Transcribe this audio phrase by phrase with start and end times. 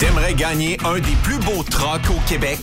[0.00, 2.58] T'aimerais gagner un des plus beaux trucks au Québec?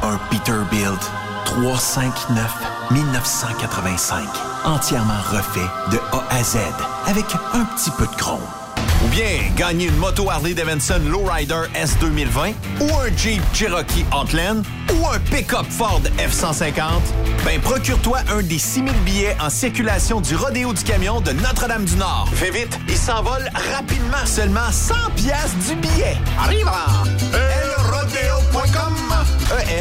[0.00, 0.98] Un Peterbilt
[1.44, 2.40] 359
[2.90, 4.26] 1985.
[4.64, 6.56] Entièrement refait de A à Z
[7.06, 8.40] avec un petit peu de chrome.
[9.04, 14.62] Ou bien gagner une moto Harley Davidson Lowrider S 2020 ou un Jeep Cherokee Outland
[14.94, 16.80] ou un pick-up Ford F-150,
[17.44, 22.28] ben procure-toi un des 6000 billets en circulation du Rodéo du Camion de Notre-Dame-du-Nord.
[22.34, 24.24] Fais vite, il s'envole rapidement.
[24.24, 26.16] Seulement 100 pièces du billet.
[26.38, 26.68] Arrive
[27.32, 28.94] elrodeo.com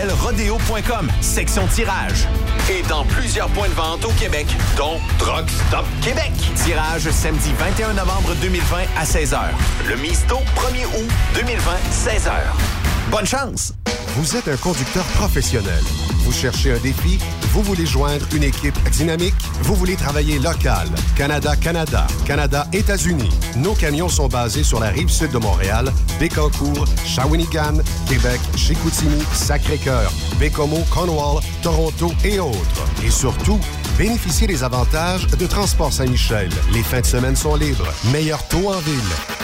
[0.02, 2.28] elrodeo.com, section tirage.
[2.70, 6.32] Et dans plusieurs points de vente au Québec, dont Truck Stop Québec.
[6.56, 9.40] Tirage samedi 21 novembre 2020 à 16h.
[9.88, 12.83] Le Misto 1er août 2020, 16h.
[13.14, 13.74] Bonne chance!
[14.16, 15.84] Vous êtes un conducteur professionnel.
[16.24, 17.20] Vous cherchez un défi?
[17.52, 19.36] Vous voulez joindre une équipe dynamique?
[19.62, 20.88] Vous voulez travailler local?
[21.16, 23.30] Canada-Canada, Canada-États-Unis.
[23.58, 30.12] Nos camions sont basés sur la rive sud de Montréal, Bécancour, Shawinigan, Québec, Chicoutimi, Sacré-Cœur,
[30.40, 32.88] Bécomo, Cornwall, Toronto et autres.
[33.06, 33.60] Et surtout,
[33.98, 36.50] bénéficiez des avantages de Transport Saint-Michel.
[36.72, 37.88] Les fins de semaine sont libres.
[38.12, 39.00] Meilleur taux en ville.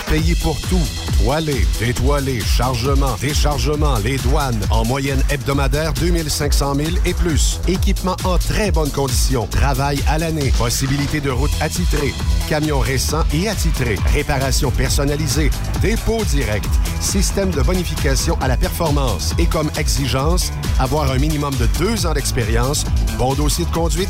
[0.07, 0.81] Payé pour tout.
[1.21, 4.59] Toilé, détoilé, chargement, déchargement, les douanes.
[4.71, 7.59] En moyenne hebdomadaire, 2500 000 et plus.
[7.67, 9.45] Équipement en très bonne condition.
[9.47, 10.51] Travail à l'année.
[10.57, 12.13] Possibilité de route attitrée.
[12.47, 13.97] Camions récents et attitrés.
[14.13, 15.51] Réparation personnalisée.
[15.81, 16.69] Dépôt direct.
[17.01, 19.35] Système de bonification à la performance.
[19.37, 22.85] Et comme exigence, avoir un minimum de deux ans d'expérience,
[23.17, 24.09] bon dossier de conduite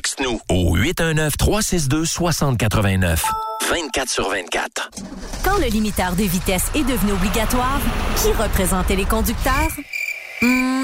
[0.49, 3.23] Au 819-362-6089.
[3.69, 4.89] 24 sur 24.
[5.43, 7.79] Quand le limiteur de vitesse est devenu obligatoire,
[8.17, 9.69] qui représentait les conducteurs?
[10.41, 10.83] Hmm,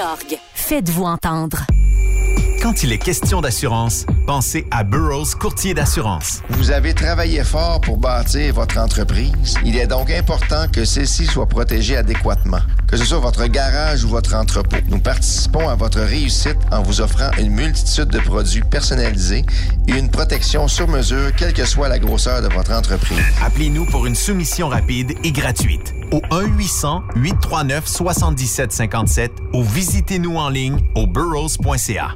[0.55, 1.65] Faites-vous entendre.
[2.61, 6.43] Quand il est question d'assurance, pensez à Burroughs Courtier d'assurance.
[6.49, 9.55] Vous avez travaillé fort pour bâtir votre entreprise.
[9.65, 14.09] Il est donc important que celle-ci soit protégée adéquatement, que ce soit votre garage ou
[14.09, 14.77] votre entrepôt.
[14.89, 19.43] Nous participons à votre réussite en vous offrant une multitude de produits personnalisés
[19.87, 23.17] et une protection sur mesure, quelle que soit la grosseur de votre entreprise.
[23.43, 26.21] Appelez-nous pour une soumission rapide et gratuite au
[27.15, 32.15] 1-800-839-7757 ou visitez-nous en ligne au burrows.ca.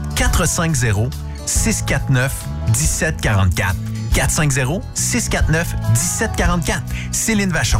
[0.21, 1.09] 450
[1.47, 2.31] 649
[2.67, 3.75] 1744.
[4.13, 6.83] 450-649-1744.
[7.11, 7.79] Céline Vachon,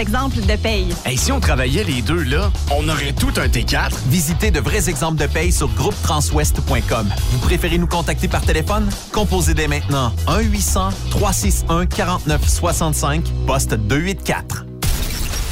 [0.01, 0.93] exemples de paye.
[1.09, 3.91] Et si on travaillait les deux, là, on aurait tout un T4.
[4.07, 7.09] Visitez de vrais exemples de paye sur groupetranswest.com.
[7.31, 8.89] Vous préférez nous contacter par téléphone?
[9.13, 14.65] Composez dès maintenant 1-800-361-4965, poste 284.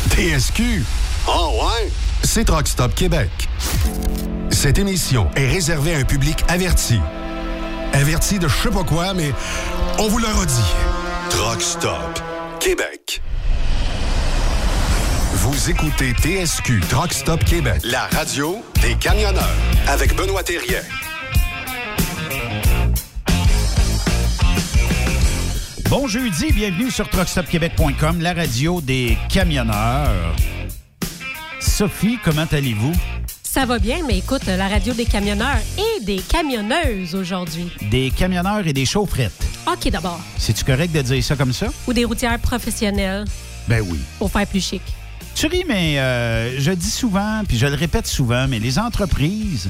[0.09, 0.83] TSQ.
[1.27, 1.91] Oh ouais?
[2.23, 3.29] C'est Truck Stop Québec.
[4.49, 6.99] Cette émission est réservée à un public averti.
[7.93, 9.31] Averti de je sais pas quoi, mais
[9.99, 10.73] on vous le redit.
[11.29, 12.19] Truck Stop
[12.59, 13.21] Québec.
[15.33, 19.47] Vous écoutez TSQ Truck Stop Québec, la radio des camionneurs
[19.87, 20.81] avec Benoît Thérien.
[25.89, 30.35] Bon jeudi, bienvenue sur truckstopquebec.com, la radio des camionneurs.
[31.59, 32.93] Sophie, comment allez-vous?
[33.43, 37.71] Ça va bien, mais écoute, la radio des camionneurs et des camionneuses aujourd'hui.
[37.89, 39.43] Des camionneurs et des chaufferettes.
[39.67, 40.19] OK d'abord.
[40.37, 41.67] C'est-tu correct de dire ça comme ça?
[41.87, 43.25] Ou des routières professionnelles
[43.67, 43.99] Ben oui.
[44.19, 44.81] pour faire plus chic.
[45.39, 49.69] Tu ris, mais euh, je dis souvent, puis je le répète souvent, mais les entreprises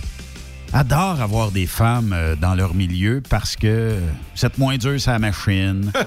[0.73, 3.95] adorent avoir des femmes euh, dans leur milieu parce que
[4.33, 5.91] c'est moins dur sur la machine.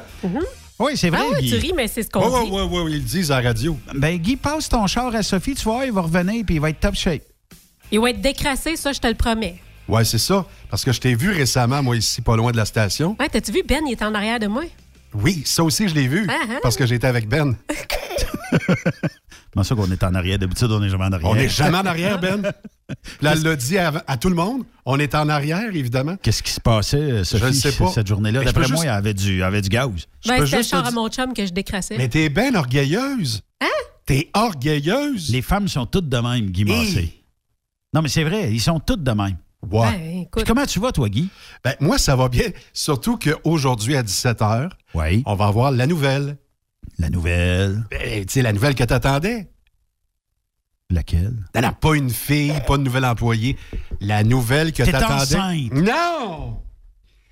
[0.80, 1.50] Oui, c'est vrai, Ah ouais, Guy.
[1.50, 2.50] tu ris, mais c'est ce Oui, qu'on oui, dit.
[2.56, 3.78] oui, oui, ils le disent à la radio.
[3.94, 6.70] Ben, Guy, passe ton char à Sophie, tu voir, il va revenir, puis il va
[6.70, 7.22] être top shape.
[7.92, 9.60] Il va être décrassé, ça, je te le promets.
[9.86, 10.44] Ouais, c'est ça.
[10.70, 13.14] Parce que je t'ai vu récemment, moi, ici, pas loin de la station.
[13.20, 14.64] Ouais, t'as-tu vu, Ben, il est en arrière de moi?
[15.14, 16.26] Oui, ça aussi, je l'ai vu.
[16.28, 16.54] Ah, ah.
[16.62, 17.54] Parce que j'étais avec Ben.
[19.52, 20.38] Comment ça qu'on est en arrière?
[20.38, 21.28] D'habitude, on n'est jamais en arrière.
[21.30, 22.40] On n'est jamais en arrière, Ben.
[23.22, 24.64] Là, elle l'a dit à, à tout le monde.
[24.84, 26.16] On est en arrière, évidemment.
[26.22, 27.88] Qu'est-ce qui se passait, euh, Sophie, Je le sais pas.
[27.88, 28.44] cette journée-là?
[28.44, 29.90] D'après moi, juste- il y avait du, avait du gaz.
[30.24, 31.96] Je Ben, c'était le char à mon chum que je décrassais.
[31.96, 33.42] Mais t'es bien orgueilleuse.
[33.62, 33.66] Hein?
[34.04, 35.30] T'es orgueilleuse.
[35.30, 37.22] Les femmes sont toutes de même, Guy Massé.
[37.94, 39.36] Non, mais c'est vrai, ils sont toutes de même.
[39.70, 39.90] Ouais.
[39.92, 41.28] Ben, Puis comment tu vas, toi, Guy?
[41.64, 42.46] Ben, moi, ça va bien.
[42.72, 45.22] Surtout qu'aujourd'hui, à 17h, Oui.
[45.24, 46.36] on va avoir la nouvelle.
[46.98, 47.84] La nouvelle.
[47.90, 49.48] Ben, tu sais, la nouvelle que t'attendais.
[50.90, 51.36] Laquelle?
[51.54, 53.56] Non, non, pas une fille, pas de nouvel employé.
[54.00, 55.36] La nouvelle que t'attendais.
[55.36, 55.72] enceinte.
[55.72, 56.62] Non!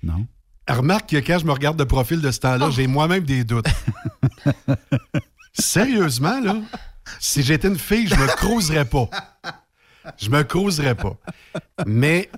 [0.03, 0.25] Non.
[0.67, 2.71] Remarque que quand je me regarde de profil de ce temps-là, Oh.
[2.71, 3.67] j'ai moi-même des doutes.
[5.53, 6.55] Sérieusement, là,
[7.19, 9.09] si j'étais une fille, je me cruiserais pas.
[10.17, 11.17] Je me cruiserais pas.
[11.85, 12.29] Mais,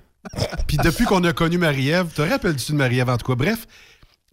[0.66, 3.36] puis depuis qu'on a connu Marie-Ève, te rappelles-tu de Marie-Ève en tout cas?
[3.36, 3.66] Bref,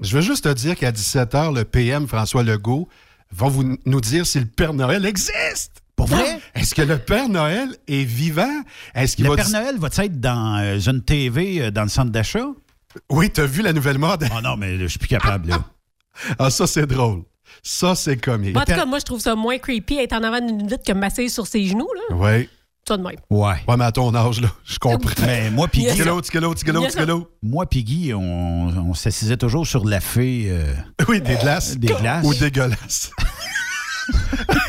[0.02, 2.88] je veux juste te dire qu'à 17h, le PM François Legault
[3.32, 5.82] va vous, nous dire si le Père Noël existe.
[5.96, 6.40] Pour vrai?
[6.56, 8.62] Est-ce que le Père Noël est vivant?
[8.96, 11.90] Est-ce qu'il Le va Père Noël va être dans euh, une TV euh, dans le
[11.90, 12.48] centre d'achat?
[13.10, 14.28] Oui, t'as vu la nouvelle mode?
[14.36, 15.64] Oh non, mais là, je suis plus capable, là.
[16.40, 17.24] Ah, ça, c'est drôle.
[17.64, 18.56] Ça, c'est comique.
[18.58, 20.92] en tout cas, moi, je trouve ça moins creepy être en avant d'une vitre que
[20.92, 22.16] masser sur ses genoux, là.
[22.16, 22.50] Oui.
[22.88, 23.16] Ça de même.
[23.30, 23.56] Ouais.
[23.68, 25.12] Ouais, mais à ton âge, là, je comprends.
[25.26, 25.84] Mais moi, puis.
[25.84, 26.02] Guy,
[27.44, 28.22] moi, puis Guy, on,
[28.90, 30.74] on s'assisait toujours sur la fée euh,
[31.08, 31.78] Oui, des glaces.
[31.78, 32.26] des glaces.
[32.26, 33.12] Ou dégueulasses.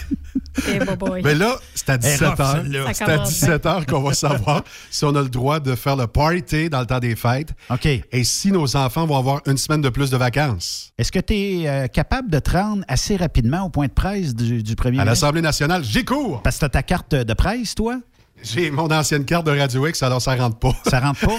[0.69, 0.79] Eh.
[1.23, 2.53] Mais là, c'est à Elle est rough, 17h.
[2.53, 2.87] celle-là.
[2.87, 5.97] Ça C'est à commence 17h qu'on va savoir si on a le droit de faire
[5.97, 7.87] le party dans le temps des fêtes OK.
[7.87, 10.93] et si nos enfants vont avoir une semaine de plus de vacances.
[10.99, 14.63] Est-ce que tu es capable de te rendre assez rapidement au point de presse du,
[14.63, 16.43] du premier À l'Assemblée nationale, j'y cours.
[16.43, 17.99] Parce que tu ta carte de presse, toi?
[18.43, 20.73] J'ai mon ancienne carte de Radio X, alors ça rentre pas.
[20.89, 21.37] Ça rentre pas?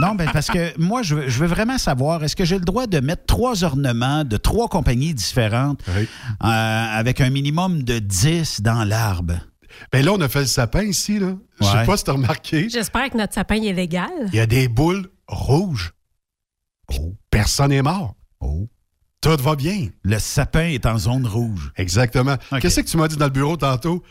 [0.00, 2.64] non, ben parce que moi, je veux, je veux vraiment savoir, est-ce que j'ai le
[2.64, 6.08] droit de mettre trois ornements de trois compagnies différentes Oui.
[6.44, 6.46] euh,
[6.98, 9.34] avec un minimum de 10 dans l'arbre?
[9.92, 11.34] Ben là, on a fait le sapin ici, là.
[11.60, 11.84] Je sais Ouais.
[11.86, 12.68] pas si t'as remarqué.
[12.70, 14.08] J'espère que notre sapin est légal.
[14.28, 15.92] Il y a des boules rouges.
[16.88, 17.00] Puis
[17.30, 18.14] Personne n'est mort.
[18.40, 18.68] Oh.
[19.20, 19.88] Tout va bien.
[20.02, 21.72] Le sapin est en zone rouge.
[21.76, 22.36] Exactement.
[22.60, 24.02] Qu'est-ce que tu m'as dit dans le bureau tantôt?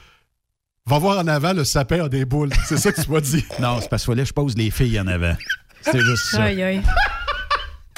[0.87, 2.51] Va voir en avant, le sapin a des boules.
[2.67, 3.43] C'est ça que tu m'as dit.
[3.59, 5.33] Non, c'est parce que là, je pose les filles en avant.
[5.81, 6.43] C'est juste ça.
[6.43, 6.81] Aïe, aïe.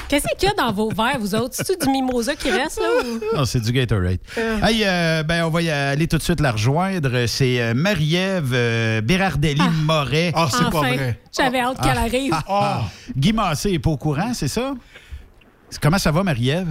[0.08, 1.54] Qu'est-ce qu'il y a dans vos verres, vous autres?
[1.54, 2.88] C'est-tu du mimosa qui reste, là?
[3.04, 4.20] ou- Non, c'est du Gatorade.
[4.38, 7.26] Hey, euh, ben, on va y aller tout de suite la rejoindre.
[7.28, 10.32] C'est euh, Marie-Ève euh, Bérardelli-Moret.
[10.34, 11.20] Ah, c'est pas Enfin, vrai.
[11.38, 12.34] J'avais hâte qu'elle arrive.
[12.48, 12.84] Ah,
[13.18, 14.74] Guy Massé n'est pas au courant, c'est ça?
[15.82, 16.70] Comment ça va, Marie-Ève?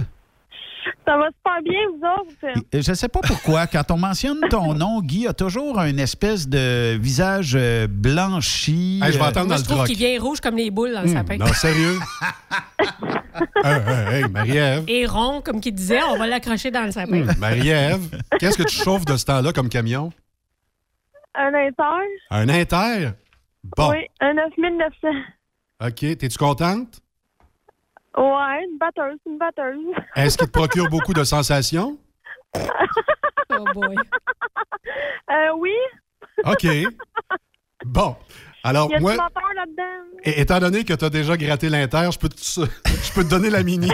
[1.05, 2.57] Ça va super bien, vous autres?
[2.75, 5.97] Euh, Je ne sais pas pourquoi, quand on mentionne ton nom, Guy a toujours un
[5.97, 8.99] espèce de visage euh, blanchi.
[9.03, 10.69] Hey, je vais euh, attendre Moi, dans je le trouve qu'il vient rouge comme les
[10.69, 11.37] boules dans le sapin.
[11.37, 11.97] Non, sérieux?
[13.63, 14.83] hey, hey, hey, Marie-Ève.
[14.87, 17.23] Et rond, comme qu'il disait, on va l'accrocher dans le sapin.
[17.23, 20.11] Hmm, Marie-Ève, qu'est-ce que tu chauffes de ce temps-là comme camion?
[21.35, 22.07] Un inter?
[22.31, 23.11] Un Inter?
[23.75, 25.07] Bon, Oui, un 9900.
[25.85, 26.17] OK.
[26.17, 26.99] T'es-tu contente?
[28.17, 29.77] Ouais, une batteuse, une batteuse.
[30.15, 31.97] Est-ce qu'il te procure beaucoup de sensations?
[33.49, 33.95] Oh boy.
[35.31, 35.71] Euh, oui,
[36.43, 36.67] OK.
[37.85, 38.15] Bon.
[38.63, 40.19] Alors, il y a moi, là-dedans?
[40.23, 43.49] étant donné que tu as déjà gratté l'Inter, je peux, te, je peux te donner
[43.49, 43.89] la mini.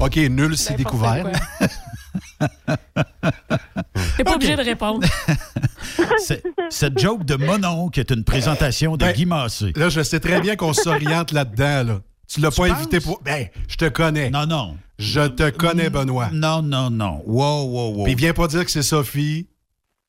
[0.00, 1.26] OK, nul si découvert.
[4.16, 5.06] T'es pas obligé de répondre.
[6.70, 9.72] Cette joke de mon oncle est une présentation de Ben, Guy Massé.
[9.76, 11.84] Là, je sais très bien qu'on s'oriente là-dedans.
[11.84, 12.00] Là.
[12.28, 12.78] Tu l'as pas penses?
[12.78, 13.20] invité pour.
[13.22, 14.30] Ben, je te connais.
[14.30, 14.76] Non, non.
[14.98, 16.30] Je te connais, Benoît.
[16.32, 17.22] Non, non, non.
[17.26, 18.04] Wow, wow, wow.
[18.04, 19.48] Puis viens pas dire que c'est Sophie.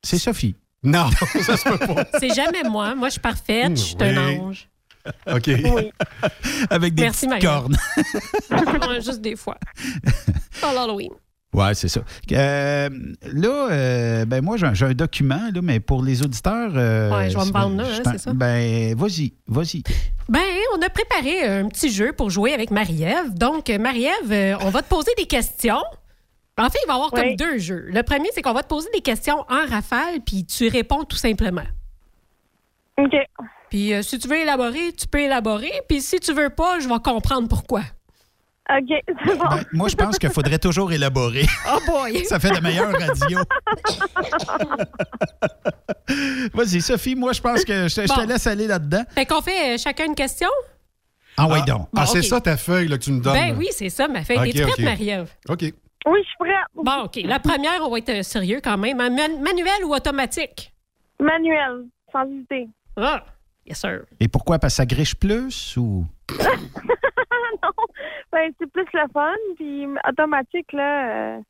[0.04, 0.56] C'est Sophie.
[0.84, 1.10] Non,
[1.42, 2.06] ça se peut pas.
[2.20, 2.94] C'est jamais moi.
[2.94, 3.72] Moi, je suis parfaite.
[3.78, 4.08] Je suis Oui.
[4.10, 4.68] un ange.
[5.30, 5.48] OK.
[5.48, 5.92] Oui.
[6.70, 7.75] Avec des Merci, petites cornes.
[8.96, 9.58] Juste des fois.
[10.62, 11.12] Pas l'Halloween.
[11.53, 12.01] Ouais, c'est ça.
[12.31, 12.89] Euh,
[13.31, 16.72] là, euh, ben moi, j'ai un, document, là, mais pour les auditeurs.
[16.75, 18.33] euh, Ouais, je vais me vendre là, hein, c'est ça?
[18.33, 19.83] Ben, vas-y, vas-y.
[20.29, 20.41] Ben,
[20.75, 23.33] on a préparé un petit jeu pour jouer avec Marie-Ève.
[23.36, 25.83] Donc, Marie-Ève, on va te poser des questions.
[26.57, 27.19] En fait, il va y avoir Oui.
[27.22, 27.86] comme deux jeux.
[27.89, 31.17] Le premier, c'est qu'on va te poser des questions en rafale, puis tu réponds tout
[31.17, 31.63] simplement.
[32.98, 33.15] OK.
[33.69, 35.72] Puis, euh, si tu veux élaborer, tu peux élaborer.
[35.89, 37.81] Puis, si tu veux pas, je vais comprendre pourquoi.
[38.70, 39.46] OK, c'est bon.
[39.50, 41.46] Ben, moi, je pense qu'il faudrait toujours élaborer.
[41.70, 42.24] Oh boy!
[42.25, 43.41] Ça fait de meilleures radios.
[46.53, 48.27] Vas-y, Sophie, moi, je pense que je, te- je te Bon.
[48.27, 49.03] laisse aller là-dedans.
[49.15, 50.50] Fait qu'on fait euh, chacun une question?
[51.38, 51.88] Ah, oui, donc.
[51.96, 53.34] Ah, c'est ça ta feuille là, que tu me donnes.
[53.34, 54.38] Ben oui, c'est ça, ma feuille.
[54.38, 54.84] Ok, T'es prête, ok.
[54.86, 55.29] Marie-Ève?
[55.50, 55.62] OK.
[55.62, 56.55] Oui, je suis prête.
[56.75, 57.20] Bon, OK.
[57.25, 58.98] La première, on va être euh, sérieux quand même.
[58.98, 60.72] Man- manuel ou automatique?
[61.20, 62.67] Manuel, sans hésiter.
[62.98, 63.24] Ah,
[63.65, 64.01] yes, sir.
[64.20, 64.60] Et pourquoi?
[64.60, 66.05] Parce que ça griche plus ou?
[67.63, 67.72] non,
[68.32, 69.34] ben, c'est plus le fun.
[69.55, 71.41] Puis automatique, là, euh,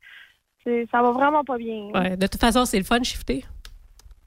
[0.63, 1.89] c'est- ça va vraiment pas bien.
[1.93, 3.45] Ouais, de toute façon, c'est le fun shifter.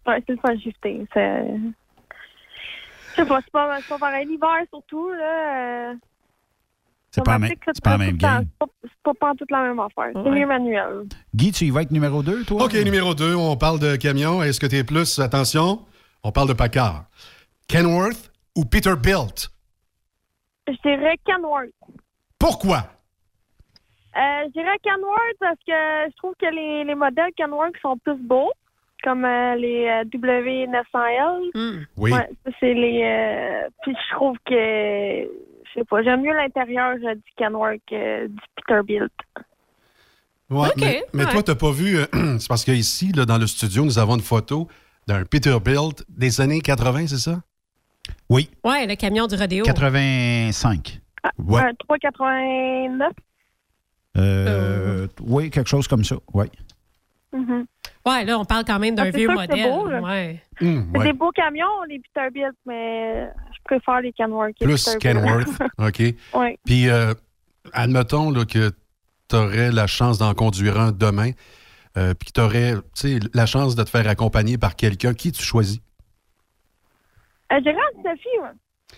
[0.06, 1.06] Ouais, c'est le fun shifter.
[1.12, 1.46] C'est...
[3.10, 4.26] Je sais pas, c'est pas, c'est pas pareil.
[4.26, 5.90] L'hiver, surtout, là...
[5.90, 5.94] euh,
[7.10, 8.44] C'est pas, la même- c'est pas la même game.
[8.82, 10.10] C'est pas, toute la même affaire.
[10.14, 11.06] C'est mieux manuel.
[11.34, 12.64] Guy, tu y vas avec numéro 2, toi?
[12.64, 14.42] OK, numéro 2, on parle de camion.
[14.42, 15.80] Est-ce que tu es plus, attention,
[16.22, 17.04] on parle de Packard.
[17.68, 19.48] Kenworth ou Peterbilt?
[20.68, 21.70] Je dirais Kenworth.
[22.38, 22.78] Pourquoi?
[24.16, 28.16] Euh, je dirais Kenworth parce que je trouve que les, les modèles Kenworth sont plus
[28.16, 28.50] beaux,
[29.04, 31.50] comme euh, les euh, W900L.
[31.54, 31.84] Hmm.
[31.96, 32.12] Oui.
[32.12, 33.02] Ouais, c'est les.
[33.04, 34.54] euh, puis je trouve que.
[34.54, 39.12] Je sais pas, j'aime mieux l'intérieur euh, du Kenworth que du Peterbilt.
[40.48, 41.32] Ouais, OK, mais, mais ouais.
[41.32, 42.06] toi, tu pas vu, euh,
[42.38, 44.68] c'est parce qu'ici, là, dans le studio, nous avons une photo
[45.06, 47.40] d'un Peterbilt des années 80, c'est ça?
[48.28, 49.64] Oui, Ouais, le camion du rodéo.
[49.64, 51.00] 85.
[51.38, 51.60] Ouais.
[51.62, 53.12] Un 389.
[54.16, 56.16] Euh, Oui, quelque chose comme ça.
[56.32, 56.46] Oui.
[57.32, 57.66] Mhm.
[58.06, 59.70] Ouais, là, on parle quand même d'un Ah, vieux sûr que c'est modèle.
[59.72, 60.00] beau, là.
[60.00, 60.42] ouais.
[60.62, 61.04] Hum, C'est ouais.
[61.06, 64.54] des beaux camions, les Peterbilt, mais je préfère les Kenworth.
[64.60, 64.96] Plus.
[65.00, 65.48] Kenworth.
[65.78, 66.02] OK.
[66.34, 66.58] oui.
[66.64, 67.12] Puis, euh,
[67.72, 68.70] admettons là, que
[69.28, 71.32] tu aurais la chance d'en conduire un demain,
[71.98, 72.74] euh, puis que tu aurais
[73.34, 75.12] la chance de te faire accompagner par quelqu'un.
[75.12, 75.80] Qui tu choisis?
[77.52, 78.52] Euh, je dirais Sophie, moi.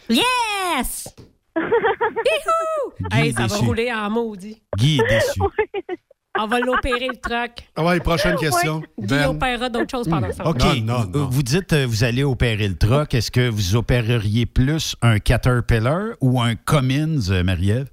[0.09, 1.15] Yes!
[1.57, 3.09] Youhou!
[3.11, 3.65] Guy Hey, est ça va déçu.
[3.65, 4.63] rouler en maudit.
[4.77, 5.41] Guy est déçu.
[6.41, 7.51] On va l'opérer, le truck.
[7.75, 8.81] Ah ouais, prochaine question.
[8.97, 10.47] Guy Ben, opérera d'autres choses pendant ça.
[10.47, 10.63] OK.
[10.85, 11.29] Non, non, non.
[11.29, 13.13] Vous dites euh, vous allez opérer le truck.
[13.13, 17.91] Est-ce que vous opéreriez plus un Caterpillar ou un Cummins, euh, Marie-Ève?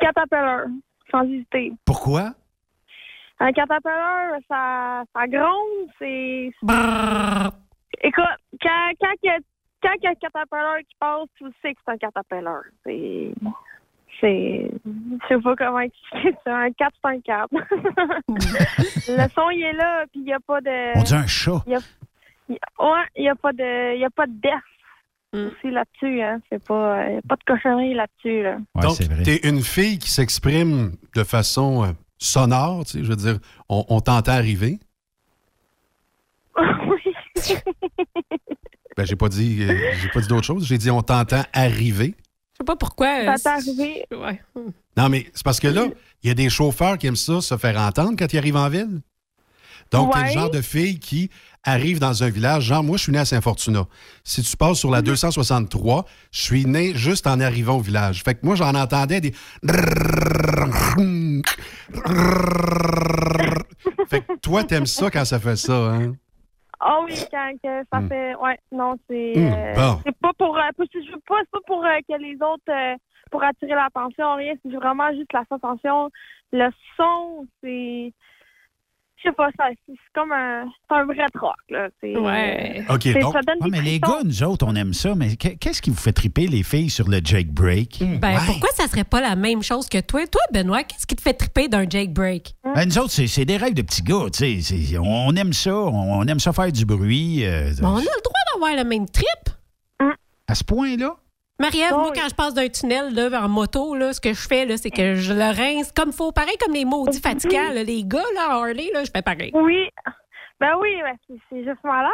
[0.00, 0.60] Caterpillar,
[1.10, 1.72] sans hésiter.
[1.84, 2.32] Pourquoi?
[3.40, 6.50] Un Caterpillar, ça, ça gronde, c'est...
[8.02, 8.24] Écoute,
[8.62, 9.14] quand, quand,
[9.84, 12.62] quand il y a un Caterpillar qui passe, tu sais que c'est un Caterpillar.
[12.84, 13.32] C'est...
[14.20, 14.70] C'est...
[14.84, 16.56] Je sais pas comment expliquer ça.
[16.56, 17.48] Un 4, c'est un 4.
[17.52, 20.98] Le son, il est là, puis il n'y a pas de...
[20.98, 21.62] On dit un chat.
[21.66, 21.80] il y a-
[22.78, 23.94] Ouais, il n'y a pas de...
[23.96, 24.52] Il y a pas de death
[25.32, 25.46] Mm.
[25.48, 26.40] aussi là-dessus, hein.
[26.48, 27.06] C'est pas...
[27.08, 28.56] Il n'y a pas de cochonnerie là-dessus, là.
[28.76, 29.24] Ouais, Donc, c'est vrai.
[29.24, 31.88] tu es une fille qui s'exprime de façon euh,
[32.18, 33.38] sonore, tu sais, je veux dire,
[33.68, 34.78] on, on t'entend arriver.
[36.56, 37.14] oui.
[38.96, 40.66] Ben, j'ai pas dit, euh, j'ai pas dit d'autre chose.
[40.66, 42.14] J'ai dit on t'entend arriver.
[42.52, 43.36] Je sais pas pourquoi.
[43.38, 44.04] Ça euh, arrivé.
[44.12, 44.40] Ouais.
[44.96, 45.86] Non, mais c'est parce que là,
[46.22, 48.68] il y a des chauffeurs qui aiment ça, se faire entendre quand ils arrivent en
[48.68, 49.00] ville.
[49.90, 50.32] Donc, t'es le Ouais.
[50.32, 51.30] genre de fille qui
[51.62, 52.64] arrive dans un village.
[52.64, 53.86] Genre, moi, je suis né à Saint-Fortuna.
[54.22, 58.22] Si tu passes sur la 263, je suis né juste en arrivant au village.
[58.24, 59.34] Fait que moi, j'en entendais des.
[64.08, 66.14] Fait que toi, t'aimes ça quand ça fait ça, hein?
[66.86, 68.08] Ah oui, quand que ça Hmm.
[68.08, 68.34] fait.
[68.36, 69.34] Ouais, non, c'est.
[69.36, 70.00] Hmm, euh, bon.
[70.04, 70.56] C'est pas pour.
[70.56, 72.62] euh, je veux pas, c'est pas pour euh, que les autres.
[72.68, 72.94] euh,
[73.30, 74.54] pour attirer l'attention, rien.
[74.62, 76.10] C'est vraiment juste la sensation.
[76.52, 78.12] Le son, c'est.
[79.24, 80.66] Je sais pas, ça, c'est comme un.
[80.88, 81.88] C'est un vrai troc, là.
[82.02, 82.84] C'est, Ouais.
[82.90, 83.32] OK, c'est- donc.
[83.32, 85.14] ça donne Ouais, des mais les gars, nous autres, on aime ça.
[85.14, 88.02] Mais que- qu'est-ce qui vous fait triper les filles sur le Jake Break?
[88.20, 88.40] Ben, Ouais.
[88.46, 90.26] pourquoi ça serait pas la même chose que toi?
[90.26, 92.54] Toi, Benoît, qu'est-ce qui te fait triper d'un Jake Break?
[92.74, 94.26] Ben, nous autres, c'est c'est des rêves de petits gars.
[94.32, 94.60] tu sais.
[94.60, 95.74] C'est- On aime ça.
[95.74, 97.44] On aime ça faire du bruit.
[97.46, 99.26] euh, on a le droit d'avoir le même trip.
[100.46, 101.16] à ce point-là?
[101.60, 102.18] Marie-Ève, Oh, moi, oui.
[102.20, 104.90] quand je passe d'un tunnel là, en moto, là, ce que je fais, là, c'est
[104.90, 106.32] que je le rince comme faut.
[106.32, 109.50] Pareil comme les maudits fatigants, là, les gars, là, en Harley, là, je fais pareil.
[109.54, 109.88] Oui.
[110.60, 112.10] Ben oui, ben, c'est, juste malade.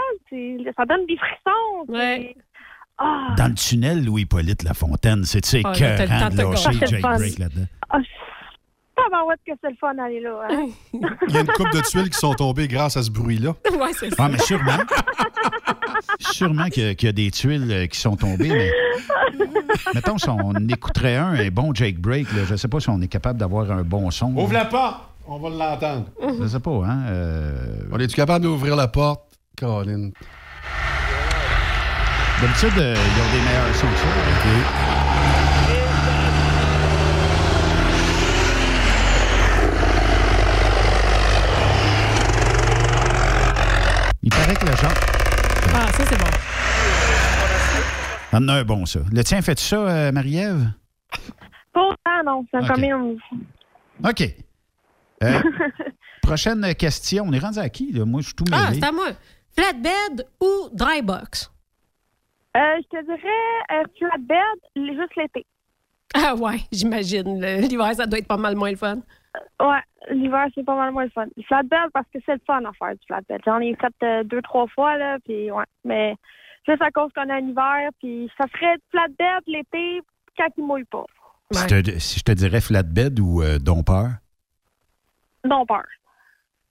[0.77, 1.85] Ça donne des frissons.
[1.89, 2.37] Ouais.
[2.99, 6.37] Ah, Dans le tunnel, Louis-Polyte Lafontaine, c'est tu sais Ah, là, t'as le écœurant temps
[6.37, 6.87] de lâcher.
[6.87, 7.03] Jake Break
[7.37, 7.43] fun.
[7.43, 7.67] là-dedans.
[7.89, 7.99] ah,
[8.97, 10.39] tabarouette que c'est le fun d'aller là.
[10.51, 10.67] Hein?
[11.29, 13.55] Il y a une coupe de tuiles qui sont tombées grâce à ce bruit-là.
[13.73, 14.17] ouais, c'est ça.
[14.19, 14.73] Ah, mais sûrement.
[16.21, 18.71] sûrement qu'il y a- qu'il y a des tuiles euh, qui sont tombées, mais.
[19.95, 22.89] Mettons, si on écouterait un, un bon Jake Break, là, je ne sais pas si
[22.91, 24.35] on est capable d'avoir un bon son.
[24.53, 24.97] la porte!
[25.27, 26.07] On va l'entendre.
[26.41, 27.03] Je sais pas, hein?
[27.09, 27.53] euh,
[27.93, 29.23] On est-tu capable d'ouvrir la porte,
[29.59, 30.11] Colin?
[32.41, 35.11] D'habitude, euh, ils ont des meilleurs sons que ça.
[44.23, 45.20] Il paraît que le genre.
[45.83, 46.27] Ah, ça, c'est bon.
[48.37, 49.01] En a un bon, ça.
[49.11, 50.71] Le tien, fait ça, euh, Marie-Ève?
[51.73, 52.69] Pour ah non, c'est un Ok.
[52.75, 53.19] commune.
[54.05, 54.23] OK.
[55.23, 55.41] Euh,
[56.23, 57.25] prochaine question.
[57.27, 58.05] On est rendu à qui, là?
[58.05, 58.63] Moi, je suis tout mêlé.
[58.63, 59.07] Ah, c'est à moi.
[59.57, 61.51] Flatbed ou dry box?
[62.57, 64.59] Euh, je te dirais euh, flatbed,
[64.99, 65.47] juste l'été.
[66.15, 67.41] Ah ouais, j'imagine.
[67.61, 68.99] L'hiver, ça doit être pas mal moins le fun.
[69.61, 71.27] Ouais, l'hiver, c'est pas mal moins le fun.
[71.47, 73.41] Flatbed, parce que c'est le fun à faire du flatbed.
[73.45, 75.65] J'en ai fait euh, deux, trois fois, là, puis ouais.
[75.85, 76.17] Mais
[76.67, 80.01] juste à cause qu'on a un hiver, puis ça serait flatbed l'été
[80.37, 81.05] quand il mouille pas.
[81.53, 84.09] Si, te- si je te dirais flatbed ou euh, dompeur,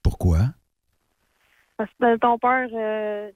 [0.02, 0.38] pourquoi?
[1.76, 3.30] Parce que ton peur, euh,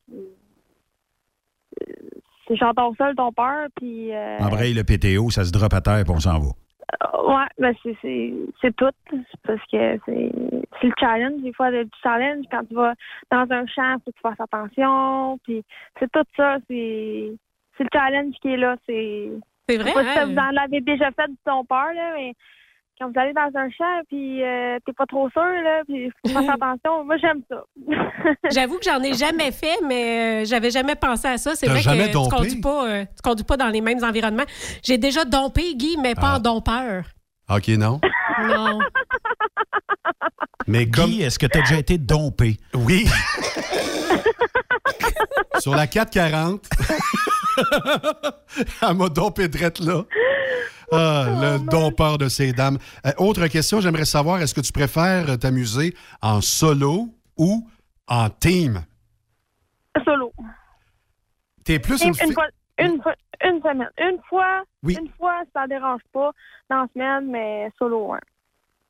[2.47, 4.15] c'est j'entends ça, le ton peur, puis...
[4.15, 6.49] Euh, Embraye le PTO, ça se drop à terre, puis on s'en va.
[7.03, 8.91] Euh, ouais, ben c'est, tout.
[9.45, 10.33] Parce que c'est,
[10.81, 11.43] c'est le challenge.
[11.43, 12.95] Des fois, le challenge, quand tu vas
[13.31, 15.63] dans un champ, faut que tu fasses attention, puis
[15.99, 16.59] c'est tout ça.
[16.69, 17.33] C'est,
[17.77, 18.77] c'est le challenge qui est là.
[18.87, 19.31] C'est,
[19.69, 20.27] C'est vrai, Je sais pas si hein?
[20.27, 22.35] vous en avez déjà fait du ton peur, là, mais
[22.99, 26.33] quand vous allez dans un champ, puis euh, t'es pas trop sûr, là, puis faut
[26.33, 27.05] fasses attention.
[27.05, 27.65] Moi, j'aime ça.
[28.53, 31.55] J'avoue que j'en ai jamais fait, mais euh, j'avais jamais pensé à ça.
[31.55, 32.31] C'est vrai jamais que dompé?
[32.31, 34.45] tu conduis pas, euh, tu conduis pas dans les mêmes environnements.
[34.83, 36.37] J'ai déjà dompé, Guy, mais pas Ah.
[36.37, 37.05] en dompeur.
[37.51, 38.01] OK, non?
[38.49, 38.81] Non.
[40.67, 41.11] Mais comme...
[41.11, 42.57] Guy, est-ce que tu as déjà été dompé?
[42.75, 43.05] Oui.
[45.61, 46.69] Sur la 440,
[48.83, 50.05] elle m'a dompé drette là.
[50.93, 52.79] Ah, le dompeur de ces dames.
[53.07, 57.69] Euh, autre question, j'aimerais savoir, est-ce que tu préfères t'amuser en solo ou
[58.07, 58.85] en team?
[60.05, 60.33] Solo.
[61.65, 62.47] T'es plus Une, une, fi- fois,
[62.79, 63.89] une, fois- une semaine.
[63.99, 64.97] Une fois, Oui.
[65.01, 66.31] une fois, ça dérange pas
[66.69, 68.19] dans la semaine, mais solo, ouais.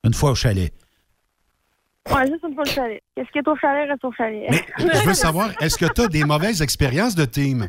[0.03, 0.73] Une fois au chalet.
[2.11, 3.03] Ouais, juste une fois au chalet.
[3.15, 4.51] Qu'est-ce qui est au chalet, reste au chalet.
[4.79, 7.69] Je veux savoir, est-ce que tu as des mauvaises expériences de team?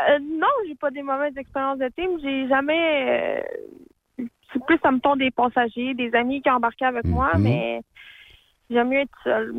[0.00, 2.10] Euh, non, j'ai pas des mauvaises expériences de team.
[2.22, 3.42] J'ai jamais.
[4.20, 7.42] euh, c'est plus, ça me tombe des passagers, des amis qui embarquaient avec moi, Mhm.
[7.42, 7.82] mais
[8.70, 9.54] j'aime mieux être seule.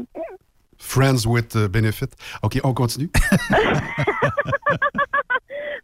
[0.77, 2.07] Friends with uh, benefit.
[2.41, 3.09] OK, on continue.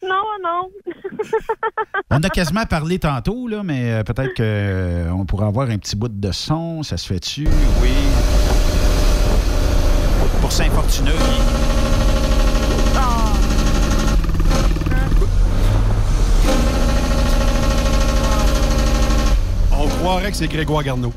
[0.04, 0.70] Non, non.
[2.12, 6.10] On a quasiment parlé tantôt, là, mais euh, peut-être qu'on pourrait avoir un petit bout
[6.10, 6.84] de son.
[6.84, 7.46] Ça se fait-tu?
[7.82, 7.89] Oui.
[10.41, 11.12] Pour Saint-Fortuna,
[20.06, 21.12] Que c'est Grégoire Garneau.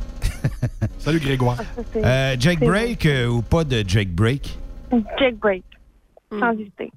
[0.99, 1.59] Salut Grégoire.
[1.93, 4.59] c'est- Euh, Jake c'est- Break euh, ou pas de Jake Break?
[5.19, 5.63] Jailbreak,
[6.33, 6.41] Mm.
[6.41, 6.91] sans hésiter.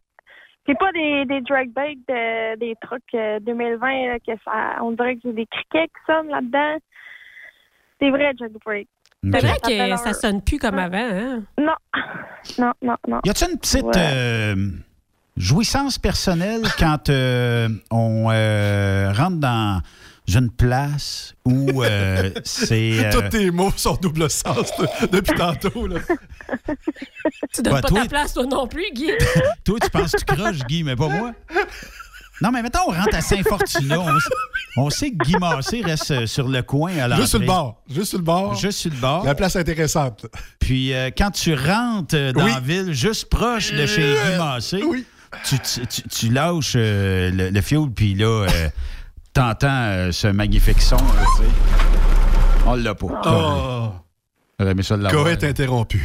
[0.65, 4.91] C'est pas des, des drag bait, de- des trucs euh, 2020 là, que ça, on
[4.93, 6.77] dirait que c'est des criquets qui sonnent là-dedans.
[8.01, 8.87] C'est vrai, jailbreak.
[9.23, 9.63] C'est Ok.
[9.75, 11.43] vrai que ça sonne plus comme avant, hein?
[11.59, 11.75] Non,
[12.57, 13.19] non, non, non.
[13.25, 13.91] Y a-t-il une petite Ouais.
[13.97, 14.55] euh,
[15.35, 19.81] jouissance personnelle quand euh, on euh, rentre dans
[20.37, 23.05] une place où euh, c'est.
[23.05, 24.71] euh, Tous tes mots sont double sens
[25.11, 25.87] depuis tantôt.
[25.87, 25.99] Là.
[27.53, 29.11] Tu donnes pas toi- ta place, toi non plus, Guy.
[29.63, 31.31] Toi, tu penses que tu croches, Guy, mais pas moi.
[32.41, 33.97] Non, mais mettons, on rentre à Saint-Fortuna.
[34.77, 37.15] On, sait que Guy Massé reste euh, sur le coin à.
[37.15, 37.81] Juste sur le bord.
[37.89, 38.55] Juste sur le bord.
[38.55, 39.23] Juste sur le bord.
[39.25, 40.25] La place intéressante.
[40.59, 42.51] Puis euh, quand tu rentres dans Oui.
[42.51, 45.05] la ville, juste proche de chez Guy Massé, Oui.
[45.43, 48.69] tu, tu- tu- tu lâches euh, le, le fioul, puis là, euh,
[49.33, 50.97] t'entends euh, ce magnifique son.
[50.97, 51.03] là,
[51.37, 51.49] tu sais.
[52.65, 53.21] On l'a pas.
[53.25, 53.89] Oh.
[54.59, 55.23] J'aurais aimé ça de l'avoir.
[55.25, 56.01] Coët interrompu.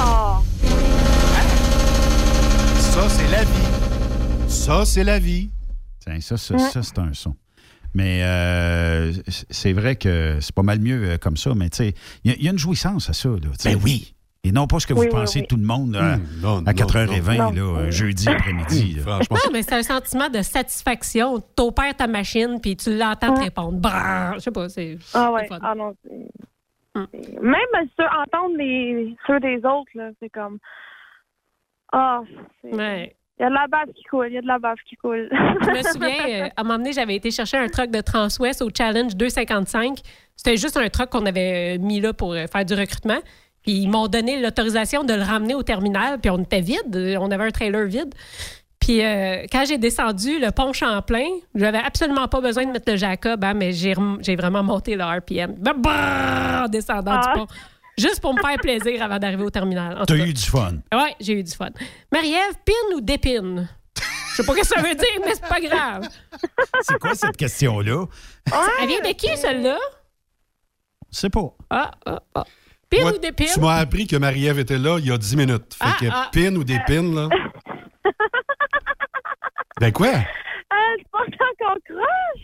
[0.00, 0.40] Ah,
[2.78, 4.48] Ça, c'est la vie.
[4.48, 5.50] Ça, c'est la vie.
[6.00, 7.34] Tiens, ça, ça, ça, c'est un son.
[7.94, 9.12] Mais euh,
[9.50, 12.34] c'est vrai que c'est pas mal mieux euh, comme ça, mais tu sais, il y,
[12.34, 13.28] a- il y a une jouissance à ça.
[13.30, 13.74] Là, tu sais.
[13.74, 14.14] Ben oui.
[14.46, 15.46] Et non pas ce que vous Oui, pensez oui.
[15.48, 17.50] tout le monde là, Hum, non, à non, 4h20, non.
[17.50, 18.94] là, un jeudi après-midi.
[18.94, 19.02] là.
[19.02, 19.36] Franchement.
[19.44, 21.40] Non, mais c'est un sentiment de satisfaction.
[21.56, 23.78] T'opères ta machine, puis tu l'entends te répondre.
[23.78, 24.98] Brrr, je sais pas, c'est.
[25.14, 25.48] ah ouais.
[25.62, 26.30] Ah non, c'est-
[26.94, 27.06] Hum.
[27.12, 30.58] c'est- Même sur, entendre les, ceux des autres, là, c'est comme.
[31.92, 32.20] Ah,
[32.62, 33.16] c'est- Ouais.
[33.38, 34.96] il y a de la bave qui coule, il y a de la bave qui
[34.96, 35.28] coule.
[35.30, 38.62] Je me souviens, euh, à un moment donné, j'avais été chercher un truck de Transwest
[38.62, 39.98] au Challenge 255.
[40.36, 43.18] C'était juste un truck qu'on avait euh, mis là pour euh, faire du recrutement.
[43.66, 46.18] Puis ils m'ont donné l'autorisation de le ramener au terminal.
[46.20, 47.16] Puis on était vide.
[47.20, 48.14] On avait un trailer vide.
[48.78, 52.96] Puis euh, quand j'ai descendu le pont Champlain, j'avais absolument pas besoin de mettre le
[52.96, 53.94] Jacob, hein, mais j'ai
[54.36, 55.54] vraiment monté le RPM.
[55.58, 57.32] Bah, bah, en descendant Ah.
[57.34, 57.46] du pont.
[57.98, 60.00] Juste pour me faire plaisir avant d'arriver au terminal.
[60.06, 60.74] T'as eu du fun.
[60.92, 61.70] Ouais, j'ai eu du fun.
[62.12, 63.68] Marie-Ève, pine ou dépine?
[64.30, 66.06] Je sais pas ce que ça veut dire, mais c'est pas grave.
[66.82, 68.04] C'est quoi cette question-là?
[68.82, 69.78] Elle vient de qui, celle-là?
[71.10, 71.54] Je sais pas.
[71.70, 72.44] Ah, ah, ah.
[73.00, 73.48] Moi, ou dépine?
[73.52, 75.74] Tu m'as appris que Marie-Ève était là il y a 10 minutes.
[75.74, 76.30] Fait Ah, que ah.
[76.32, 77.28] pin ou des pins, là?
[79.80, 80.12] ben quoi?
[80.70, 81.26] Ah, je pense
[81.58, 82.42] qu'on croche.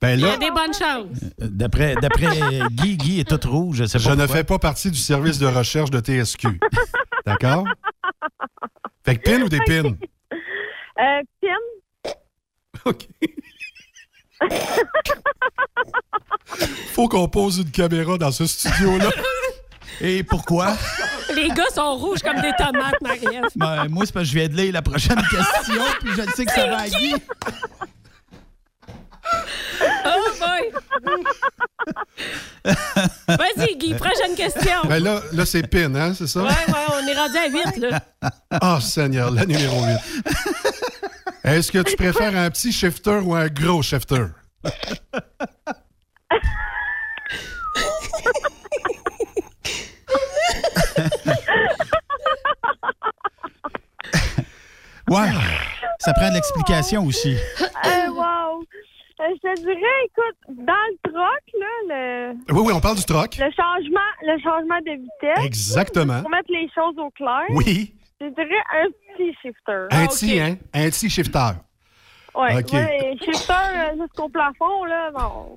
[0.00, 1.22] Ben Il y là, a des bonnes chances.
[1.42, 2.26] Euh, D'après d'après
[2.70, 3.76] Guy, Guy est toute rouge.
[3.78, 6.58] Je sais pas je ne fais pas partie du service de recherche de TSQ.
[7.26, 7.64] D'accord?
[9.04, 9.94] Fait que pin ou des pins?
[10.98, 12.10] Euh, pin.
[12.86, 13.06] OK.
[16.94, 19.10] Faut qu'on pose une caméra dans ce studio-là.
[20.00, 20.76] Et pourquoi?
[21.34, 23.44] Les gars sont rouges comme des tomates, Marie-Ève.
[23.56, 26.32] Ben, moi, c'est parce que je viens de lire la prochaine question, puis je le
[26.32, 27.14] sais que ça va à Guy.
[30.04, 30.72] Oh boy!
[33.28, 34.82] Vas-y, Guy, prochaine question.
[34.88, 36.42] Ben là, là c'est pin, hein, c'est ça?
[36.42, 38.00] Ouais, ouais, on est rendu à 8, là.
[38.50, 39.96] Ah, Seigneur, la numéro 8.
[41.44, 44.26] Est-ce que tu préfères un petit shifter ou un gros shifter?
[55.10, 55.28] Ouais.
[55.98, 57.36] Ça prend de l'explication aussi.
[57.86, 58.60] Euh, wow.
[58.60, 63.04] Euh, je te dirais, écoute, dans le troc, là, le, Oui, oui, on parle du
[63.04, 63.36] troc.
[63.38, 65.44] le changement, le changement de vitesse.
[65.44, 66.20] Exactement.
[66.20, 67.44] Pour mettre les choses au clair.
[67.50, 67.94] Oui.
[68.20, 69.86] Je dirais un petit shifter.
[69.90, 70.56] Un petit, hein?
[70.74, 71.50] Un petit shifter.
[72.34, 72.72] Ouais, OK.
[72.72, 75.56] ouais, shifter euh, jusqu'au plafond, là, non.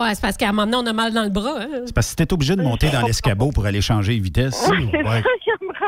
[0.00, 1.58] Ouais, c'est parce qu'à un moment donné, on a mal dans le bras.
[1.60, 1.82] Hein.
[1.86, 4.68] C'est parce que t'es obligé de monter dans l'escabeau pour aller changer de vitesse.
[4.68, 5.22] Ouais, c'est Ouais.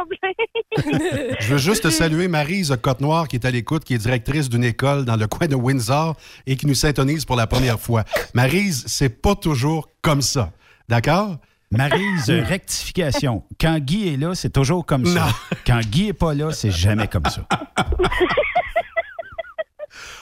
[0.04, 1.36] Problème.
[1.40, 4.64] Je veux juste te saluer Marise Côte-Noire qui est à l'écoute, qui est directrice d'une
[4.64, 8.04] école dans le coin de Windsor et qui nous syntonise pour la première fois.
[8.34, 10.52] Marise, c'est pas toujours comme ça.
[10.88, 11.38] D'accord?
[11.70, 13.44] Marise, euh, rectification.
[13.60, 15.26] Quand Guy est là, c'est toujours comme ça.
[15.26, 15.32] Non.
[15.66, 17.46] Quand Guy est pas là, c'est jamais comme ça.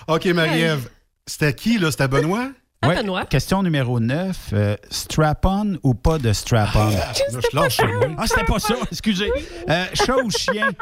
[0.08, 0.90] OK, Marie-Ève.
[1.26, 1.90] C'était qui, là?
[1.90, 2.50] C'était Benoît?
[2.82, 2.96] Ah, Ouais.
[2.96, 3.24] Benoît.
[3.26, 4.36] Question numéro 9.
[4.52, 6.90] euh, strap-on ou pas de strap-on?
[6.90, 7.12] Là,
[7.50, 8.06] je lâche moi.
[8.18, 9.30] Ah, c'était pas ça, excusez.
[9.68, 10.68] Euh, chat ou chien?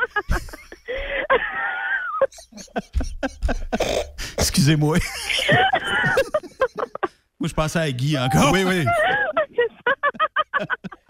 [4.39, 4.99] Excusez-moi.
[7.39, 8.53] Moi, je pensais à Guy encore.
[8.53, 8.85] Oui, oui.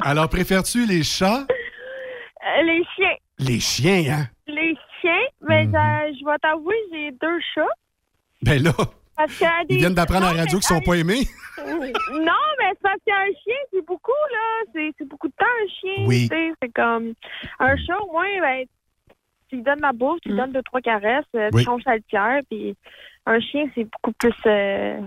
[0.03, 1.47] Alors, préfères-tu les chats?
[1.51, 3.17] Euh, les chiens.
[3.39, 4.29] Les chiens, hein?
[4.47, 5.75] Les chiens, mais Mhm.
[5.75, 7.63] euh, je vais t'avouer, j'ai deux chats.
[8.43, 8.73] Ben là,
[9.17, 11.27] Parce que des- ils viennent d'apprendre à la radio qu'ils sont pas aimés.
[11.67, 14.71] Non, mais c'est parce qu'un chien, c'est beaucoup, là.
[14.75, 16.05] C'est c'est beaucoup de temps, un chien.
[16.07, 16.29] Oui.
[16.31, 17.13] C'est comme.
[17.59, 18.65] Un chat, au moins, ben,
[19.49, 21.63] tu lui donnes la bouffe, tu lui donnes deux, trois caresses, euh, Oui.
[21.63, 22.77] tu changes sa litière, puis
[23.27, 24.35] un chien, c'est beaucoup plus.
[24.47, 25.01] euh,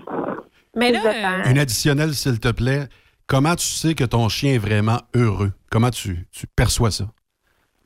[0.75, 1.49] Mais là, plus temps.
[1.51, 2.87] Une additionnelle, s'il te plaît.
[3.27, 5.51] Comment tu sais que ton chien est vraiment heureux?
[5.69, 7.05] Comment tu, tu perçois ça?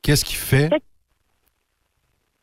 [0.00, 0.70] Qu'est-ce qu'il fait?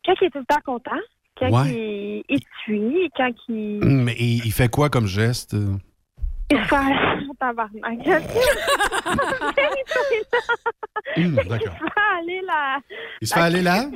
[0.04, 1.00] Quand il est tout le temps content,
[1.38, 1.70] quand Ouais.
[1.70, 3.80] il, il suit, quand il.
[3.84, 5.56] Mais il, il fait quoi comme geste?
[6.52, 7.34] Il se fait.
[7.40, 8.02] Tabarnak.
[8.04, 8.32] D'accord.
[11.16, 12.78] Il se fait aller là.
[13.20, 13.86] Il se fait aller là?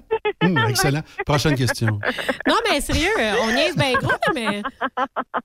[0.43, 1.03] Hum, excellent.
[1.25, 2.01] Prochaine question.
[2.47, 3.11] non, mais sérieux,
[3.43, 4.63] on niaise bien gros, là, mais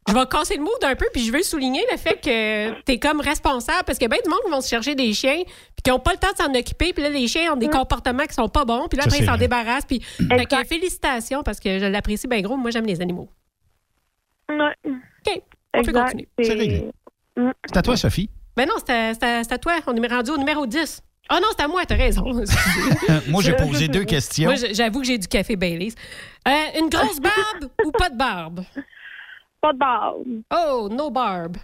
[0.07, 2.97] je vais casser le mood un peu, puis je veux souligner le fait que t'es
[2.97, 5.89] comme responsable, parce que bien du monde qui vont se chercher des chiens, puis qui
[5.89, 8.33] n'ont pas le temps de s'en occuper, puis là, les chiens ont des comportements qui
[8.33, 11.77] sont pas bons, puis là, Ça, ils s'en débarrassent, puis fait que félicitations, parce que
[11.79, 13.29] je l'apprécie bien gros, moi, j'aime les animaux.
[14.49, 14.73] Ouais.
[14.85, 15.41] OK,
[15.75, 16.27] on peut continuer.
[16.41, 16.89] C'est réglé.
[17.65, 18.29] C'est à toi, Sophie.
[18.57, 21.01] Ben non, c'est à- c'est à c'est à toi, on est rendu au numéro 10.
[21.29, 22.25] Ah non, c'est à moi, t'as raison.
[23.09, 24.49] Euh, moi, j'ai posé deux questions.
[24.49, 25.93] Moi, j'avoue que j'ai du café Baileys.
[26.47, 28.61] Euh, une grosse barbe ou pas de barbe?
[29.61, 30.23] Pas de barbe.
[30.53, 31.57] Oh, no barbe.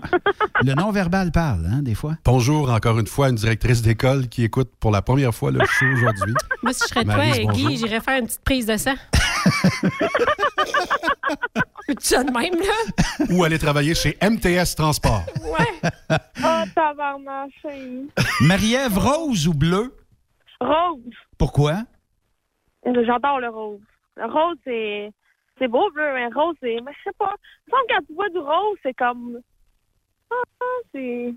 [0.63, 2.15] le non-verbal parle, hein, des fois.
[2.25, 5.59] Bonjour encore une fois à une directrice d'école qui écoute pour la première fois le
[5.65, 6.33] show aujourd'hui.
[6.63, 7.51] Moi, si je serais toi, bonjour.
[7.51, 8.95] Guy, j'irais faire une petite prise de sang.
[11.87, 13.27] Tu ça de même, là?
[13.29, 15.23] Ou aller travailler chez MTS Transport.
[15.43, 15.89] Ouais.
[16.43, 17.51] Oh, tabarnak.
[18.41, 19.95] Marie-Ève, rose ou bleu?
[20.59, 20.99] Rose.
[21.37, 21.83] Pourquoi?
[22.85, 23.79] J'adore le rose.
[24.17, 25.11] Le rose, c'est.
[25.57, 26.77] C'est beau, bleu, mais rose, c'est.
[26.83, 27.33] Mais je sais pas.
[27.67, 29.39] Il me semble que quand tu vois du rose, c'est comme.
[30.31, 30.35] Ah,
[30.93, 31.33] c'est.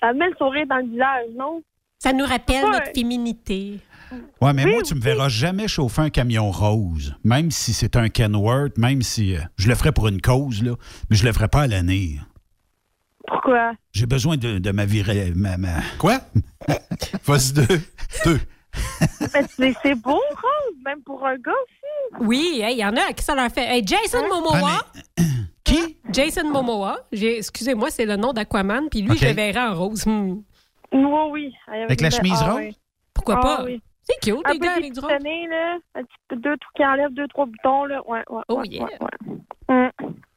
[0.00, 1.62] Ça me met le sourire dans le visage, non?
[1.98, 2.70] Ça nous rappelle Ouais.
[2.70, 3.80] notre féminité.
[4.40, 7.96] Ouais, mais Oui, moi, tu me verras jamais chauffer un camion rose, même si c'est
[7.96, 10.72] un Kenworth, même si euh, je le ferais pour une cause, là,
[11.10, 12.18] mais je le ferais pas à l'année.
[13.26, 13.72] Pourquoi?
[13.92, 15.02] J'ai besoin de, de ma vie.
[15.02, 16.20] ré- Ma, ma- Quoi?
[17.26, 17.80] Vas-y, deux.
[18.24, 18.40] Deux.
[19.34, 21.52] Mais c'est c'est beau, rose, même pour un gars.
[22.20, 23.64] Oui, il y en a qui ça leur fait.
[23.66, 24.70] Hey, Jason Momoa.
[25.18, 25.22] Ah,
[25.64, 25.98] Qui?
[26.10, 26.98] Jason Momoa.
[27.12, 28.88] J'ai- Excusez-moi, c'est le nom d'Aquaman.
[28.90, 30.06] Puis lui, je le verrais en rose.
[30.06, 30.40] Hmm.
[30.92, 31.54] Oui, oui.
[31.66, 32.60] Avec la chemise Ah, rose?
[32.60, 32.76] oui.
[33.14, 33.64] Pourquoi Ah, pas?
[33.64, 33.82] oui.
[34.02, 35.08] C'est cute, Un les peu gars, avec du rose.
[35.10, 35.76] dépitonné, là.
[35.96, 38.00] Un petit peu deux trucs qui enlèvent deux, trois boutons, là.
[38.08, 38.42] Ouais, ouais.
[38.48, 38.84] Oh, ouais, yeah.
[38.84, 38.98] ouais,
[39.68, 39.90] ouais.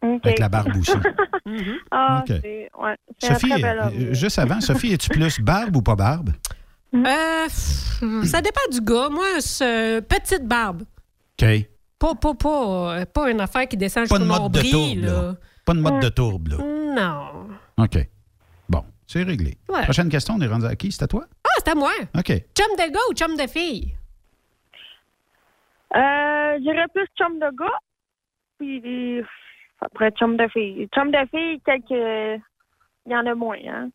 [0.04, 0.26] OK.
[0.26, 0.92] Avec la barbe aussi.
[1.46, 1.78] Mhm.
[1.90, 2.36] Ah, OK.
[2.42, 2.70] c'est.
[2.78, 2.96] Ouais.
[3.20, 4.14] C'est un Sophie, très bel euh, homme.
[4.14, 6.30] juste avant, Sophie, es-tu plus barbe ou pas barbe?
[6.94, 9.10] Euh, pff, ça dépend du gars.
[9.10, 10.84] Moi, c'est petite barbe.
[11.42, 11.68] OK.
[12.00, 14.72] Pas, pas, pas, euh, pas une affaire qui descend Pas jusqu'au de mode de nombril.
[14.72, 15.22] tourbe, là.
[15.22, 15.36] là.
[15.66, 16.58] Pas de mode de tourbe, là.
[16.58, 17.48] Non.
[17.78, 17.98] OK.
[18.70, 19.58] Bon, c'est réglé.
[19.70, 19.84] Ouais.
[19.84, 20.92] Prochaine question, on est rendu à qui?
[20.92, 21.26] C'est à toi?
[21.44, 21.92] Ah, c'est à moi.
[22.18, 22.28] OK.
[22.28, 23.94] Chum de gars ou chum de fille?
[25.96, 27.80] Euh, J'irais plus chum de gars.
[28.58, 29.22] Puis
[29.82, 30.88] après chum de fille.
[30.96, 32.42] Chum de fille, quelques.
[33.06, 33.90] Il y en a moins, hein?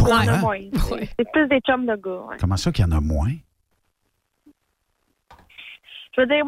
[0.00, 0.38] Il y en a Pourquoi?
[0.38, 0.58] moins.
[0.72, 2.36] C'est- C'est plus des chums de gars, ouais.
[2.40, 3.32] Comment ça qu'il y en a moins?
[6.16, 6.44] Je veux dire,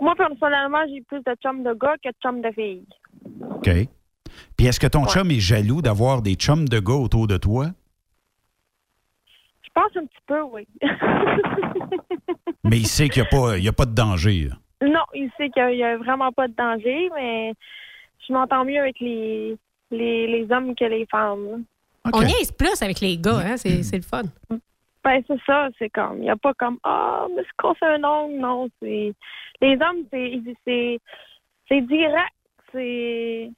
[0.00, 2.86] moi, personnellement, j'ai plus de chums de gars que de chums de filles.
[3.50, 3.70] OK.
[4.56, 7.66] Puis est-ce que ton chum est jaloux d'avoir des chums de gars autour de toi?
[9.62, 10.66] Je pense un petit peu, oui.
[12.64, 14.48] Mais il sait qu'il n'y a, pas- il y a pas de danger.
[14.48, 14.86] là.
[14.88, 17.52] non, il sait qu'il n'y a vraiment pas de danger, mais
[18.26, 19.56] je m'entends mieux avec les,
[19.90, 21.64] les, les hommes que les femmes.
[22.06, 22.12] OK.
[22.14, 23.56] On niaise plus avec les gars, hein?
[23.56, 24.22] C'est le fun.
[25.04, 27.86] Ben, c'est ça, c'est comme, il n'y a pas comme, ah, mais c'est qu'on fait
[27.86, 29.12] un ongle, non, c'est,
[29.60, 30.98] les hommes, c'est, c'est,
[31.68, 32.32] c'est direct,
[32.72, 33.50] c'est,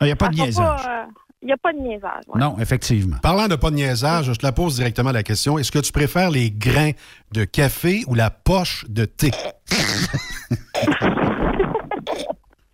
[0.00, 0.80] Ah, Il n'y a pas de niaisage.
[0.88, 1.04] euh,
[1.42, 2.40] Il n'y a pas de niaisage, ouais.
[2.40, 3.16] Non, effectivement.
[3.22, 5.58] Parlant de pas de niaisage, je te la pose directement la question.
[5.58, 6.92] Est-ce que tu préfères les grains
[7.32, 9.30] de café ou la poche de thé?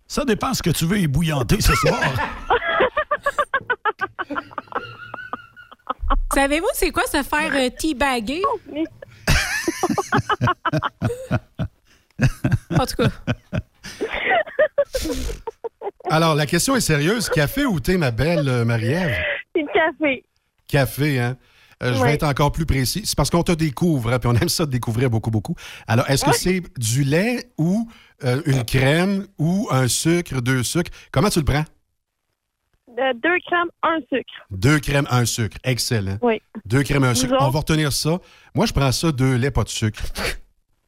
[0.07, 1.99] Ça dépend ce que tu veux ébouillanter ce soir.
[6.33, 8.41] Savez-vous c'est quoi se faire euh, teabaguer?
[12.77, 13.09] En tout cas,
[16.09, 17.29] Alors, la question est sérieuse.
[17.29, 19.15] Café ou thé, ma belle euh, Marie-Ève?
[19.53, 20.23] C'est le café.
[20.67, 21.37] Café, hein?
[21.83, 22.13] Euh, je vais Ouais.
[22.13, 23.03] être encore plus précis.
[23.05, 25.55] C'est parce qu'on te découvre, hein, puis on aime ça de découvrir beaucoup, beaucoup.
[25.87, 27.89] Alors, est-ce que c'est du lait ou
[28.23, 30.91] euh, une crème ou un sucre, deux sucres?
[31.11, 31.65] Comment tu le prends?
[32.97, 34.33] Euh, deux crèmes, un sucre.
[34.51, 35.57] Deux crèmes, un sucre.
[35.63, 36.17] Excellent.
[36.21, 36.41] Oui.
[36.65, 37.33] Deux crèmes, un sucre.
[37.33, 37.43] autres?
[37.45, 38.19] On va retenir ça.
[38.53, 40.01] Moi, je prends ça, deux laits, pas de sucre.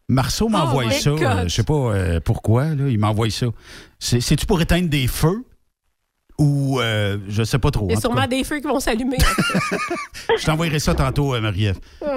[0.09, 1.09] Marceau m'envoie Oh my ça.
[1.11, 1.21] God.
[1.23, 2.65] euh, je sais pas euh, pourquoi.
[2.75, 3.47] Là, il m'envoie ça.
[3.99, 5.43] C'est- C'est-tu pour éteindre des feux?
[6.39, 7.87] Ou euh, je sais pas trop.
[7.87, 8.27] il y a tout sûrement cas.
[8.27, 9.17] des feux qui vont s'allumer.
[10.39, 11.79] Je t'envoyerai ça tantôt, euh, Marie-Ève.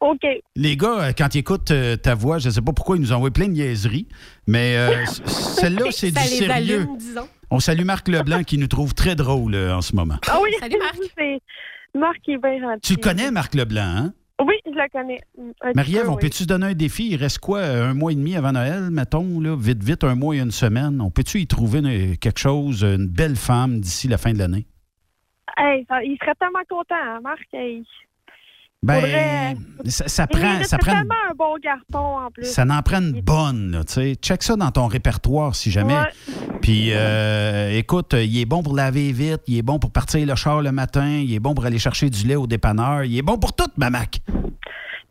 [0.00, 0.20] OK.
[0.54, 3.12] Les gars, euh, quand ils écoutent euh, ta voix, je sais pas pourquoi ils nous
[3.12, 4.06] envoient plein de niaiseries,
[4.46, 6.52] mais euh, c- celle-là, c'est du Ça les sérieux.
[6.80, 7.26] allume, disons.
[7.54, 10.16] On salue Marc Leblanc qui nous trouve très drôle euh, en ce moment.
[10.28, 10.96] Ah oui, Salut, Marc.
[11.16, 11.38] c'est
[11.96, 12.80] Marc qui est bien gentil.
[12.80, 14.12] Tu le connais, Marc Leblanc, hein?
[14.44, 15.20] Oui, je le connais.
[15.76, 16.22] Marie-Ève, on oui.
[16.22, 17.10] peut-tu se donner un défi?
[17.12, 20.16] Il reste quoi, euh, un mois et demi avant Noël, mettons, là, vite, vite, un
[20.16, 21.00] mois et une semaine.
[21.00, 24.66] On peut-tu y trouver une- quelque chose, une belle femme d'ici la fin de l'année?
[25.56, 27.38] Hey, il serait tellement content, hein, Marc.
[27.52, 27.86] Hey.
[28.84, 32.44] Ben, Faudrait- ça, prend, ça prend, tellement un bon garçon, en plus.
[32.44, 34.14] ça n'en prend une bonne, là, tu sais.
[34.16, 35.94] Check ça dans ton répertoire, si jamais.
[35.94, 36.58] Ouais.
[36.60, 40.34] Puis, euh, écoute, il est bon pour laver vite, il est bon pour partir le
[40.34, 43.22] char le matin, il est bon pour aller chercher du lait au dépanneur, il est
[43.22, 44.20] bon pour tout, ma Mac.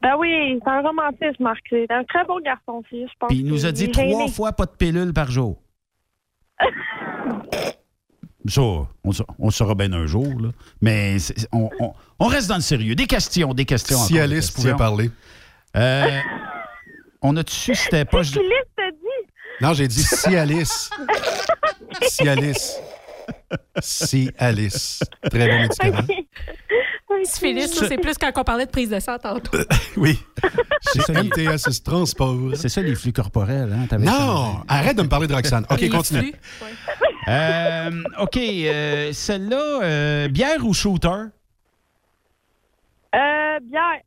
[0.04, 1.62] Ben oui, c'est un romantisme, Marc.
[1.70, 3.30] C'est un très beau garçon aussi, je pense.
[3.30, 5.58] Puis il nous a dit trois fois pas de pilule par jour.
[8.48, 8.88] Ça, on,
[9.40, 10.50] on le saura bien un jour, là.
[10.82, 11.18] Mais
[11.52, 12.96] on, on- on reste dans le sérieux.
[12.96, 13.98] Des questions, des questions.
[13.98, 14.62] Si encore, Alice questions.
[14.62, 15.12] pouvait parler.
[15.76, 16.20] Euh,
[17.22, 18.22] on a-tu su si c'était pas...
[18.24, 18.40] Dit?
[19.62, 20.90] Non, j'ai dit si Alice.
[22.08, 22.74] si Alice.
[23.82, 25.00] Si Alice.
[25.32, 26.04] Très bon médicament.
[27.26, 29.58] Syphilis, ça, c'est plus quand on parlait de prise de sang tantôt.
[29.98, 30.20] Oui.
[30.82, 32.36] C'est ça, les- MTS Transport.
[32.56, 33.72] c'est ça, les flux corporels.
[33.72, 33.98] Hein?
[34.00, 35.66] Non, arrête de me parler de Roxane.
[35.70, 36.22] OK, Les continue.
[36.34, 36.34] flux.
[37.28, 41.08] Euh, OK, euh, celle-là, euh, bière ou shooter?
[43.16, 44.02] Euh, bière.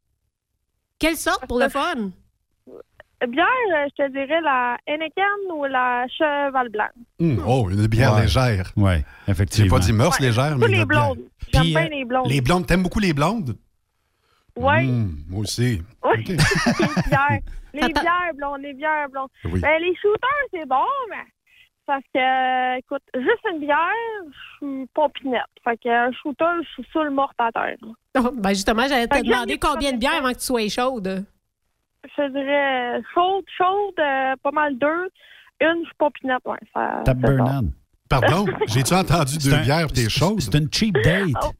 [0.99, 2.11] Quelle sorte pour le fun?
[3.27, 3.47] Bière,
[3.89, 6.89] je te dirais la Henneken ou la Cheval Blanc.
[7.21, 8.23] Hum, oh, une bière Ouais.
[8.23, 8.73] légère.
[8.77, 8.93] Oui,
[9.27, 9.77] J'ai effectivement.
[9.77, 11.21] pas dit mœurs Ouais, légères, mais les blondes.
[11.53, 12.29] J'aime bien les blondes.
[12.29, 13.57] Les blondes, t'aimes beaucoup les blondes?
[14.57, 14.85] Ouais.
[14.87, 15.83] Hum, moi aussi.
[16.05, 16.25] Oui.
[16.29, 16.37] Les
[17.09, 17.41] bières.
[17.75, 19.29] Les bières blondes, les bières blondes.
[19.45, 19.61] Oui.
[19.61, 20.77] Ben, les shooters, c'est bon,
[21.11, 21.25] mais
[21.87, 23.79] parce que, euh, écoute, juste une bière,
[24.27, 25.43] je suis pas pinette.
[25.65, 27.77] Fait que un shooter, je suis sur le mort à terre.
[28.15, 31.25] Non, ben justement, j'allais te demander combien de bières avant que tu sois chaude.
[32.05, 35.09] Je te dirais chaude, chaude, euh, pas mal deux.
[35.61, 36.59] Une, je suis pas pinette, ouais.
[36.75, 37.15] Ça, ça.
[37.15, 37.71] Burnham.
[38.09, 40.41] Pardon, j'ai-tu entendu deux un- bières et t'es chaude?
[40.41, 41.29] C'est une cheap date.
[41.43, 41.51] Oh.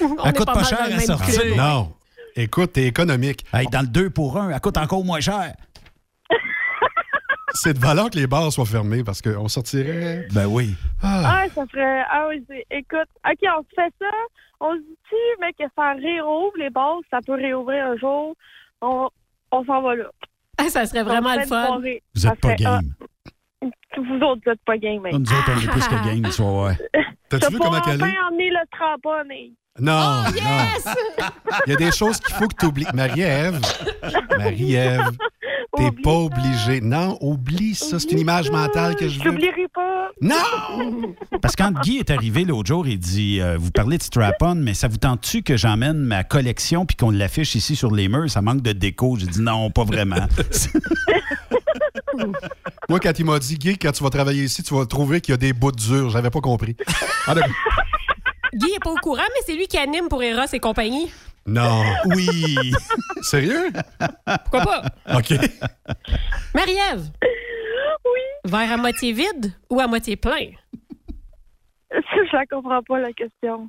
[0.00, 1.56] On Elle coûte pas cher à sortir.
[1.56, 1.92] Non.
[2.36, 3.44] Écoute, t'es économique.
[3.52, 5.54] Hey, dans le 2 pour 1, elle coûte encore moins cher.
[7.54, 10.26] C'est de valeur que les bars soient fermés parce qu'on sortirait.
[10.32, 10.74] Ben oui.
[11.02, 12.02] Ah, Ah, ça ferait.
[12.10, 14.10] Ah oui, c'est- écoute, OK, on se fait ça.
[14.60, 18.34] On se dit-tu, mais que ça réouvre les bases, ça peut réouvrir un jour.
[18.82, 19.08] On,
[19.52, 20.04] on s'en va là.
[20.58, 21.66] Ah, ça serait vraiment le fun.
[21.66, 22.02] soirée.
[22.14, 22.80] Vous Ça êtes pas game.
[23.62, 25.12] Vous autres, vous êtes pas game, mec.
[25.12, 26.72] Nous autres, on est plus que game, tu vas voir.
[27.28, 28.18] T'as-tu Tu vu comment qu'elle enfin est?
[28.28, 29.54] emmener le trampoline.
[29.78, 30.84] Non, Oh, yes!
[30.84, 31.26] non.
[31.66, 32.86] Il y a des choses qu'il faut que tu oublies.
[32.92, 33.60] Marie-Ève,
[34.38, 35.10] Marie-Ève,
[35.76, 36.18] t'es pas ça.
[36.18, 36.80] obligée.
[36.80, 37.98] Non, oublie ça.
[37.98, 39.30] C'est une image mentale que je veux.
[39.30, 40.10] J'oublierai pas.
[40.20, 41.14] Non!
[41.42, 44.54] Parce que quand Guy est arrivé l'autre jour, il dit euh, Vous parlez de strap-on,
[44.56, 48.30] mais ça vous tente-tu que j'emmène ma collection puis qu'on l'affiche ici sur les murs?
[48.30, 49.16] Ça manque de déco.
[49.18, 50.16] J'ai dit Non, pas vraiment.
[52.88, 55.32] Moi, quand il m'a dit, Guy, quand tu vas travailler ici, tu vas trouver qu'il
[55.32, 56.10] y a des bouts durs.
[56.10, 56.76] J'avais pas compris.
[57.26, 57.34] Ah.
[58.54, 61.10] Guy est pas au courant, mais c'est lui qui anime pour Eros et compagnie.
[61.50, 61.82] Non.
[62.06, 62.72] oui.
[63.22, 63.70] Sérieux?
[64.44, 64.82] Pourquoi pas?
[65.16, 65.30] OK.
[66.54, 67.10] Marie-Ève,
[68.04, 68.20] Oui.
[68.50, 70.50] verre à moitié vide ou à moitié plein?
[71.92, 73.68] Je la comprends pas, la question.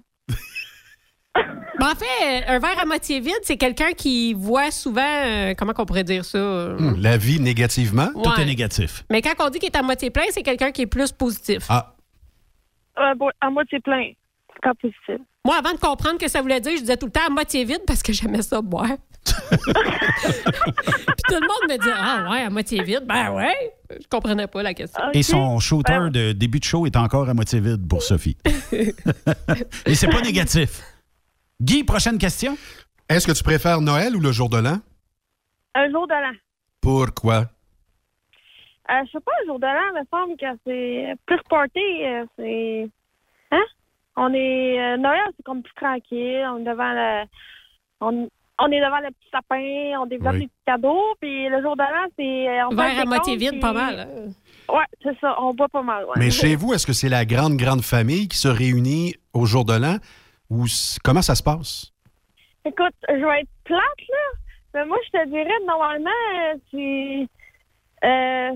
[1.33, 5.73] Ben, en fait, un verre à moitié vide, c'est quelqu'un qui voit souvent, euh, comment
[5.73, 6.37] qu'on pourrait dire ça?
[6.37, 8.09] euh, Hum, La vie négativement?
[8.13, 8.41] Tout ouais.
[8.41, 9.03] est négatif.
[9.09, 11.65] Mais quand on dit qu'il est à moitié plein, c'est quelqu'un qui est plus positif.
[11.69, 11.95] Ah,
[12.99, 14.11] Euh, bon, à moitié plein.
[14.53, 15.25] C'est pas possible.
[15.45, 17.29] Moi, avant de comprendre ce que ça voulait dire, je disais tout le temps à
[17.29, 18.85] moitié vide parce que j'aimais ça boire.
[19.25, 19.33] Puis
[21.27, 23.05] tout le monde me dit Ah ouais, à moitié vide.
[23.07, 23.73] Ben ouais.
[23.89, 25.01] Je comprenais pas la question.
[25.13, 28.37] Et son shooter Ben, de début de show est encore à moitié vide pour Sophie.
[29.85, 30.81] Et c'est pas négatif.
[31.61, 32.57] Guy, prochaine question?
[33.09, 34.79] est-ce que tu préfères Noël ou le jour de l'an?
[35.75, 36.33] Un jour de l'an.
[36.81, 37.45] Pourquoi?
[38.89, 41.79] Euh, je sais pas, un jour de l'an, il me semble que c'est plus party.
[42.05, 42.89] euh, c'est.
[44.17, 44.79] On est.
[44.79, 46.45] euh, Noël, c'est comme plus tranquille.
[46.51, 47.23] On est devant le.
[48.01, 48.29] On,
[48.63, 50.39] on est devant le petit sapin, on développe Oui.
[50.41, 51.01] les petits cadeaux.
[51.21, 52.49] Puis le jour de l'an, c'est.
[52.49, 53.99] euh, Verre à moitié vide, pas mal.
[53.99, 54.31] hein?
[54.73, 55.35] Ouais, c'est ça.
[55.41, 56.05] On boit pas mal.
[56.05, 56.11] ouais.
[56.17, 59.65] Mais chez vous, est-ce que c'est la grande, grande famille qui se réunit au jour
[59.65, 59.97] de l'an?
[60.49, 60.65] Ou
[61.03, 61.91] comment ça se passe?
[62.65, 64.39] Écoute, je vais être plate, là.
[64.73, 67.27] Mais moi, je te dirais, normalement, euh, c'est.
[68.07, 68.51] Euh,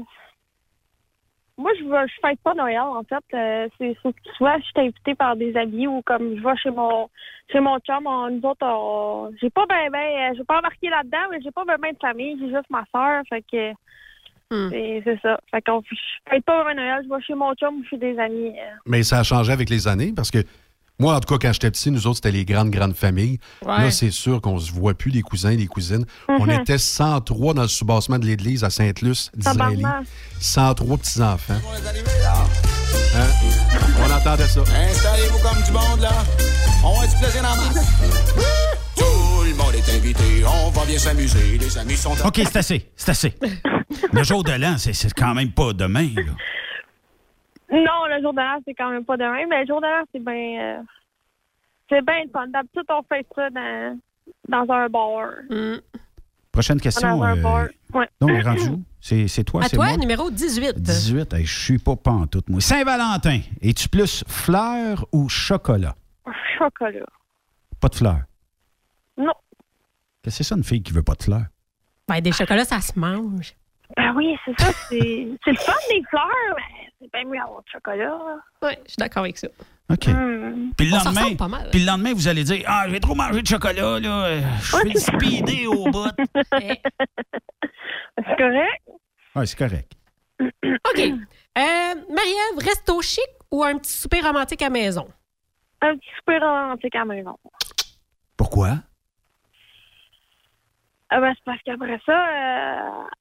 [1.58, 3.24] moi, je vais, je fête pas Noël, en fait.
[3.34, 3.96] Euh, c'est
[4.36, 7.10] soit je suis invitée par des amis ou comme je vais chez mon
[7.52, 10.90] chez mon chum, on- nous autres, on- j'ai pas ben ben, euh, j'ai pas embarqué
[10.90, 13.72] là-dedans, mais j'ai pas ben ben de famille, j'ai juste ma soeur, fait que
[14.52, 14.70] Hmm.
[14.70, 15.40] c'est c'est ça.
[15.50, 15.96] Fait qu'on je
[16.30, 18.50] fête pas vraiment Noël, je vais chez mon chum ou chez des amis.
[18.60, 18.76] euh.
[18.86, 20.40] Mais ça a changé avec les années parce que
[21.00, 23.38] moi, en tout cas, quand j'étais petit, nous autres, c'était les grandes, grandes familles.
[23.66, 23.78] Ouais.
[23.80, 26.06] Là, c'est sûr qu'on se voit plus, les cousins, les cousines.
[26.30, 26.62] On Mhm.
[26.62, 29.32] était 103 dans le soubassement de l'église à Sainte-Luce.
[29.44, 30.06] Tabarnak.
[30.40, 31.54] 103 petits-enfants.
[33.16, 33.28] Hein?
[34.06, 34.62] On entendait ça.
[34.62, 36.12] Installez-vous comme du monde, là.
[36.84, 37.86] On a du plaisir en masse.
[38.96, 40.44] Tout le monde est invité.
[40.46, 41.58] On va bien s'amuser.
[41.58, 42.12] Les amis sont...
[42.26, 42.90] OK, c'est assez.
[42.96, 43.34] C'est assez.
[44.14, 46.10] Le jour de l'an, c'est c'est quand même pas demain.
[46.16, 46.34] là.
[47.72, 50.04] Non, le jour de l'an, c'est quand même pas demain, mais le jour de l'an,
[50.12, 50.80] c'est bien.
[50.80, 50.82] euh,
[51.90, 52.48] c'est bien le fun.
[52.48, 54.00] D'habitude, on fait ça dans,
[54.50, 55.30] dans un bar.
[56.52, 57.18] Prochaine question.
[57.18, 57.68] Dans un euh, bar.
[57.94, 58.10] Ouais.
[58.20, 58.84] donc, est rendu où?
[59.02, 59.98] C'est c'est toi, À c'est toi, moi?
[59.98, 60.74] numéro 18.
[60.80, 61.34] 18.
[61.34, 62.60] Hey, je suis pas pantoute, moi.
[62.62, 65.96] Saint-Valentin, es-tu plus fleurs ou chocolat?
[66.58, 67.06] Chocolat.
[67.80, 68.22] Pas de fleurs.
[69.18, 69.34] Non.
[70.24, 71.46] Qu'est-ce que c'est ça, une fille qui veut pas de fleurs?
[72.08, 73.54] Ben, des chocolats, ça se mange.
[73.98, 74.72] Ben oui, c'est ça.
[74.90, 78.18] C'est c'est le fun des fleurs, mais c'est bien mieux avoir du chocolat.
[78.64, 79.48] Oui, je suis d'accord avec ça.
[79.92, 80.08] OK.
[80.08, 80.72] Hmm.
[80.78, 81.70] Puis le lendemain, pas mal.
[81.72, 84.40] puis le lendemain, vous allez dire Ah, j'ai trop mangé de chocolat, là.
[84.60, 86.10] Je suis speedé au bout.
[88.18, 88.82] C'est correct?
[89.36, 89.92] Oui, c'est correct.
[90.42, 91.00] OK.
[91.00, 95.08] Euh, Marie-Ève, resto chic ou un petit souper romantique à maison?
[95.82, 97.38] Un petit souper romantique à maison.
[98.38, 98.78] Pourquoi?
[101.10, 102.30] Ah ben, c'est parce qu'après ça,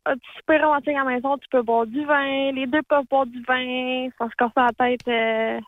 [0.08, 2.52] euh, petit souper romantique à la maison, tu peux boire du vin.
[2.52, 5.60] Les deux peuvent boire du vin sans se casser la tête euh,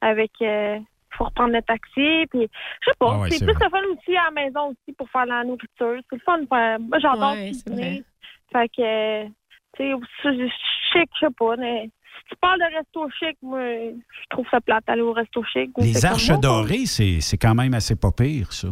[0.00, 0.32] avec...
[0.40, 0.78] Euh,
[1.16, 2.26] faut reprendre le taxi.
[2.30, 2.48] Puis,
[2.80, 3.64] je sais pas, Ah ouais, c'est plus vrai.
[3.64, 6.00] le fun aussi à la maison aussi pour faire la nourriture.
[6.08, 6.78] C'est le fun faire...
[6.80, 8.04] Moi, j'adore Ouais, c'est cuisiner.
[8.52, 9.32] Fait que, tu
[9.76, 10.52] sais, aussi
[10.92, 11.90] chic, je sais pas, mais...
[12.20, 15.70] Si tu parles de resto chic, moi, je trouve ça plate d'aller au resto chic.
[15.78, 18.68] Les arches dorées, c'est c'est quand même assez pas pire, ça.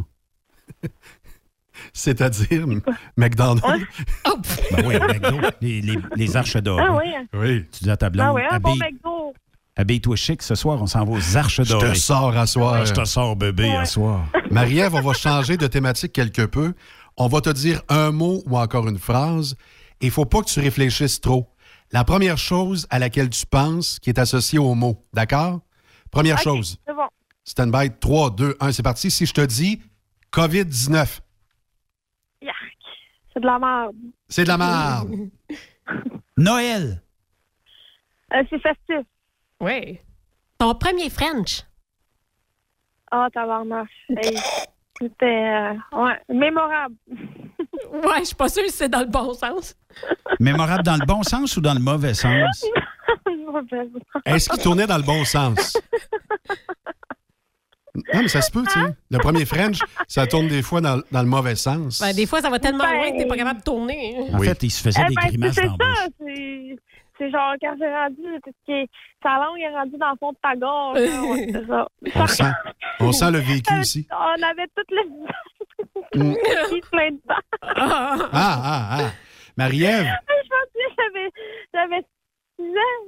[1.92, 2.66] C'est-à-dire
[3.16, 3.62] McDonald's.
[4.72, 6.84] Ben oui, McDo, les, les, les arches dorées.
[6.86, 7.12] Ah oui.
[7.34, 7.64] Oui.
[7.72, 9.34] Tu dis à ta blonde, Ah oui, un bon habille- McDo.
[9.76, 11.92] habille-toi chic ce soir, on s'en va aux arches Je dorées.
[11.92, 12.84] te sors à soir.
[12.86, 14.26] Je te sors, bébé, à soir.
[14.50, 16.74] Marie-Ève, on va changer de thématique quelque peu.
[17.16, 19.56] On va te dire un mot ou encore une phrase.
[20.00, 21.48] Il faut pas que tu réfléchisses trop.
[21.92, 25.02] La première chose à laquelle tu penses qui est associée au mot.
[25.14, 25.60] D'accord?
[26.10, 26.78] Première chose.
[26.86, 27.06] C'est bon.
[27.44, 27.90] Stand by.
[28.00, 29.10] 3, 2, 1, c'est parti.
[29.10, 29.80] Si je te dis
[30.32, 31.22] COVID-19, Yark.
[33.36, 33.94] C'est de la merde.
[34.28, 35.14] c'est de la merde.
[36.38, 37.02] Noël.
[38.32, 39.06] Euh, c'est festif.
[39.60, 39.98] Oui.
[40.56, 41.62] Ton premier French?
[43.10, 43.88] Ah, tabarnak.
[44.08, 44.38] Hey,
[44.98, 46.94] C'était, euh, ouais, mémorable.
[47.92, 49.76] Ouais, je suis pas sûre si c'est dans le bon sens.
[50.40, 52.64] Mémorable dans le bon sens ou dans le mauvais sens?
[54.24, 55.76] Est-ce qu'il tournait dans le bon sens?
[58.14, 58.86] Non, mais ça se peut, tu sais.
[59.10, 59.78] Le premier French,
[60.08, 62.00] ça tourne des fois dans, dans le mauvais sens.
[62.00, 64.16] Ben, des fois, ça va tellement Ben- loin que t'es pas capable de tourner.
[64.32, 64.46] En Oui.
[64.48, 66.06] fait, il se faisait Eh des ben, grimaces c'est dans ça.
[66.20, 66.76] C'est,
[67.18, 68.92] c'est genre, quand j'ai rendu, que
[69.22, 70.98] sa langue est rendue dans le fond de ta gorge.
[70.98, 71.88] ouais, c'est ça.
[72.14, 72.52] On sent,
[73.00, 74.06] on sent le vécu ici.
[74.10, 76.20] On avait toutes les...
[76.20, 76.34] Mm.
[76.92, 77.34] plein de dents.
[77.62, 79.10] Ah, ah, ah.
[79.56, 81.30] Marie-Ève, Je pense que j'avais,
[81.74, 82.02] j'avais
[82.58, 83.06] 6 ans.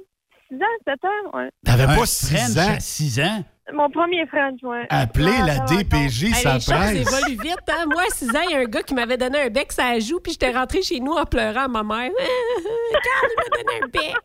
[0.49, 1.49] 6 ans, 7 ans, ouais.
[1.63, 2.71] t'avais pas 6 French ans.
[2.75, 3.43] à 6 ans?
[3.73, 4.85] Mon premier French, ouais.
[4.89, 6.95] Appelez Ah, la ça va DPJ, Hey, ça presse.
[6.95, 7.57] évoluent vite.
[7.69, 7.85] Hein?
[7.91, 9.99] Moi, à 6 ans, il y a un gars qui m'avait donné un bec, ça
[9.99, 12.09] joue, puis j'étais rentrée chez nous en pleurant à ma mère.
[12.89, 14.15] Regarde, il m'a donné un bec.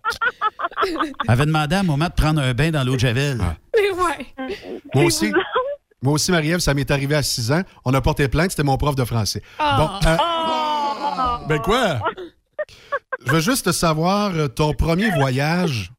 [1.25, 3.39] Elle avait demandé à maman de prendre un bain dans l'eau de Javel.
[3.77, 4.27] Mais ouais.
[4.95, 5.33] Moi aussi,
[6.03, 7.63] moi aussi, Marie-Ève, ça m'est arrivé à 6 ans.
[7.85, 9.43] On a porté plainte, c'était mon prof de français.
[9.59, 9.77] Ah.
[10.03, 11.47] Bon, euh, Oh!
[11.49, 11.99] ben quoi?
[13.27, 15.91] Je veux juste savoir euh, ton premier voyage.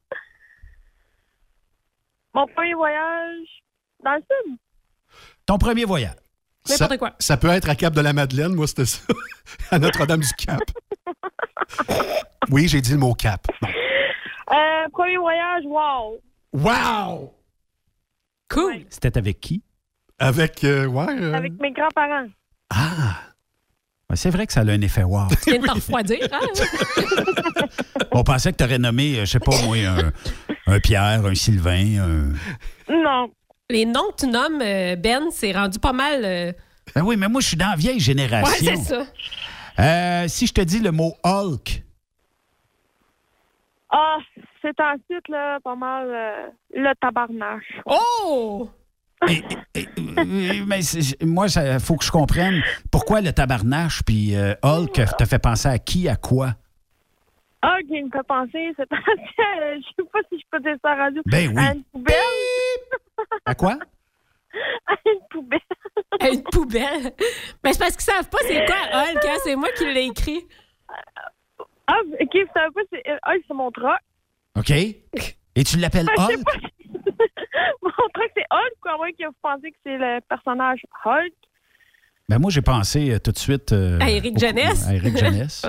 [2.36, 3.46] Mon premier voyage
[4.04, 4.58] dans le sud.
[5.46, 6.16] Ton premier voyage.
[6.68, 7.14] N'importe ça, quoi.
[7.18, 9.00] Ça peut être à Cap de la Madeleine, moi c'était ça.
[9.70, 10.60] à Notre-Dame-du-Cap.
[12.50, 13.44] Oui, j'ai dit le mot Cap.
[13.60, 13.68] Bon.
[13.68, 16.20] Euh, premier voyage, wow.
[16.52, 17.34] Wow!
[18.48, 18.84] Cool.
[18.88, 19.64] C'était avec qui?
[20.18, 21.06] Avec, euh, ouais.
[21.20, 22.28] euh, Avec mes grands-parents.
[22.70, 23.16] Ah!
[24.08, 25.26] Ouais, c'est vrai que ça a un effet wow.
[25.42, 26.38] Tu viens de t'en refroidir, hein?
[28.12, 30.12] On pensait que tu aurais nommé, euh, je sais pas moi, un,
[30.66, 31.98] un Pierre, un Sylvain,
[32.88, 32.92] un...
[32.92, 33.30] Non.
[33.70, 36.24] Les noms que tu nommes, euh, Ben, c'est rendu pas mal.
[36.24, 36.52] euh,
[36.94, 38.54] Ben oui, mais moi, je suis dans la vieille Ouais, génération.
[38.76, 39.06] c'est ça.
[39.78, 41.82] Euh, si je te dis le mot Hulk,
[43.90, 44.18] Ah,
[44.62, 47.62] c'est ensuite, là, pas mal euh, le tabarnak.
[47.86, 48.70] Oh!
[50.66, 55.26] mais c'est- moi, il faut que je comprenne pourquoi le tabarnache puis euh, Hulk t'a
[55.26, 56.54] fait penser à qui, à quoi?
[57.68, 60.96] Ah, qui me fait penser, c'est je sais pas si je peux dire ça à
[60.96, 61.22] la radio.
[61.26, 61.64] Ben oui.
[61.64, 62.16] À une poubelle.
[63.44, 63.78] À quoi?
[64.86, 65.60] À une poubelle.
[66.20, 67.12] À une poubelle.
[67.62, 69.36] Mais c'est parce qu'ils savent pas c'est quoi Hulk, hein?
[69.44, 70.46] C'est moi qui l'ai écrit.
[71.88, 73.98] Ah, ok, vous savez pas, c'est, euh, ah, c'est mon truck.
[74.56, 74.70] OK?
[74.70, 76.44] Et tu l'appelles Ah, Hulk?
[76.44, 76.52] pas.
[77.82, 81.32] mon truck, c'est Hulk, ou à moins que vous pensez que c'est le personnage Hulk.
[82.28, 83.72] Ben moi, j'ai pensé euh, tout de suite...
[83.72, 84.88] euh, À Éric au- Jeunesse.
[84.88, 85.66] À Éric Jeunesse.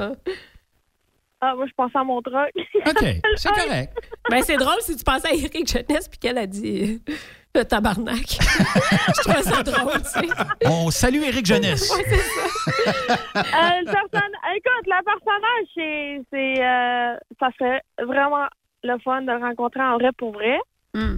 [1.42, 1.56] Ah.
[1.56, 2.52] Moi, je pensais à mon truck.
[2.56, 3.94] OK, c'est correct.
[4.30, 7.14] Ben, c'est drôle si tu pensais à Eric Jeunesse puis qu'elle a dit euh,
[7.56, 8.28] le tabarnak.
[8.28, 10.68] Je trouve ça drôle, tu sais.
[10.68, 11.96] On salue Éric Jeunesse.
[11.96, 13.40] Ouais, c'est ça.
[13.40, 18.48] Euh, le Écoute, le personnage, c'est, c'est, euh, ça serait vraiment
[18.84, 20.60] le fun de le rencontrer en vrai pour vrai.
[20.94, 21.18] Hmm.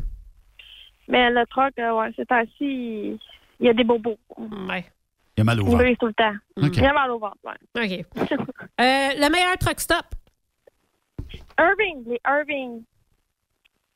[1.08, 3.20] Mais le truck, euh, ouais, c'est assis, il
[3.60, 4.18] il y a des bobos.
[4.38, 4.86] Ouais.
[5.40, 5.84] Il a mal au Il ventre.
[5.84, 6.34] brise tout le temps.
[6.58, 6.76] OK.
[6.76, 7.56] Il a mal au ventre, ouais.
[7.86, 8.06] OK.
[8.82, 10.06] Euh, le meilleur truck stop?
[11.58, 12.84] Irving, les Irving,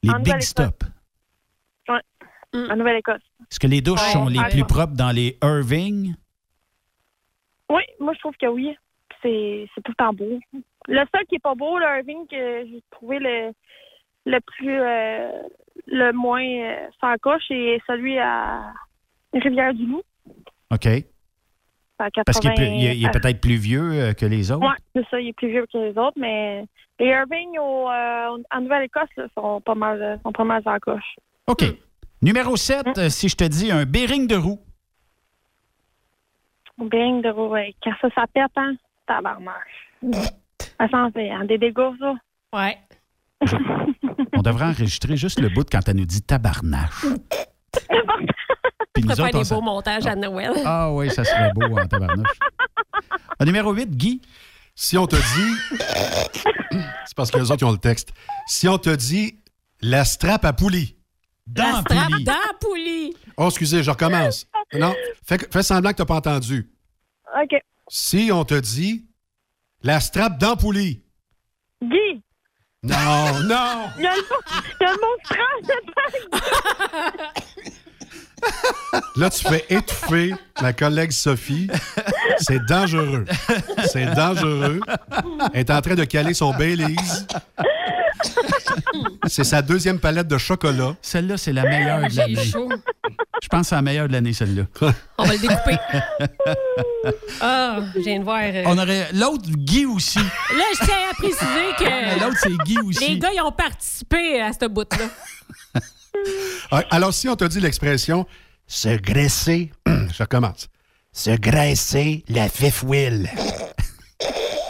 [0.04, 0.40] Les En Big.
[0.42, 0.84] Stop.
[1.90, 3.22] en Nouvelle-Écosse.
[3.50, 4.50] Est-ce que les douches Ouais, sont les ouais.
[4.50, 6.16] plus propres dans les Irving?
[7.70, 8.76] moi, je trouve que oui.
[9.22, 10.40] C'est c'est tout le temps beau.
[10.88, 13.54] Le seul qui est pas beau, le Irving, que j'ai trouvé le,
[14.26, 15.32] le plus, euh,
[15.88, 18.74] le moins euh, sans coche, c'est celui à
[19.34, 20.04] Rivière-du-Loup.
[20.72, 20.88] OK.
[22.00, 24.66] À 80, Parce qu'il est, peut-être plus vieux euh, que les autres.
[24.68, 26.66] Ouais, c'est ça, il est plus vieux que les autres, mais
[27.00, 31.16] les Irving au, euh, en Nouvelle-Écosse sont pas mal euh, sont pas mal sans coche.
[31.48, 31.64] OK.
[32.22, 33.10] Numéro 7, Hein?
[33.10, 34.60] si je te dis un bearing de roue.
[36.78, 37.74] Bing de roue, ouais.
[37.84, 38.74] Quand ça, ça pète, hein?
[39.06, 39.90] Tabarnache.
[40.80, 41.46] Ça s'en fait, hein?
[41.46, 42.14] Des dégâts, ça.
[42.54, 42.78] Ouais.
[44.36, 47.06] On devrait enregistrer juste le bout quand elle nous dit tabarnache.
[48.94, 50.54] Puis nous faire autres, des beaux montages à Noël.
[50.66, 52.28] Ah oui, ça serait beau en tabarnache.
[53.40, 54.22] Ah, numéro 8, Guy.
[54.76, 55.78] Si on te dit.
[57.06, 58.14] C'est parce que les autres ils ont le texte.
[58.48, 59.40] Si on te dit
[59.82, 60.96] la strap à poulie.
[61.48, 63.16] Dans La strap dans poulie.
[63.36, 64.48] Oh, excusez, je recommence.
[64.74, 66.72] Non, fais, fais semblant que tu n'as pas entendu.
[67.44, 67.60] OK.
[67.90, 69.06] Si on te dit
[69.84, 71.04] la strap dans poulie.
[71.82, 72.24] Guy,
[72.82, 73.90] Non, non.
[73.98, 74.22] il y a le,
[74.80, 75.18] il y a le mot
[75.62, 77.30] dedans.
[79.16, 81.68] Là, tu fais étouffer ma collègue Sophie.
[82.40, 83.26] C'est dangereux.
[83.92, 84.80] C'est dangereux.
[85.54, 86.96] Elle est en train de caler son Baileys.
[89.28, 90.96] C'est sa deuxième palette de chocolat.
[91.02, 92.36] Celle-là, c'est la meilleure de l'année.
[93.42, 94.64] Je pense que c'est la meilleure de l'année, celle-là.
[95.18, 95.78] On va le découper.
[97.42, 98.40] Ah, je viens de voir.
[98.44, 100.20] euh, On aurait l'autre Guy aussi.
[100.20, 103.10] Là, je tiens à préciser que L'autre, c'est Guy aussi.
[103.10, 105.82] les gars, ils ont participé à ce bout-là.
[106.72, 108.26] Ah, Alors, si on te dit l'expression
[108.68, 110.70] se graisser, je recommence.
[111.12, 113.30] Se graisser la fifouille.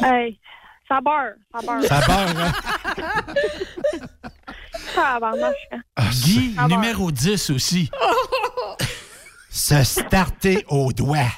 [0.01, 0.39] Hey,
[0.87, 1.83] ça beurre, ça beurre.
[1.83, 2.51] Ça barre, hein?
[4.95, 5.81] Tabarnache, hein.
[6.23, 6.75] Guy, Ah, bon.
[6.75, 7.89] numéro 10 aussi.
[9.49, 11.31] Se starter au doigt.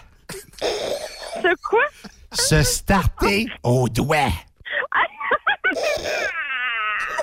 [1.42, 1.84] C'est quoi?
[2.32, 4.32] Se starter au doigt.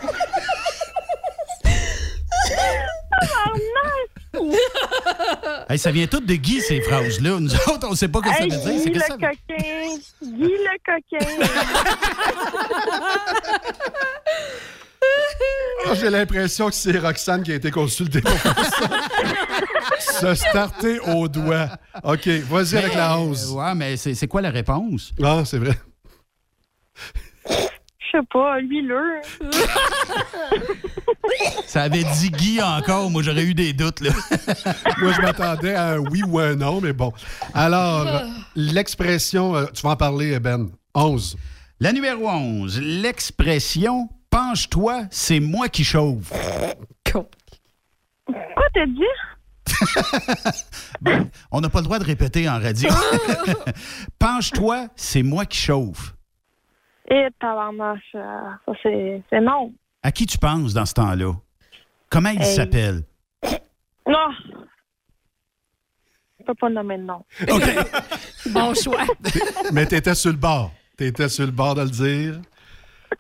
[5.69, 7.39] Hey, ça vient tout de Guy, ces phrases-là.
[7.41, 8.85] Nous autres, on sait pas ce que ça veut dire.
[8.85, 9.99] Guy que le ça coquin.
[10.23, 11.27] Guy le coquin.
[15.95, 18.89] J'ai l'impression que c'est Roxane qui a été consultée pour ça.
[20.21, 21.69] Se starter au doigt.
[22.05, 23.53] OK, vas-y avec la 11.
[23.53, 25.13] Ouais, mais c'est c'est quoi la réponse?
[25.23, 25.77] Ah, c'est vrai.
[28.13, 29.21] Je sais pas, huileux.
[31.67, 33.11] Ça avait dit Guy encore.
[33.11, 34.11] Moi, j'aurais eu des doutes, là.
[35.01, 37.13] Moi, je m'attendais à un oui ou un non, mais bon.
[37.55, 38.07] Alors,
[38.55, 40.69] l'expression, euh, tu vas en parler, Ben.
[40.95, 41.37] 11.
[41.81, 46.31] La numéro 11, l'expression «penche-toi, c'est moi qui chauffe
[47.05, 47.27] Quoi
[48.75, 49.03] t'as dit?
[51.51, 52.91] On n'a pas le droit de répéter en radio.
[54.19, 56.15] penche-toi, c'est moi qui chauffe.
[57.15, 59.73] Et tabarnache, euh, ça c'est non.
[60.03, 61.33] À qui tu penses dans ce temps-là?
[62.09, 62.55] Comment il Hey.
[62.57, 63.03] s'appelle?
[64.09, 64.29] Non.
[66.41, 67.25] Je peux pas nommer de nom.
[68.51, 69.05] Bon choix.
[69.73, 70.73] Mais t'étais sur le bord.
[70.97, 72.41] T'étais sur le bord de le dire.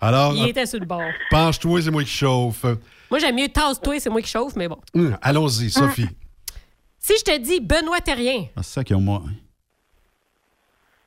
[0.01, 1.03] Alors, Il était sur le bord.
[1.31, 2.65] penche-toi, c'est moi qui chauffe.
[3.11, 4.79] Moi, j'aime mieux tasse-toi, c'est moi qui chauffe, mais bon.
[4.95, 6.09] Hum, Allons-y, Sophie.
[6.99, 9.23] Si je te dis Benoît Terrien, Ah, c'est ça qu'ils ont moi.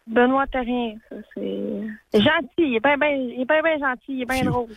[0.08, 2.47] Benoît Terrien, ça c'est gentil.
[2.60, 4.45] Il est bien ben, il est bien ben gentil, il est bien Phew.
[4.51, 4.70] drôle.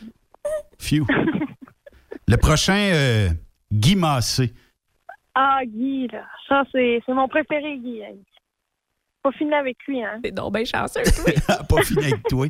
[0.79, 1.07] Phew.
[2.29, 3.29] Le prochain, euh,
[3.73, 4.53] Guy Massé.
[5.35, 6.25] Ah, Guy, là.
[6.49, 8.03] Ça, c'est c'est mon préféré, Guy.
[8.05, 8.15] hein.
[9.23, 10.21] Pas fini avec lui, hein.
[10.25, 11.03] c'est donc bien chanceux,
[11.47, 11.57] toi.
[11.65, 12.47] pas fini avec toi.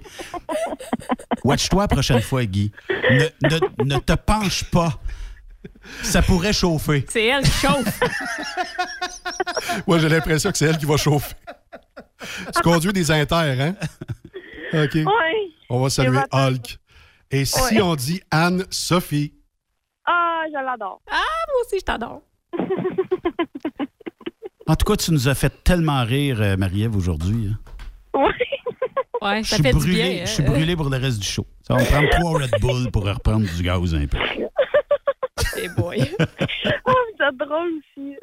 [1.44, 2.70] Watch-toi la prochaine fois, Guy.
[2.90, 4.92] Ne, ne- ne te penche pas.
[6.02, 7.04] Ça pourrait chauffer.
[7.08, 8.00] C'est elle qui chauffe.
[9.86, 11.34] Moi, j'ai l'impression que c'est elle qui va chauffer.
[12.54, 13.74] Tu conduis des inters, hein?
[14.84, 14.94] OK.
[14.94, 15.04] Ouais.
[15.70, 16.78] On va saluer Hulk.
[17.30, 19.34] Et si on dit Anne-Sophie?
[20.06, 21.00] Ah, je l'adore.
[21.10, 22.22] Ah, moi aussi, je t'adore.
[24.66, 27.50] En tout cas, tu nous as fait tellement rire, euh, Marie-Ève, aujourd'hui.
[27.52, 27.58] hein.
[28.20, 28.32] Ouais.
[29.20, 30.06] Ouais, Je ça suis fait du bien.
[30.06, 30.20] hein.
[30.26, 31.44] je suis brûlé pour le reste du show.
[31.66, 34.16] Ça va me prendre trois Red Bull pour reprendre du gaz un peu.
[35.60, 36.08] Eh boy.
[36.20, 36.26] Ah,
[36.86, 38.16] vous êtes drôle aussi.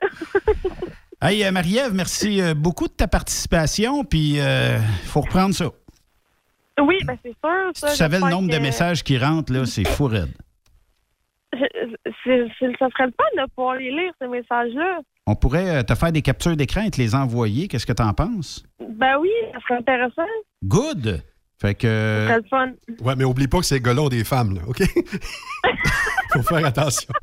[1.21, 4.03] Hey, euh, Marie-Ève, merci euh, beaucoup de ta participation.
[4.03, 5.65] Puis, il faut reprendre ça.
[6.81, 7.71] Oui, ben c'est sûr.
[7.73, 10.31] Si ça, tu savais le nombre de messages qui rentrent, là, c'est fou raide.
[12.23, 14.99] C'est- c'est- Ça serait le fun de pouvoir les lire, ces messages-là.
[15.27, 17.67] On pourrait euh, te faire des captures d'écran et te les envoyer.
[17.67, 18.63] Qu'est-ce que tu en penses?
[18.79, 20.27] Ben oui, ça serait intéressant.
[20.65, 21.23] Good!
[21.61, 22.25] Fait Ça que.
[22.27, 22.71] serait le fun.
[23.01, 24.81] Ouais, mais oublie pas que ces gars-là ont des femmes, là, OK?
[26.33, 27.13] Faut faire attention.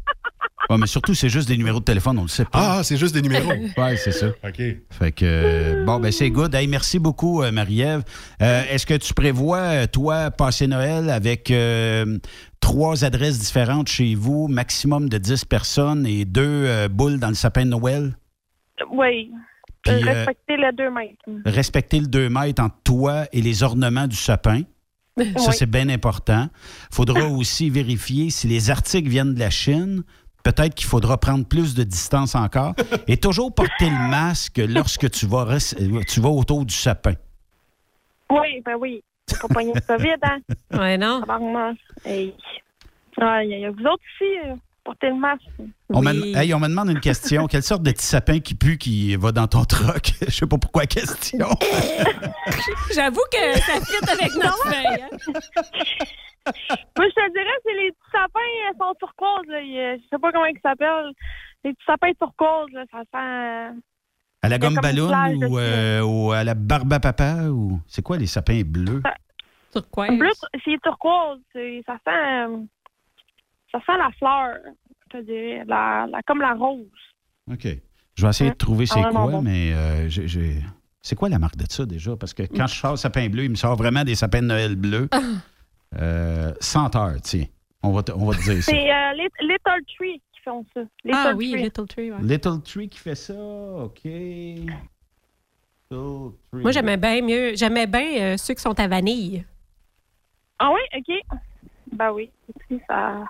[0.72, 2.78] Ouais, mais surtout, c'est juste des numéros de téléphone, on le sait pas.
[2.78, 3.50] Ah, c'est juste des numéros.
[3.76, 4.28] ouais, c'est ça.
[4.28, 4.62] OK.
[4.90, 6.54] Fait que, euh, bon, ben c'est good.
[6.54, 8.02] Hey, merci beaucoup, euh, Marie-Ève.
[8.40, 12.18] Euh, Est-ce que tu prévois, toi, passer Noël avec euh,
[12.60, 17.34] trois adresses différentes chez vous, maximum de 10 personnes et deux euh, boules dans le
[17.34, 18.16] sapin de Noël?
[18.90, 19.30] Oui.
[19.82, 21.42] Puis, euh, Respecter les deux mètres.
[21.44, 24.62] Respecter le 2 mètres entre toi et les ornements du sapin.
[25.18, 25.52] Ça, Oui.
[25.52, 26.48] c'est bien important.
[26.90, 30.04] faudra aussi vérifier si les articles viennent de la Chine.
[30.42, 32.74] Peut-être qu'il faudra prendre plus de distance encore.
[33.06, 35.46] Et toujours porter le masque lorsque tu vas,
[36.08, 37.14] tu vas autour du sapin.
[38.30, 39.02] Oui, ben oui.
[39.26, 40.38] C'est pas pogner le COVID, hein?
[40.78, 41.22] Ouais, non.
[42.04, 42.34] Hey.
[43.20, 45.42] Ah, il y, a- il y a vous autres aussi, euh, le masque.
[45.90, 47.46] On, me, hey, on me demande une question.
[47.46, 50.12] Quelle sorte de petit sapin qui pue qui va dans ton troc?
[50.26, 51.48] Je sais pas pourquoi question.
[52.94, 55.02] J'avoue que ça fit avec notre feuille.
[55.02, 55.08] hein.
[56.98, 59.46] Moi, je te dirais, c'est les petits sapins, ils sont turquoises.
[59.46, 59.60] Là.
[59.62, 61.12] Je sais pas comment ils s'appellent.
[61.64, 63.78] Les petits sapins turquoises, là, ça sent...
[64.44, 65.08] À la gomme ballon
[65.48, 67.44] ou, euh, ou à la barbe à papa?
[67.44, 69.00] ou C'est quoi les sapins bleus?
[69.72, 70.18] Turquoise.
[70.18, 70.30] Bleu,
[70.64, 71.38] c'est turquoise.
[71.52, 72.66] c'est- Ça sent...
[73.72, 74.56] Ça sent la fleur,
[75.12, 75.64] je te dirais.
[75.66, 76.86] La, la- comme la rose.
[77.50, 77.66] OK.
[78.14, 79.42] Je vais essayer de trouver Ah, c'est quoi, bon.
[79.42, 80.60] mais euh, j'ai-
[81.00, 82.14] c'est quoi la marque de ça déjà?
[82.16, 84.76] Parce que quand je sors sapin bleu, il me sort vraiment des sapins de Noël
[84.76, 85.08] bleus.
[85.98, 87.44] Euh, senteur, tiens.
[87.82, 88.70] On va te, on va te dire ça.
[88.72, 90.80] C'est euh, Lit- Little Tree qui font ça.
[91.04, 91.62] Little Ah oui, Tree.
[91.62, 92.22] Little Tree, ouais.
[92.22, 94.04] Little Tree qui fait ça, OK.
[94.04, 94.68] Little
[95.90, 96.32] Tree.
[96.62, 97.54] Moi, j'aimais bien mieux.
[97.56, 99.44] J'aimais bien euh, ceux qui sont à vanille.
[100.58, 101.14] Ah oui, OK.
[101.92, 102.30] Ben oui.
[102.88, 103.24] Ça,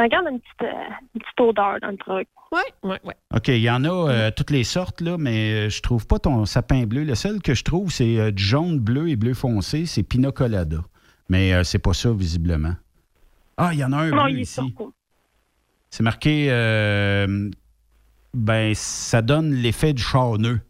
[0.00, 2.28] ça garde une petite, euh, une petite odeur dans le truc.
[2.52, 3.12] Oui, oui, oui.
[3.36, 6.18] OK, il y en a euh, toutes les sortes, là, mais euh, je trouve pas
[6.18, 7.04] ton sapin bleu.
[7.04, 10.32] Le seul que je trouve, c'est euh, du jaune, bleu et bleu foncé, c'est Pina
[10.32, 10.78] Colada.
[11.28, 12.74] Mais euh, c'est pas ça, visiblement.
[13.58, 14.74] Ah, il y en a un non, bleu il est ici.
[15.90, 17.50] C'est marqué, euh,
[18.32, 20.60] ben, ça donne l'effet du charneux.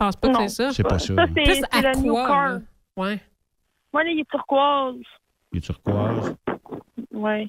[0.00, 0.38] Je pense pas Non.
[0.40, 0.72] que c'est ça.
[0.72, 1.14] C'est pas ça.
[1.14, 2.58] Ça, c'est le New aqua, Car.
[2.96, 3.20] Ouais.
[3.92, 4.96] Moi, là, il est turquoise.
[5.52, 6.34] Il est turquoise.
[7.12, 7.48] Ouais.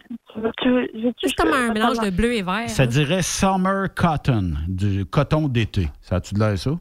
[1.24, 2.68] C'est comme un mélange de bleu et vert.
[2.70, 5.88] Ça dirait summer cotton, du coton d'été.
[6.02, 6.72] Ça a-tu de l'air ça?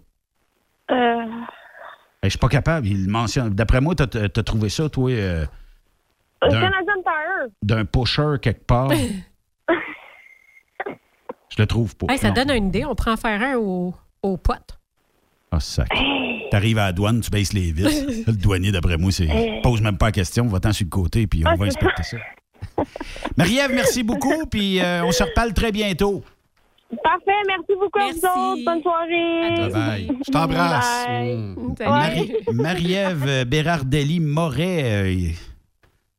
[0.91, 1.25] Euh,
[2.23, 3.51] Je suis pas capable, il mentionne.
[3.55, 5.45] D'après moi, t'as as trouvé ça, toi, euh,
[6.43, 7.49] un D'un- Canadian Tire.
[7.63, 8.91] d'un pusher quelque part.
[11.51, 12.07] Je le trouve pas.
[12.13, 12.35] Hey, ça Non.
[12.35, 12.85] donne une idée.
[12.85, 14.79] On prend en faire un au, au pote.
[15.51, 15.89] Ah, sac.
[16.51, 18.25] T'arrives à la douane, tu baisses les vis.
[18.27, 19.27] le douanier, d'après moi, c'est.
[19.27, 19.61] Hey.
[19.61, 22.17] Pose même pas la question, va-t'en sur le côté, puis on Ah, va inspecter ça.
[23.37, 26.23] Marie-Ève, merci beaucoup, puis euh, on se reparle très bientôt.
[27.05, 28.27] Parfait, merci beaucoup Merci.
[28.27, 28.65] à vous autres.
[28.65, 29.55] Bonne soirée.
[29.57, 30.19] Bye bye.
[30.27, 31.07] Je t'embrasse.
[31.09, 31.55] Mm.
[31.87, 34.83] Marie- Marie-Ève euh, Bérardelli Moret.
[34.85, 35.29] euh,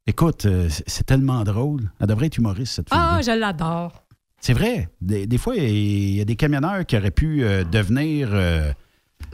[0.08, 1.92] écoute, euh, c'est tellement drôle.
[2.00, 2.98] Elle devrait être humoriste, cette fille.
[3.02, 4.04] Ah, je l'adore.
[4.40, 4.88] C'est vrai.
[5.02, 8.72] Des, des fois, il y a des camionneurs qui auraient pu euh, devenir, euh,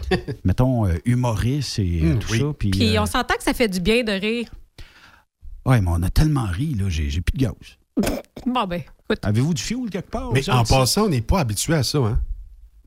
[0.44, 2.40] mettons, euh, humoristes et euh, Mm, tout oui.
[2.40, 2.46] ça.
[2.58, 4.50] Puis, Puis euh, on s'entend que ça fait du bien de rire.
[5.68, 7.54] Ouais, mais on a tellement ri, là, j'ai j'ai plus de gaz.
[8.46, 9.20] Bon, ben, écoute.
[9.24, 10.32] Avez-vous du fioul quelque part?
[10.34, 12.00] Mais en passant, on n'est pas habitué à ça.
[12.00, 12.20] Hein?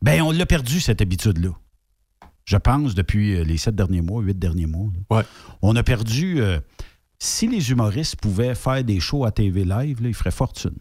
[0.03, 1.51] Ben, on l'a perdu, cette habitude-là.
[2.45, 4.89] Je pense, depuis euh, les sept derniers mois, huit derniers mois.
[5.11, 5.17] là.
[5.19, 5.25] Ouais.
[5.63, 6.41] On a perdu.
[6.41, 6.59] euh,
[7.19, 10.79] si les humoristes pouvaient faire des shows à TV live, là, ils feraient fortune.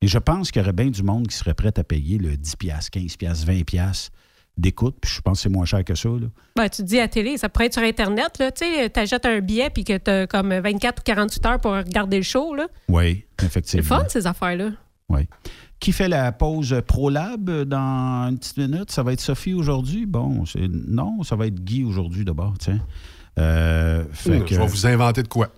[0.00, 2.36] Et je pense qu'il y aurait bien du monde qui serait prêt à payer le
[2.36, 4.10] 10$, 15$, 20$
[4.58, 4.96] d'écoute.
[5.00, 6.08] Puis je pense que c'est moins cher que ça.
[6.08, 6.26] Là.
[6.56, 8.38] Ben, tu te dis à télé, ça pourrait être sur Internet.
[8.38, 8.50] là.
[8.50, 12.16] Tu sais, t'achètes un billet puis que t'as comme 24 ou 48 heures pour regarder
[12.18, 12.54] le show.
[12.54, 12.66] là.
[12.88, 13.86] Oui, C'est effectivement.
[14.00, 14.70] fun, ces affaires-là.
[15.08, 15.20] Oui.
[15.80, 18.90] Qui fait la pause ProLab dans une petite minute?
[18.90, 20.06] Ça va être Sophie aujourd'hui?
[20.06, 22.80] Bon, c'est non, ça va être Guy aujourd'hui d'abord, tiens.
[23.38, 25.48] Euh, fait que- Je vais vous inventer de quoi.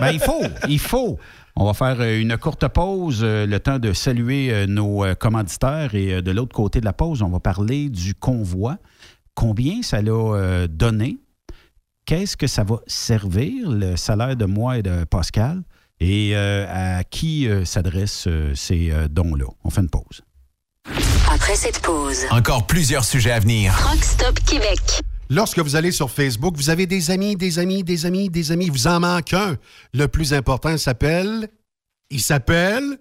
[0.00, 1.18] Ben, il faut, il faut.
[1.56, 5.94] On va faire euh, une courte pause, euh, le temps de saluer euh, nos commanditaires.
[5.94, 8.78] Et de l'autre côté de la pause, on va parler du convoi.
[9.34, 11.18] Combien ça l'a donné?
[12.06, 15.62] Qu'est-ce que ça va servir, le salaire de moi et de Pascal?
[15.98, 19.46] Et à qui s'adressent ces dons-là?
[19.64, 20.22] On fait une pause.
[21.32, 23.74] Après cette pause, Encore plusieurs sujets à venir.
[23.88, 25.02] Rock Stop Québec.
[25.34, 28.70] Lorsque vous allez sur Facebook, vous avez des amis, des amis, des amis, des amis.
[28.70, 29.56] Vous en manque un.
[29.92, 31.48] Le plus important s'appelle.
[32.08, 32.98] Il s'appelle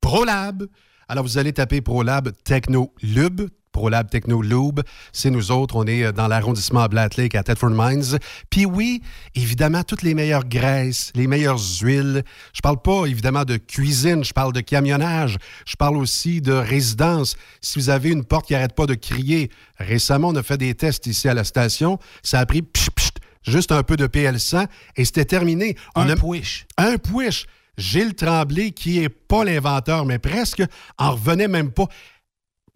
[0.00, 0.66] ProLab.
[1.08, 3.50] Alors, vous allez taper ProLab Techno Lube.
[3.78, 4.80] ProLab Techno Lube.
[5.12, 5.76] C'est nous autres.
[5.76, 8.18] On est dans l'arrondissement à Blatt Lake à Thetford Mines.
[8.50, 9.02] Puis oui,
[9.36, 12.24] évidemment, toutes les meilleures graisses, les meilleures huiles.
[12.52, 14.24] Je parle pas, évidemment, de cuisine.
[14.24, 15.38] Je parle de camionnage.
[15.64, 17.36] Je parle aussi de résidence.
[17.60, 20.74] Si vous avez une porte qui arrête pas de crier, récemment, on a fait des
[20.74, 21.98] tests ici à la station.
[22.24, 23.10] Ça a pris psh, psh,
[23.44, 24.66] juste un peu de PL100
[24.96, 25.76] et c'était terminé.
[25.94, 26.66] On Un a- push.
[26.76, 27.46] un push.
[27.76, 30.64] Gilles Tremblay, qui est pas l'inventeur, mais presque,
[30.98, 31.86] en revenait même pas.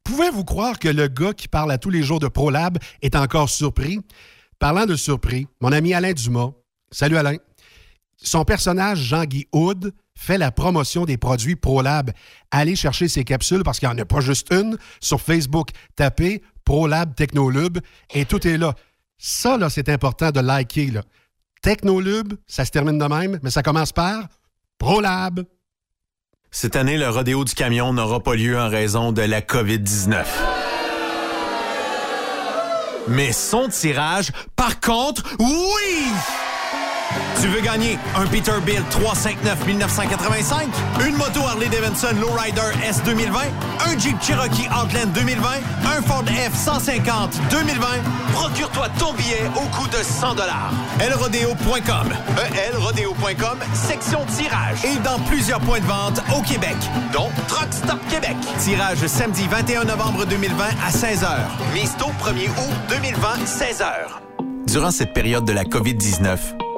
[0.05, 3.48] Pouvez-vous croire que le gars qui parle à tous les jours de ProLab est encore
[3.48, 4.00] surpris?
[4.59, 6.50] Parlant de surpris, mon ami Alain Dumas,
[6.90, 7.36] salut Alain,
[8.16, 12.12] son personnage Jean-Guy Houd fait la promotion des produits ProLab.
[12.50, 14.76] Allez chercher ses capsules parce qu'il n'y en a pas juste une.
[15.00, 17.78] Sur Facebook, tapez ProLab Technolube
[18.14, 18.74] et tout est là.
[19.18, 20.90] Ça, là, c'est important de liker.
[20.90, 21.03] Là.
[21.62, 24.28] Technolube, ça se termine de même, mais ça commence par
[24.78, 25.44] ProLab.
[26.55, 30.22] Cette année, le rodéo du camion n'aura pas lieu en raison de la COVID-19.
[33.09, 36.51] Mais son tirage, par contre, oui!
[37.40, 40.68] Tu veux gagner un Peterbilt 359 1985,
[41.06, 43.40] une moto Harley Davidson Lowrider S 2020,
[43.86, 45.48] un Jeep Cherokee Outland 2020,
[45.96, 47.86] un Ford F 150 2020.
[48.32, 50.72] Procure-toi ton billet au coût de 100 dollars.
[51.00, 52.12] elrodeo.com,
[52.68, 56.76] elrodeo.com, section tirage et dans plusieurs points de vente au Québec,
[57.12, 58.36] dont Truck Stop Québec.
[58.58, 61.28] Tirage samedi 21 novembre 2020 à 16h.
[61.74, 63.92] Mise tôt 1er août 2020 16h.
[64.66, 66.38] Durant cette période de la COVID-19,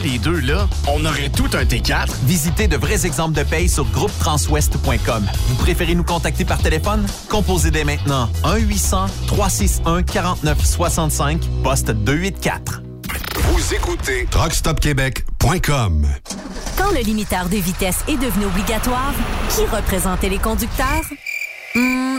[0.00, 2.08] les deux, là, on aurait tout un T4.
[2.24, 5.26] Visitez de vrais exemples de paye sur groupetranswest.com.
[5.48, 7.06] Vous préférez nous contacter par téléphone?
[7.28, 12.82] Composez dès maintenant 1-800-361-4965, poste 284.
[13.36, 16.06] Vous écoutez TruckStopQuébec.com.
[16.76, 19.12] Quand le limiteur de vitesse est devenu obligatoire,
[19.50, 21.04] qui représentait les conducteurs?
[21.74, 22.18] Hmm,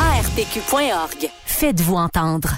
[0.00, 1.28] ARPQ.org.
[1.46, 2.50] Faites-vous entendre.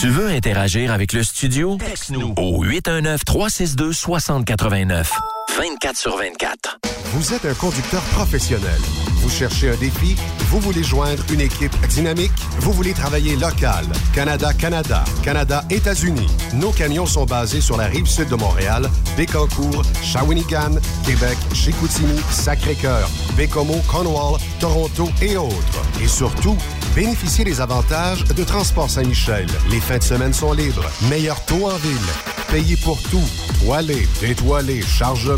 [0.00, 1.76] Tu veux interagir avec le studio?
[1.76, 5.10] Texte-nous au 819-362-6089.
[5.56, 6.78] 24 sur 24.
[7.14, 8.78] Vous êtes un conducteur professionnel.
[9.22, 10.14] Vous cherchez un défi?
[10.50, 12.32] Vous voulez joindre une équipe dynamique?
[12.60, 13.84] Vous voulez travailler local?
[14.14, 16.28] Canada-Canada, Canada-États-Unis.
[16.54, 23.08] Nos camions sont basés sur la rive sud de Montréal, Bécancour, Shawinigan, Québec, Chicoutimi, Sacré-Cœur,
[23.36, 25.82] Bécomo, Cornwall, Toronto et autres.
[26.00, 26.56] Et surtout,
[26.94, 29.46] bénéficiez des avantages de Transport Saint-Michel.
[29.70, 30.84] Les fins de semaine sont libres.
[31.08, 31.98] Meilleur taux en ville.
[32.50, 33.24] Payez pour tout.
[33.64, 35.37] Toilé, détoilé, chargement,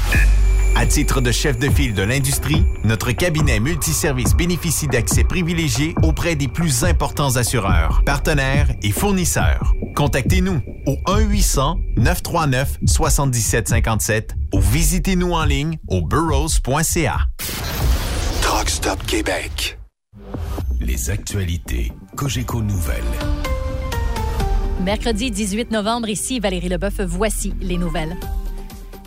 [0.77, 6.35] À titre de chef de file de l'industrie, notre cabinet multiservice bénéficie d'accès privilégié auprès
[6.35, 9.73] des plus importants assureurs, partenaires et fournisseurs.
[9.95, 10.97] Contactez-nous au
[11.97, 17.19] 1-800-939-7757 ou visitez-nous en ligne au burrows.ca.
[18.41, 19.79] Truck Stop Québec.
[20.81, 23.01] Les actualités Cogeco Nouvelles.
[24.83, 28.17] Mercredi 18 novembre, ici Valérie Leboeuf, voici les nouvelles.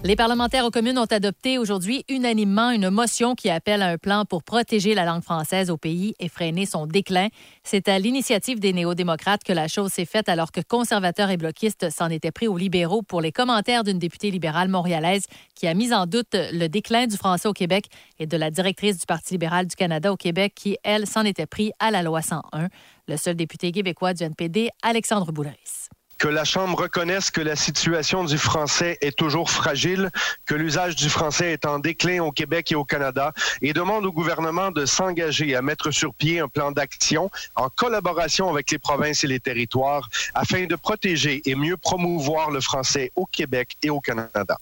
[0.04, 4.24] Les parlementaires aux communes ont adopté aujourd'hui unanimement une motion qui appelle à un plan
[4.24, 7.28] pour protéger la langue française au pays et freiner son déclin.
[7.64, 11.90] C'est à l'initiative des néo-démocrates que la chose s'est faite alors que conservateurs et bloquistes
[11.90, 15.24] s'en étaient pris aux libéraux pour les commentaires d'une députée libérale montréalaise
[15.56, 17.86] qui a mis en doute le déclin du français au Québec
[18.20, 21.46] et de la directrice du Parti libéral du Canada au Québec qui, elle, s'en était
[21.46, 22.68] pris à la loi 101.
[23.08, 25.88] Le seul député québécois du NPD, Alexandre Boulris
[26.18, 30.10] que la Chambre reconnaisse que la situation du français est toujours fragile,
[30.46, 33.32] que l'usage du français est en déclin au Québec et au Canada,
[33.62, 38.50] et demande au gouvernement de s'engager à mettre sur pied un plan d'action en collaboration
[38.50, 43.24] avec les provinces et les territoires afin de protéger et mieux promouvoir le français au
[43.24, 44.58] Québec et au Canada.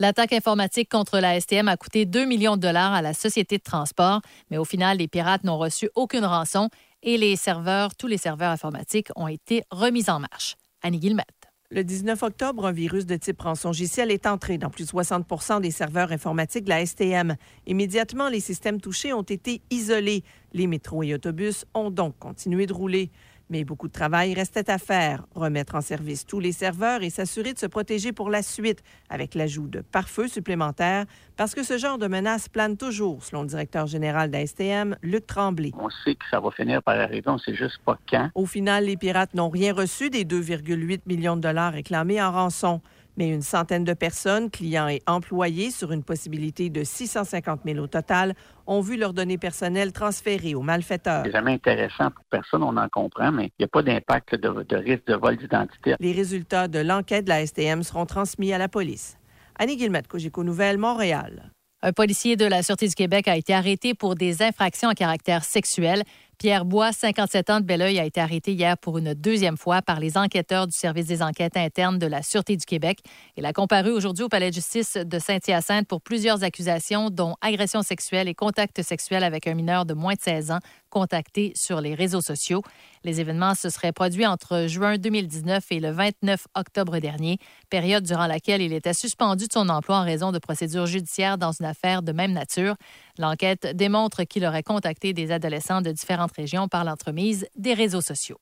[0.00, 3.62] L'attaque informatique contre la STM a coûté 2 millions de dollars à la société de
[3.62, 4.20] transport,
[4.50, 6.70] mais au final, les pirates n'ont reçu aucune rançon
[7.02, 10.56] et les serveurs, tous les serveurs informatiques ont été remis en marche.
[10.82, 11.26] Annie Guillemette.
[11.70, 15.70] Le 19 octobre, un virus de type rançongiciel est entré dans plus de 60 des
[15.70, 17.36] serveurs informatiques de la STM.
[17.66, 20.22] Immédiatement, les systèmes touchés ont été isolés.
[20.52, 23.10] Les métros et autobus ont donc continué de rouler.
[23.52, 27.52] Mais beaucoup de travail restait à faire, remettre en service tous les serveurs et s'assurer
[27.52, 31.04] de se protéger pour la suite avec l'ajout de pare-feu supplémentaires
[31.36, 35.70] parce que ce genre de menace plane toujours, selon le directeur général d'ASTM, Luc Tremblay.
[35.78, 38.30] On sait que ça va finir par arriver, on sait juste pas quand.
[38.34, 42.80] Au final, les pirates n'ont rien reçu des 2,8 millions de dollars réclamés en rançon
[43.16, 47.86] mais une centaine de personnes, clients et employés, sur une possibilité de 650 000 au
[47.86, 48.34] total,
[48.66, 51.22] ont vu leurs données personnelles transférées aux malfaiteurs.
[51.24, 54.62] C'est jamais intéressant pour personne, on en comprend, mais il n'y a pas d'impact de,
[54.62, 55.94] de, risque de vol d'identité.
[56.00, 59.18] Les résultats de l'enquête de la STM seront transmis à la police.
[59.58, 61.52] Annie Guillemette, Cogeco Nouvelles, Montréal.
[61.84, 65.42] Un policier de la Sûreté du Québec a été arrêté pour des infractions à caractère
[65.42, 66.04] sexuel.
[66.42, 70.00] Pierre Bois, 57 ans de Belleuil, a été arrêté hier pour une deuxième fois par
[70.00, 72.98] les enquêteurs du service des enquêtes internes de la Sûreté du Québec.
[73.36, 77.82] Il a comparu aujourd'hui au palais de justice de Saint-Hyacinthe pour plusieurs accusations, dont agression
[77.82, 80.58] sexuelle et contact sexuel avec un mineur de moins de 16 ans
[80.92, 82.62] contacté sur les réseaux sociaux.
[83.02, 87.38] Les événements se seraient produits entre juin 2019 et le 29 octobre dernier,
[87.70, 91.52] période durant laquelle il était suspendu de son emploi en raison de procédures judiciaires dans
[91.52, 92.76] une affaire de même nature.
[93.18, 98.38] L'enquête démontre qu'il aurait contacté des adolescents de différentes régions par l'entremise des réseaux sociaux.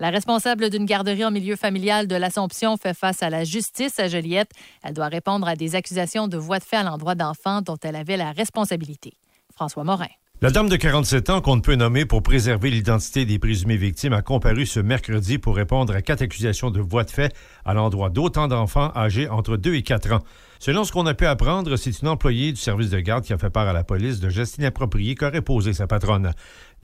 [0.00, 4.08] La responsable d'une garderie en milieu familial de l'Assomption fait face à la justice à
[4.08, 4.52] Joliette.
[4.82, 7.96] Elle doit répondre à des accusations de voies de fait à l'endroit d'enfants dont elle
[7.96, 9.12] avait la responsabilité.
[9.52, 10.06] François Morin.
[10.40, 14.12] La dame de 47 ans qu'on ne peut nommer pour préserver l'identité des présumées victimes
[14.12, 17.34] a comparu ce mercredi pour répondre à quatre accusations de voies de fait
[17.64, 20.22] à l'endroit d'autant d'enfants âgés entre 2 et 4 ans.
[20.60, 23.38] Selon ce qu'on a pu apprendre, c'est une employée du service de garde qui a
[23.38, 26.30] fait part à la police de gestes inappropriés qu'aurait posé sa patronne.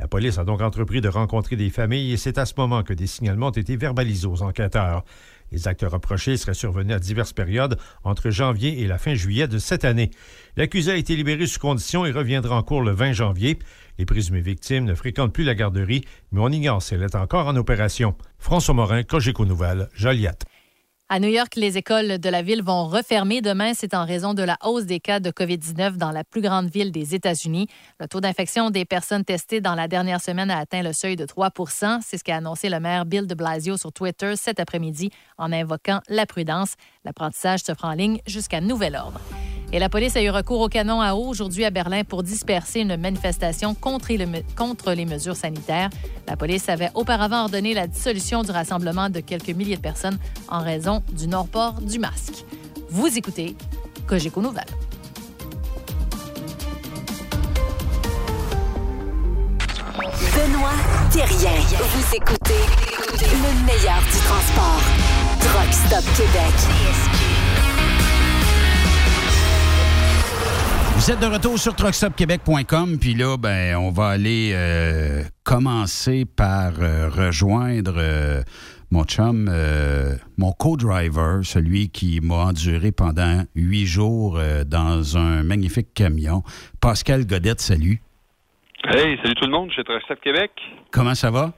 [0.01, 2.93] La police a donc entrepris de rencontrer des familles et c'est à ce moment que
[2.93, 5.05] des signalements ont été verbalisés aux enquêteurs.
[5.55, 9.61] Les actes reprochés seraient survenus à diverses périodes entre janvier et la fin juillet de
[9.61, 10.11] cette année.
[10.57, 13.61] L'accusé a été libéré sous condition et reviendra en cours le 20 janvier.
[13.97, 17.47] Les présumées victimes ne fréquentent plus la garderie, mais on ignore si elle est encore
[17.47, 18.17] en opération.
[18.41, 20.45] François Morin, Cogeco Nouvelles, Joliette.
[21.15, 23.71] À New York, les écoles de la ville vont refermer demain.
[23.73, 26.91] C'est en raison de la hausse des cas de COVID-19 dans la plus grande ville
[26.91, 27.69] des États-Unis.
[28.01, 31.25] Le taux d'infection des personnes testées dans la dernière semaine a atteint le seuil de
[31.25, 31.51] 3
[32.03, 36.01] C'est ce qu'a annoncé le maire Bill de Blasio sur Twitter cet après-midi en invoquant
[36.09, 36.75] la prudence.
[37.05, 39.21] L'apprentissage se fera en ligne jusqu'à nouvel ordre.
[39.73, 42.81] Et la police a eu recours au canon à eau aujourd'hui à Berlin pour disperser
[42.81, 45.91] une manifestation contre, les mesures sanitaires.
[46.29, 50.63] La police avait auparavant ordonné la dissolution du rassemblement de quelques milliers de personnes en
[50.63, 52.45] raison du non-port du masque.
[52.91, 53.57] Vous écoutez
[54.07, 54.65] Cogeco Nouvelles.
[60.35, 60.71] Benoît
[61.11, 61.51] Thérien.
[61.79, 62.65] Vous écoutez
[63.21, 64.81] le meilleur du transport.
[65.41, 67.34] Truck Stop Québec.
[70.97, 76.73] Vous êtes de retour sur truckstopquebec.com, puis là, ben, on va aller euh, commencer par
[76.81, 78.43] euh, rejoindre euh,
[78.91, 79.51] mon chum,
[80.39, 86.43] mon co-driver, celui qui m'a enduré pendant huit jours dans un magnifique camion.
[86.81, 88.01] Pascal Godette, salut.
[88.85, 90.53] Hey, salut tout le monde, je suis Truckstop Québec.
[90.93, 91.53] Comment ça va?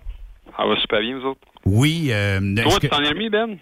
[0.56, 1.40] Ça va super bien, vous autres?
[1.66, 2.10] Oui.
[2.10, 3.58] Toi, tu t'en es remis, Ben?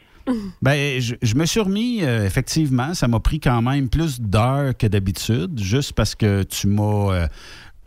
[0.63, 2.95] Ben, je, me suis remis, euh, effectivement.
[2.95, 7.27] Ça m'a pris quand même plus d'heures que d'habitude, juste parce que tu m'as euh,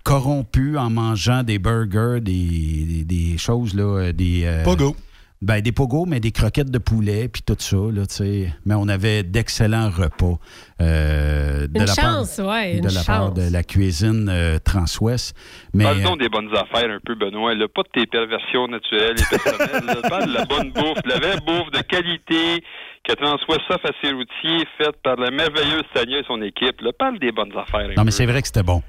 [0.04, 4.62] corrompu en mangeant des burgers, des, des- choses, là, euh, des...
[4.64, 4.96] Pogo.
[5.40, 8.54] Ben, des pogos, mais des croquettes de poulet, puis tout ça, là, tu sais.
[8.66, 10.40] Mais on avait d'excellents repas.
[10.82, 14.58] euh, de Une la chance, part, ouais, De une la part de la cuisine euh,
[14.58, 15.36] Transouest.
[15.76, 17.54] Mais, Parle euh, donc des bonnes affaires un peu, Benoît.
[17.54, 19.86] Là, pas de tes perversions naturelles et personnelles.
[19.86, 20.10] là.
[20.10, 22.64] Parle de la bonne bouffe, de la vraie bouffe de qualité
[23.08, 26.82] que Transouest offre à ses routiers, faite par la merveilleuse Tania et son équipe.
[26.82, 26.92] Là.
[26.98, 27.90] Parle des bonnes affaires.
[27.96, 28.82] non, mais c'est vrai que c'était bon.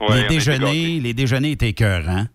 [0.00, 2.26] Ouais, les, déjeuners, les déjeuners étaient écœurants.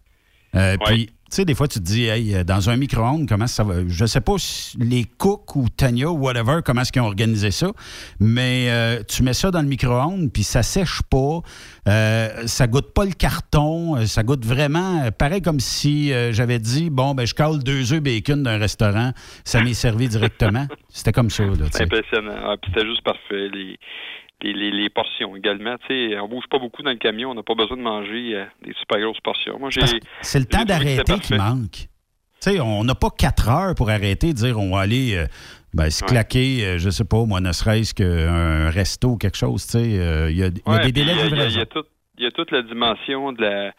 [0.56, 3.48] Euh, Puis, tu sais, des fois, tu te dis, hey, euh, dans un micro-ondes, comment
[3.48, 3.88] ça va?
[3.88, 7.50] Je sais pas si les cooks ou Tania ou whatever, comment est-ce qu'ils ont organisé
[7.50, 7.72] ça,
[8.20, 11.40] mais euh, tu mets ça dans le micro-ondes, puis ça sèche pas,
[11.88, 16.92] euh, ça goûte pas le carton, ça goûte vraiment pareil comme si euh, j'avais dit,
[16.92, 19.12] bon, ben, je cale deux œufs bacon d'un restaurant,
[19.44, 20.68] ça m'est servi directement.
[20.90, 22.36] C'était comme ça, là, impressionnant.
[22.46, 23.50] Ah, puis c'était juste parfait.
[23.52, 23.80] Les,
[24.44, 25.78] les, les, les portions également.
[25.88, 27.32] Tu sais, on bouge pas beaucoup dans le camion.
[27.32, 29.58] On n'a pas besoin de manger euh, des super grosses portions.
[29.58, 29.82] Moi, j'ai.
[30.22, 31.72] C'est le temps d'arrêter qui manque.
[32.42, 35.26] Tu sais, on n'a pas quatre heures pour arrêter et dire on va aller euh,
[35.74, 39.66] ben, se claquer, euh, je sais pas, moi, ne serait-ce qu'un resto ou quelque chose.
[39.66, 41.62] Tu sais, euh, il y a, y a Ouais, des délais de il y livraison.
[42.18, 43.74] Il y a toute la dimension de la,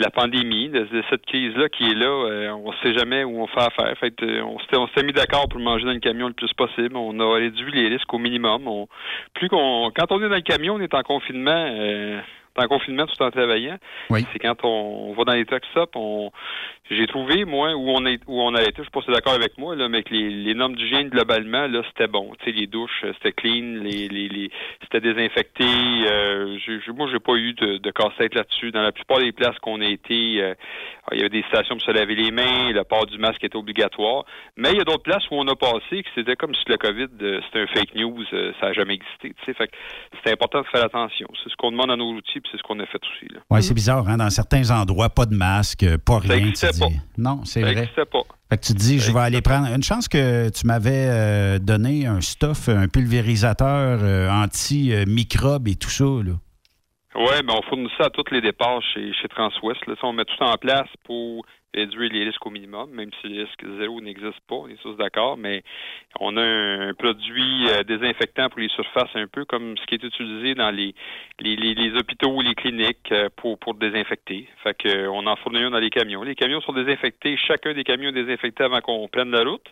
[0.00, 2.06] la pandémie, de, cette crise-là qui est là.
[2.06, 3.96] Euh, on sait jamais où on fait affaire.
[3.98, 6.96] Fait que, euh, on s'était mis d'accord pour manger dans le camion le plus possible.
[6.96, 8.66] On a réduit les risques au minimum.
[8.66, 8.88] On,
[9.34, 11.50] plus qu'on, quand on est dans le camion, on est en confinement.
[11.50, 12.20] euh,
[12.56, 13.76] en confinement tout en travaillant.
[14.32, 16.30] C'est quand on, on va dans les truck stops, on
[16.90, 19.34] j'ai trouvé, moi, où on est où on a été, je sais pas si d'accord
[19.34, 22.32] avec moi, là, mais que les, les normes d'hygiène globalement, là, c'était bon.
[22.40, 24.50] Tu sais, les douches, euh, c'était clean, les, les, les
[24.82, 25.64] c'était désinfecté.
[25.64, 28.72] Euh, j'ai- moi, j'ai pas eu de, de casse-tête là-dessus.
[28.72, 30.54] Dans la plupart des places qu'on a été, euh,
[31.12, 33.56] il y avait des stations pour se laver les mains, le port du masque était
[33.56, 34.24] obligatoire.
[34.56, 36.76] Mais il y a d'autres places où on a passé que c'était comme si le
[36.76, 38.24] COVID, euh, c'était un fake news,
[38.58, 39.32] ça n'a jamais existé.
[39.38, 39.76] Tu sais, fait que
[40.24, 41.28] c'est important de faire attention.
[41.44, 43.32] C'est ce qu'on demande à nos outils, puis c'est ce qu'on a fait aussi.
[43.50, 44.16] Oui, c'est bizarre, hein?
[44.16, 46.50] Dans certains endroits, pas de masque, euh, pas Ça rien.
[46.52, 46.80] tu dis.
[46.80, 46.86] pas.
[47.18, 47.86] Non, c'est Ça vrai.
[48.10, 48.22] pas.
[48.50, 49.68] Fait que tu te dis, je vais aller prendre.
[49.74, 55.90] Une chance que tu m'avais euh, donné un stuff, un pulvérisateur euh, anti-microbes et tout
[55.90, 56.04] ça.
[56.04, 56.32] Là.
[57.16, 59.84] Oui, mais on fournit ça à tous les départs chez, chez Transwest.
[59.86, 59.94] Là.
[60.00, 61.44] Ça, on met tout en place pour
[61.74, 64.94] réduire les risques au minimum, même si le risque zéro n'existe pas, on est tous
[64.94, 65.62] d'accord, mais
[66.18, 70.02] on a un, produit euh, désinfectant pour les surfaces un peu comme ce qui est
[70.02, 70.94] utilisé dans les,
[71.38, 74.48] les, les, les hôpitaux ou les cliniques euh, pour, désinfecter.
[74.62, 76.22] Fait que euh, on en fournit un dans les camions.
[76.22, 79.66] Les camions sont désinfectés, chacun des camions est désinfecté avant qu'on prenne la route.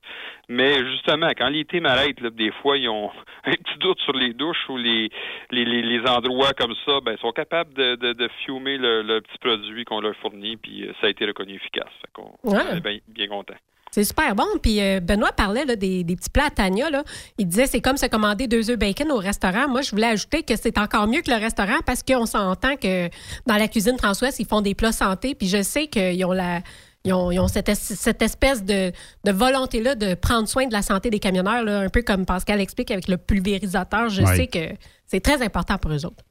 [0.48, 3.10] Mais justement, quand l'été m'arrête, là, des fois, ils ont
[3.44, 5.10] un petit doute sur les douches ou les,
[5.50, 9.38] les, les, les endroits comme ça, ben, ils sont capables de, fumer le, le petit
[9.38, 11.87] produit qu'on leur fournit, puis ça a été reconnu efficace.
[12.00, 12.58] Fait Ouais.
[12.72, 13.54] on est bien, bien content.
[13.90, 14.44] C'est super bon.
[14.62, 16.90] Puis euh, Benoît parlait là, des, des petits plats à Tania.
[16.90, 17.04] Là.
[17.38, 19.66] Il disait c'est comme se commander deux œufs bacon au restaurant.
[19.68, 23.08] Moi, je voulais ajouter que c'est encore mieux que le restaurant parce qu'on s'entend que
[23.46, 25.34] dans la cuisine Françoise, ils font des plats santé.
[25.34, 26.60] Puis je sais qu'ils ont la.
[27.04, 28.90] Ils ont, ils ont cette, es- cette espèce de,
[29.24, 32.60] de volonté-là de prendre soin de la santé des camionneurs, là, un peu comme Pascal
[32.60, 34.08] explique avec le pulvérisateur.
[34.10, 34.36] Je Ouais.
[34.36, 34.74] sais que
[35.06, 36.22] c'est très important pour eux autres.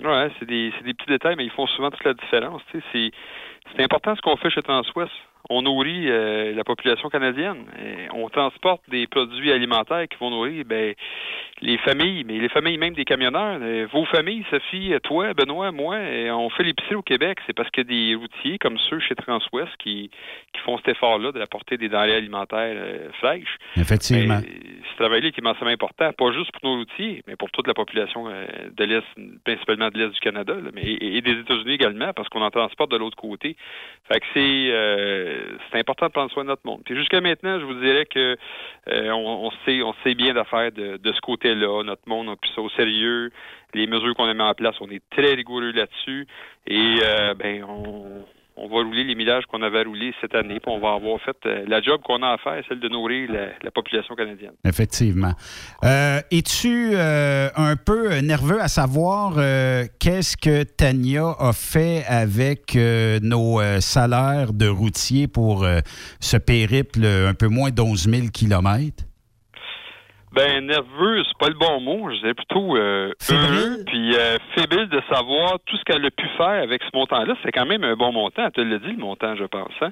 [0.00, 2.62] Ouais, c'est des, c'est des petits détails, mais ils font souvent toute la différence.
[2.70, 3.10] Tu sais, c'est,
[3.72, 5.12] c'est important ce qu'on fait chez Transwest.
[5.50, 7.64] On nourrit euh, la population canadienne.
[7.78, 10.94] Et on transporte des produits alimentaires qui vont nourrir ben,
[11.60, 13.58] les familles, mais les familles même des camionneurs.
[13.62, 17.38] Euh, vos familles, Sophie, toi, Benoît, moi, euh, on fait l'épicerie au Québec.
[17.46, 20.10] C'est parce qu'il y a des routiers comme ceux chez Transwest qui,
[20.52, 23.58] qui font cet effort-là de apporter des denrées alimentaires euh, fraîches.
[23.76, 24.40] Effectivement.
[24.40, 24.48] Mais
[24.92, 27.74] ce travail-là qui est immensément important, pas juste pour nos routiers, mais pour toute la
[27.74, 29.04] population de l'Est,
[29.44, 32.50] principalement de l'Est du Canada, là, mais, et, et des États-Unis également, parce qu'on en
[32.50, 33.56] transporte de l'autre côté.
[34.10, 34.70] Fait que c'est
[35.34, 36.82] euh, c'est important de prendre soin de notre monde.
[36.84, 38.36] Puis jusqu'à maintenant, je vous dirais que
[38.88, 41.82] euh, on, on sait on sait bien d'affaire de, de ce côté-là.
[41.82, 43.30] Notre monde a pris ça au sérieux.
[43.74, 46.26] Les mesures qu'on a mis en place, on est très rigoureux là-dessus.
[46.66, 48.24] Et euh, ben on
[48.56, 51.36] on va rouler les millages qu'on avait roulés cette année, puis on va avoir fait
[51.46, 54.52] euh, la job qu'on a à faire, celle de nourrir la, la population canadienne.
[54.64, 55.32] Effectivement.
[55.84, 62.76] Euh, Es-tu euh, un peu nerveux à savoir euh, qu'est-ce que Tania a fait avec
[62.76, 65.66] euh, nos salaires de routiers pour
[66.20, 69.04] ce périple un peu moins d'11 000 kilomètres?
[70.34, 72.10] Ben nerveux, c'est pas le bon mot.
[72.10, 76.26] Je dirais plutôt euh, heureux, puis euh, fébrile de savoir tout ce qu'elle a pu
[76.36, 77.34] faire avec ce montant-là.
[77.44, 78.42] C'est quand même un bon montant.
[78.46, 79.70] Elle te l'a dit le montant, je pense.
[79.80, 79.90] Hein?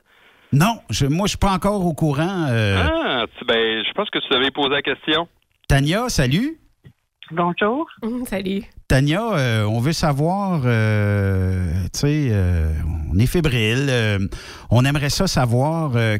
[0.52, 2.46] Non, je, moi, je suis pas encore au courant.
[2.50, 2.76] euh.
[2.78, 5.28] Ah, tu- ben je pense que tu avais posé la question.
[5.68, 6.58] Tania, salut.
[7.30, 7.86] Bonjour.
[8.26, 8.62] salut.
[8.88, 11.64] Tania, euh, on veut savoir, euh,
[11.94, 12.66] tu sais, euh,
[13.14, 13.86] on est fébrile.
[13.88, 14.18] euh,
[14.70, 16.18] on aimerait ça savoir euh,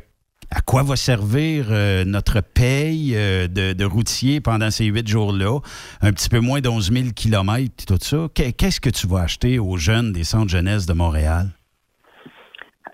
[0.55, 5.59] à quoi va servir euh, notre paye euh, de, de routier pendant ces huit jours-là,
[6.03, 8.28] un petit peu moins d'11 000 kilomètres et tout ça.
[8.34, 11.48] Qu'est- Qu'est-ce que tu vas acheter aux jeunes des centres jeunesse de Montréal?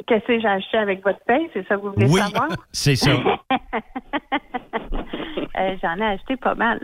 [0.06, 1.48] Qu'est-ce que j'ai acheté avec votre paye?
[1.52, 2.48] C'est ça que vous voulez Oui, savoir?
[2.72, 3.10] c'est ça.
[5.58, 6.78] Euh, J'en ai acheté pas mal.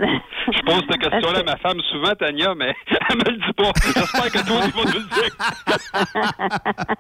[0.53, 2.75] Je pose cette question-là à ma femme souvent, Tania, mais
[3.09, 3.71] elle me le dit pas.
[3.85, 6.97] J'espère que toi, tu vas nous le dire.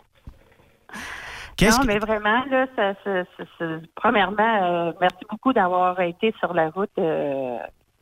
[1.62, 6.52] Non, mais vraiment, là, ça, ça- ça- ça- premièrement, euh, merci beaucoup d'avoir été sur
[6.54, 7.58] la route euh,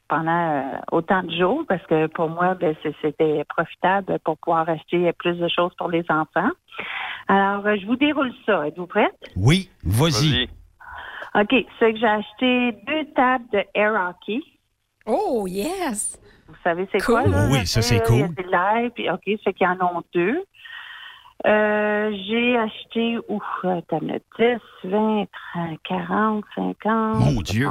[0.09, 5.11] pendant euh, autant de jours, parce que pour moi, ben, c'était profitable pour pouvoir acheter
[5.15, 6.51] plus de choses pour les enfants.
[7.29, 8.67] Alors, euh, je vous déroule ça.
[8.67, 9.15] Êtes-vous prête?
[9.37, 10.49] Oui, vas-y.
[11.35, 11.55] OK.
[11.79, 14.41] C'est que j'ai acheté deux tables de air hockey.
[15.07, 16.19] Oh, yes!
[16.47, 17.49] Vous savez c'est quoi, là?
[17.51, 18.35] Oui, ça, c'est Euh, Il y a cool.
[18.35, 20.43] des lives, puis OK, c'est qu'il y en a deux.
[21.45, 23.43] Euh, j'ai acheté, ouf,
[24.01, 27.17] minute, 10, 20, 30, 40, 50.
[27.17, 27.69] Mon Dieu.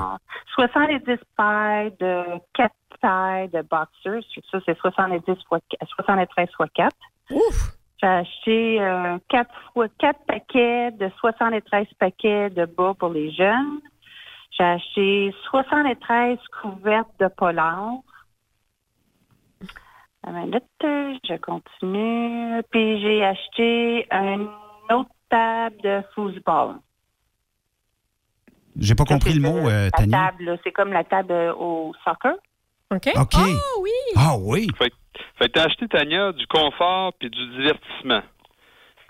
[0.55, 0.99] 70
[1.37, 4.23] paires de 4 paires de boxers.
[4.51, 5.59] Ça, c'est 70 fois,
[5.95, 6.95] 73 fois 4.
[7.31, 7.77] Ouf!
[8.01, 13.79] J'ai acheté euh, 4 fois 4 paquets de 73 paquets de bas pour les jeunes.
[14.57, 17.93] J'ai acheté 73 couvertes de polar.
[20.27, 22.61] Minute, je continue.
[22.71, 24.47] Puis j'ai acheté une
[24.91, 26.75] autre table de football.
[28.77, 30.31] J'ai pas compris le mot, euh, La Tania.
[30.31, 32.35] table, là, c'est comme la table euh, au soccer.
[32.93, 33.09] OK.
[33.15, 33.33] OK.
[33.37, 33.89] Oh, oui!
[34.15, 34.67] Ah oui.
[34.77, 34.95] Fait, que-
[35.37, 38.21] fait t'as acheté, Tania, du confort puis du divertissement.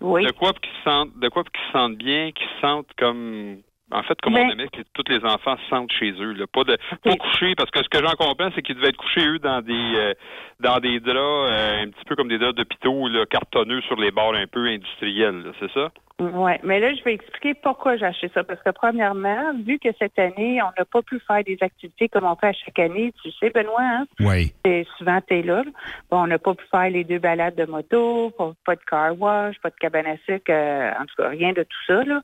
[0.02, 0.26] Oui.
[0.26, 2.60] De quoi pour qu'ils se sentent, de quoi pour qu'ils se sentent bien, qu'ils se
[2.62, 3.58] sentent comme,
[3.92, 6.34] en fait, comme Ben- on aimait que tous les enfants se sentent chez eux.
[6.34, 6.46] Là.
[6.52, 9.26] Pas de, pas couchés, parce que ce que j'en comprends, c'est qu'ils devaient être couchés
[9.26, 10.14] eux dans des, euh,
[10.60, 14.12] dans des draps euh, un petit peu comme des draps d'hôpitaux, là, cartonneux sur les
[14.12, 15.44] bords un peu industriels.
[15.44, 15.92] là, C'est ça?
[16.20, 18.44] Oui, mais là, je vais expliquer pourquoi j'ai acheté ça.
[18.44, 22.26] Parce que premièrement, vu que cette année, on n'a pas pu faire des activités comme
[22.26, 24.06] on fait à chaque année, tu sais, Benoît, hein?
[24.20, 24.54] Oui.
[24.64, 25.64] Et souvent, tu es là.
[26.12, 29.20] Bon, on n'a pas pu faire les deux balades de moto, pas, pas de car
[29.20, 32.04] wash, pas de cabane à sucre, euh, en tout cas, rien de tout ça.
[32.04, 32.22] Là.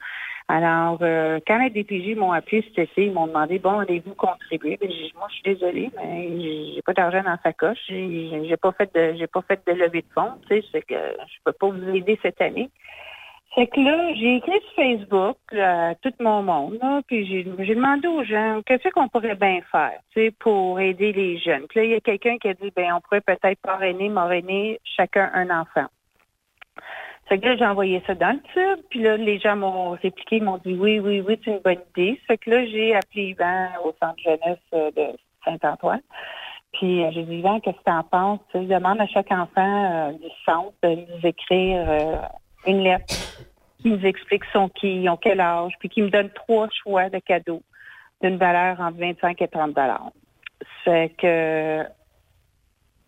[0.49, 4.77] Alors, euh, quand les DPJ m'ont appelé cet été, ils m'ont demandé, bon, allez-vous contribuer?
[4.79, 7.79] Ben, dit, moi, je suis désolée, mais j'ai pas d'argent dans sa coche.
[7.89, 10.33] J'ai pas fait de j'ai pas fait de levée de fonds.
[10.49, 12.69] Tu sais, que je peux pas vous aider cette année.
[13.55, 18.23] Fait que là, j'ai écrit sur Facebook à tout mon monde, puis j'ai demandé aux
[18.23, 19.99] gens qu'est-ce qu'on pourrait bien faire,
[20.39, 21.65] pour aider les jeunes?
[21.67, 24.79] Puis là, il y a quelqu'un qui a dit, ben, on pourrait peut-être parrainer, marrainer
[24.83, 25.87] chacun un enfant.
[27.27, 30.39] Fait que là, j'ai envoyé ça dans le tube, puis là, les gens m'ont répliqué,
[30.39, 32.19] m'ont dit oui, oui, oui, c'est une bonne idée.
[32.25, 36.01] Fait que là, j'ai appelé Yvan au centre jeunesse euh, de Saint-Antoine.
[36.71, 38.39] Puis euh, j'ai dit, Yvan, qu'est-ce que tu en penses?
[38.53, 42.29] Je demande à chaque enfant euh, du centre de nous écrire
[42.65, 43.13] une lettre
[43.81, 47.09] qui nous explique son qui, ils ont quel âge, puis qui me donne trois choix
[47.09, 47.61] de cadeaux
[48.21, 50.11] d'une valeur entre 25 et 30 dollars.
[50.85, 51.83] Fait que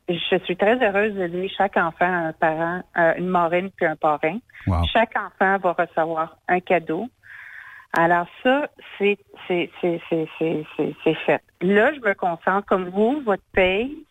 [0.09, 3.95] je suis très heureuse de donner chaque enfant un parent, euh, une marraine puis un
[3.95, 4.39] parrain.
[4.67, 4.83] Wow.
[4.91, 7.07] Chaque enfant va recevoir un cadeau.
[7.97, 11.41] Alors ça, c'est c'est fait.
[11.61, 14.05] Là, je me concentre comme vous, votre paye.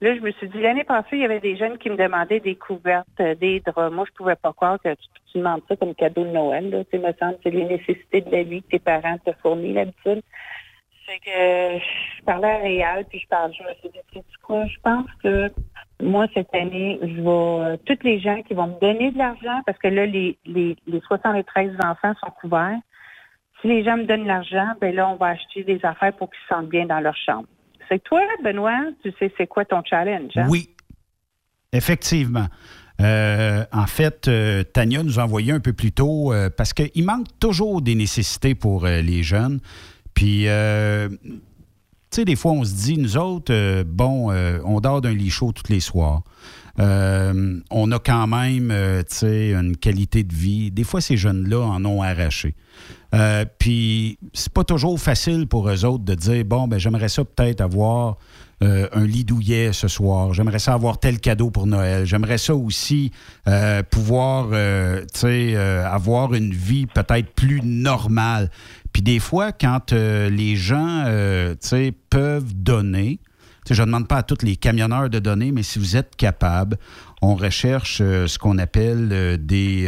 [0.00, 2.40] Là, je me suis dit l'année passée, il y avait des jeunes qui me demandaient
[2.40, 3.92] des couvertes, euh, des draps.
[3.92, 6.70] Moi, je pouvais pas croire que tu, tu demandes ça comme cadeau de Noël.
[6.70, 6.84] Là.
[6.90, 9.74] Tu me semble que c'est les nécessités de la vie que tes parents te fournissent
[9.74, 10.22] d'habitude.
[11.10, 11.82] Fait que
[12.20, 15.50] je parlais à Réal, puis je parle, je me suis dit, quoi, je pense que
[16.00, 19.60] moi, cette année, je vais, euh, toutes les gens qui vont me donner de l'argent,
[19.66, 22.78] parce que là, les, les, les 73 enfants sont couverts.
[23.60, 26.30] Si les gens me donnent de l'argent, ben là, on va acheter des affaires pour
[26.30, 27.48] qu'ils se sentent bien dans leur chambre.
[27.88, 30.46] C'est toi, Benoît, tu sais c'est quoi ton challenge, hein?
[30.48, 30.68] Oui,
[31.72, 32.46] effectivement.
[33.00, 37.26] Euh, en fait, euh, Tania nous a envoyé un peu plus tôt parce qu'il manque
[37.40, 39.58] toujours des nécessités pour les jeunes.
[40.20, 41.30] Puis, euh, tu
[42.10, 45.30] sais, des fois, on se dit, nous autres, euh, bon, euh, on dort d'un lit
[45.30, 46.20] chaud tous les soirs.
[46.76, 48.68] On a quand même,
[49.08, 50.70] tu sais, une qualité de vie.
[50.70, 52.54] Des fois, ces jeunes-là en ont arraché.
[53.58, 57.62] Puis, c'est pas toujours facile pour eux autres de dire, bon, ben j'aimerais ça peut-être
[57.62, 58.16] avoir
[58.62, 60.32] un lit douillet ce soir.
[60.32, 62.06] J'aimerais ça avoir tel cadeau pour Noël.
[62.06, 63.10] J'aimerais ça aussi
[63.90, 68.50] pouvoir, tu sais, avoir une vie peut-être plus normale.
[68.92, 71.54] Puis des fois, quand euh, les gens, euh,
[72.10, 73.20] peuvent donner,
[73.68, 76.76] je ne demande pas à tous les camionneurs de donner, mais si vous êtes capable,
[77.22, 79.84] on recherche euh, ce qu'on appelle des...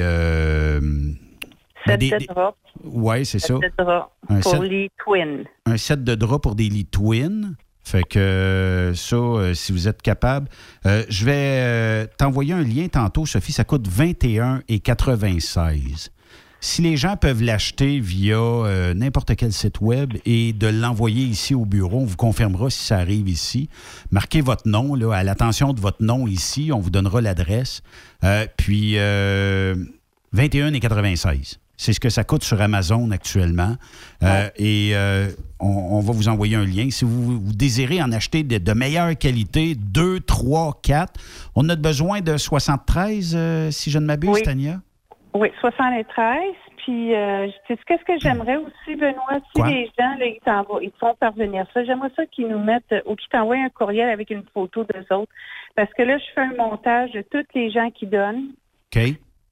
[1.87, 2.57] ben, des- de des- draps.
[2.85, 3.55] Ouais, c'est ça.
[3.61, 5.45] Set de draps Un pour set- les twins.
[5.67, 7.55] un set de draps pour des lits twins.
[7.85, 10.49] Fait que ça, euh, si vous êtes capable,
[10.87, 13.51] euh, je vais euh, t'envoyer un lien tantôt, Sophie.
[13.53, 16.11] Ça coûte 21,96.
[16.65, 21.57] Si les gens peuvent l'acheter via euh, n'importe quel site web et de l'envoyer ici
[21.57, 23.69] au bureau, on vous confirmera si ça arrive ici.
[24.13, 27.83] Marquez votre nom, là, à l'attention de votre nom ici, on vous donnera l'adresse.
[28.23, 29.75] Euh, puis euh,
[30.37, 31.57] 21,96.
[31.77, 33.77] C'est ce que ça coûte sur Amazon actuellement.
[34.23, 36.89] Euh, et euh, on, on va vous envoyer un lien.
[36.91, 41.21] Si vous, vous désirez en acheter de, de meilleure qualité, 2, 3, 4,
[41.57, 44.43] on a besoin de 73, euh, si je ne m'abuse, Oui.
[44.45, 44.81] Tania?
[45.35, 46.55] Oui, 73.
[46.77, 49.41] Puis, euh, tu sais, qu'est-ce que j'aimerais aussi, Benoît?
[49.55, 49.71] Si Quoi?
[49.71, 50.39] les gens, là, ils,
[50.83, 53.71] ils te font parvenir ça, j'aimerais ça qu'ils nous mettent, euh, ou qu'ils t'envoient un
[53.71, 55.33] courriel avec une photo d'eux autres.
[55.75, 58.51] Parce que là, je fais un montage de tous les gens qui donnent.
[58.95, 59.03] OK.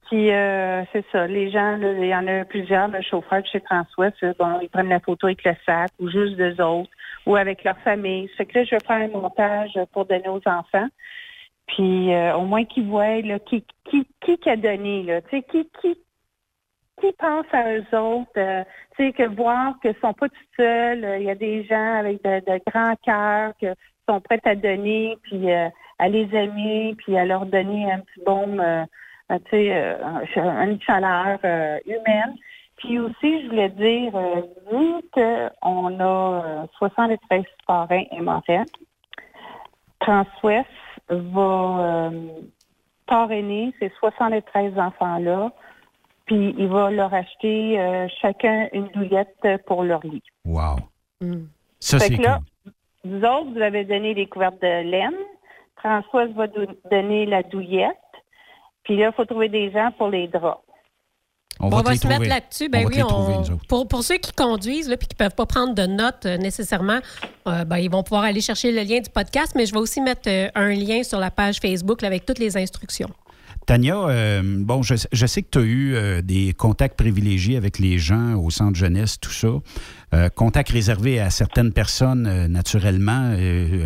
[0.09, 1.27] Puis, euh, c'est ça.
[1.29, 4.69] Les gens, là, il y en a plusieurs, le chauffeur de chez là, bon, ils
[4.69, 6.91] prennent la photo avec le sac, ou juste d'eux autres,
[7.27, 8.29] ou avec leur famille.
[8.31, 10.89] Ça fait que là, je vais faire un montage pour donner aux enfants.
[11.71, 15.21] Puis, euh, au moins qu'ils voient, là, qui, qui, qui, qui a donné, là.
[15.23, 15.99] Qui, qui,
[17.01, 18.65] qui pense à eux autres, euh,
[18.99, 22.61] que voir qu'ils sont pas tout seuls, euh, il y a des gens avec de,
[22.71, 23.67] grands cœurs qui
[24.09, 28.63] sont prêts à donner, puis à les aimer, puis à leur donner un petit baume,
[29.31, 31.39] une chaleur
[31.87, 32.37] humaine.
[32.81, 34.13] Puis aussi, je voulais dire,
[34.73, 38.65] vu qu'on a euh, 73 parrains et marraines,
[40.01, 40.67] Transwest
[41.11, 42.29] va euh,
[43.07, 45.53] parrainer ces 73 enfants-là,
[46.27, 50.23] puis il va leur acheter euh, chacun une douillette pour leur lit.
[50.45, 50.77] Wow.
[51.81, 52.41] Ça, Fait c'est que là,
[53.05, 55.17] vous autres, vous avez donné les couvertes de laine.
[55.77, 56.47] Françoise va
[56.91, 57.97] donner la douillette.
[58.85, 60.63] Puis là, il faut trouver des gens pour les draps.
[61.61, 62.69] On On va, se mettre là-dessus.
[62.69, 65.47] Ben On oui, trouver, on- pour, pour ceux qui conduisent et qui ne peuvent pas
[65.47, 67.01] prendre de notes euh, nécessairement,
[67.47, 70.01] euh, ben, ils vont pouvoir aller chercher le lien du podcast, mais je vais aussi
[70.01, 73.11] mettre euh, un lien sur la page Facebook là, avec toutes les instructions.
[73.67, 77.79] Tania, euh, bon, je, je sais que tu as eu euh, des contacts privilégiés avec
[77.79, 79.49] les gens au centre jeunesse, tout ça.
[80.15, 83.35] Euh, contacts réservés à certaines personnes, naturellement.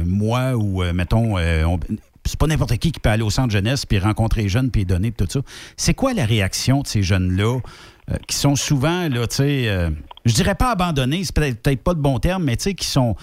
[0.06, 1.80] Moi, ou, mettons, on-
[2.24, 4.84] c'est pas n'importe qui qui peut aller au centre jeunesse puis rencontrer les jeunes puis
[4.84, 5.40] donner puis tout ça.
[5.76, 7.60] C'est quoi la réaction de ces jeunes-là
[8.10, 9.88] euh, qui sont souvent, là, tu sais, euh,
[10.26, 12.86] je dirais pas abandonnés, c'est peut-être peut-être pas le bon terme, mais tu sais, qui
[12.86, 13.16] sont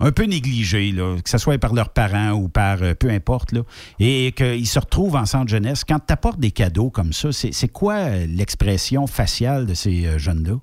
[0.00, 3.52] un peu négligés, là, que ce soit par leurs parents ou par euh, peu importe,
[3.52, 3.60] là,
[3.98, 5.84] et qu'ils se retrouvent en centre jeunesse.
[5.84, 10.54] Quand tu apportes des cadeaux comme ça, c'est quoi l'expression faciale de ces jeunes-là?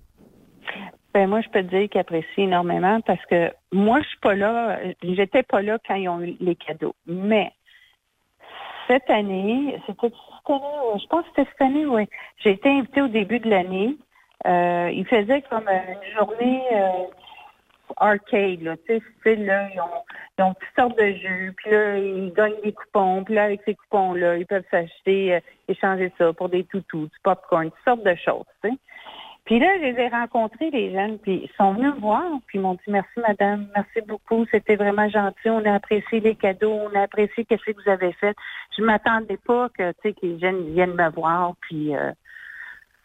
[1.13, 4.33] Ben moi, je peux te dire qu'ils apprécient énormément parce que moi, je suis pas
[4.33, 4.79] là.
[5.03, 6.95] J'étais pas là quand ils ont eu les cadeaux.
[7.05, 7.51] Mais
[8.87, 12.07] cette année, c'était cette année, ouais, je pense que c'était cette année, oui.
[12.37, 13.97] J'ai été invitée au début de l'année.
[14.45, 17.05] Euh, ils faisaient comme une journée euh,
[17.97, 18.75] arcade, là.
[18.87, 20.03] Tu sais, là, ils ont,
[20.37, 23.75] ils toutes sortes de jeux, puis là, ils gagnent des coupons, puis là, avec ces
[23.75, 28.15] coupons-là, ils peuvent s'acheter, euh, échanger ça pour des toutous, du popcorn, toutes sortes de
[28.15, 28.75] choses, tu sais.
[29.45, 32.59] Puis là, je les ai rencontrés, les jeunes, puis ils sont venus me voir, puis
[32.59, 36.71] ils m'ont dit merci, madame, merci beaucoup, c'était vraiment gentil, on a apprécié les cadeaux,
[36.71, 38.35] on a apprécié ce que vous avez fait.
[38.77, 42.11] Je m'attendais pas que, tu sais, que les jeunes viennent me voir, puis, euh,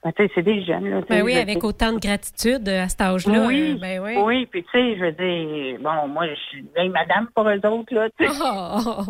[0.04, 1.00] ben, tu sais, c'est des jeunes, là.
[1.08, 1.64] Ben oui, je avec sais.
[1.66, 3.46] autant de gratitude euh, à cet âge-là.
[3.48, 4.16] Oui, euh, ben oui.
[4.22, 7.66] oui, puis tu sais, je veux dire, bon, moi, je suis vieille madame pour eux
[7.66, 8.32] autres, là, tu sais.
[8.40, 9.02] Oh.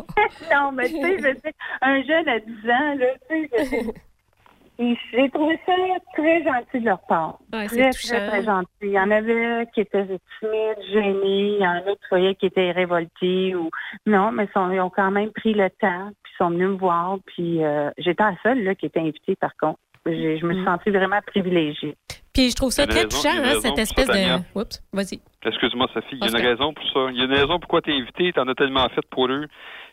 [0.51, 1.53] non, mais tu sais, je veux dire,
[1.83, 5.73] un jeune à 10 ans, là, tu sais, je veux dire, et j'ai trouvé ça
[6.15, 7.39] très gentil de leur part.
[7.53, 8.69] Ouais, très, très, très gentil.
[8.83, 11.57] Il y en avait qui étaient timides, gênés.
[11.57, 13.71] Il y en a qui voyaient qui étaient révoltés ou
[14.07, 16.69] non, mais ils sont- ils ont quand même pris le temps, puis ils sont venus
[16.69, 17.17] me voir.
[17.27, 19.79] Puis euh, j'étais la seule là, qui était invitée, par contre.
[20.07, 21.97] J'ai- Je me suis sentie vraiment privilégiée.
[22.33, 24.43] Puis je trouve ça très raison- touchant, hein, cette espèce ça, de.
[24.55, 25.21] Oups, vas-y.
[25.45, 27.09] Excuse-moi, Sophie, il y a une raison pour ça.
[27.11, 29.27] Il y a une raison pourquoi tu es invité, tu en as tellement fait pour
[29.29, 29.47] eux.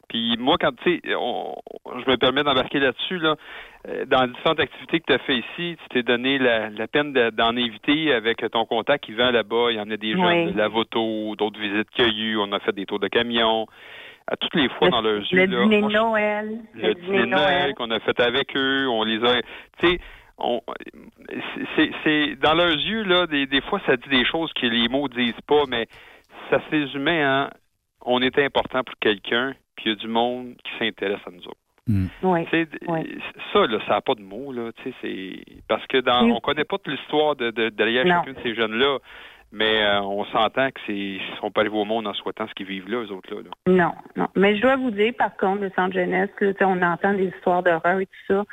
[0.07, 1.56] Puis moi, quand tu sais, on-
[2.06, 3.36] je me permets d'embarquer là-dessus, là,
[4.07, 7.14] dans les différentes activités que tu as fait ici, tu t'es donné la, la peine
[7.14, 9.68] de- d'en inviter avec ton contact qui vend là-bas.
[9.72, 10.52] Il y en a des jeunes Oui.
[10.53, 12.38] de Lavoto, d'autres visites qu'il y a eu.
[12.38, 13.68] On a fait des tours de camion.
[14.28, 15.45] À toutes les fois dans leurs yeux.
[15.45, 16.60] Le là, dîner de Noël.
[16.74, 19.40] le dîner de Noël qu'on a fait avec eux, on les a,
[19.80, 19.99] tu sais,
[20.40, 20.62] on,
[21.76, 24.88] c'est, c'est dans leurs yeux là, des, des fois ça dit des choses que les
[24.90, 25.86] mots disent pas, mais
[26.49, 27.49] ça se résumait en,
[28.03, 31.45] on est important pour quelqu'un, puis il y a du monde qui s'intéresse à nous
[31.48, 31.60] autres.
[31.88, 32.48] Oui.
[32.52, 32.68] Sais,
[33.53, 34.72] Ça, là, ça n'a pas de mots, là.
[34.78, 36.32] Tu sais, c'est parce que dans, Oui.
[36.36, 38.16] on connaît pas toute l'histoire de, de, derrière Non.
[38.24, 38.98] chacun de ces jeunes-là,
[39.52, 42.53] mais euh, on s'entend que c'est, ils sont pas arrivés au monde en souhaitant ce
[42.56, 43.41] qu'ils vivent là, eux autres là.
[43.44, 43.52] là.
[43.72, 44.28] Non, non.
[44.36, 47.14] Mais je dois vous dire, par contre, le centre jeunesse, là, tu sais, on entend
[47.14, 48.44] des histoires d'horreur et tout ça,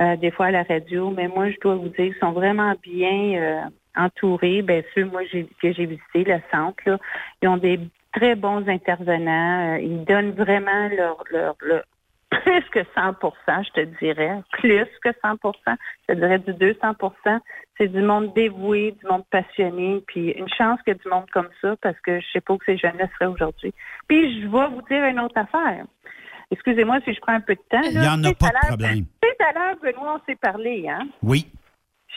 [0.00, 2.72] euh, des fois à la radio, mais moi, je dois vous dire, ils sont vraiment
[2.82, 3.60] bien euh,
[3.94, 4.62] entourés.
[4.62, 6.96] Bien sûr, moi, j'ai, que j'ai visité le centre, là,
[7.42, 7.78] ils ont des
[8.14, 9.76] très bons intervenants.
[9.76, 11.82] ils donnent vraiment leur, leur, leur,
[12.30, 17.40] plus que 100% je te dirais, plus que 100% je te dirais du 200%
[17.76, 21.28] C'est du monde dévoué, du monde passionné, puis une chance qu'il y ait du monde
[21.32, 23.74] comme ça, parce que je sais pas où ces jeunes-là seraient aujourd'hui.
[24.08, 25.84] Puis je vais vous dire une autre affaire.
[26.50, 27.82] Excusez-moi si je prends un peu de temps.
[27.84, 29.04] Il n'y en a pas de problème.
[29.20, 31.06] Tout à l'heure, Benoît, on s'est parlé, hein?
[31.22, 31.46] Oui.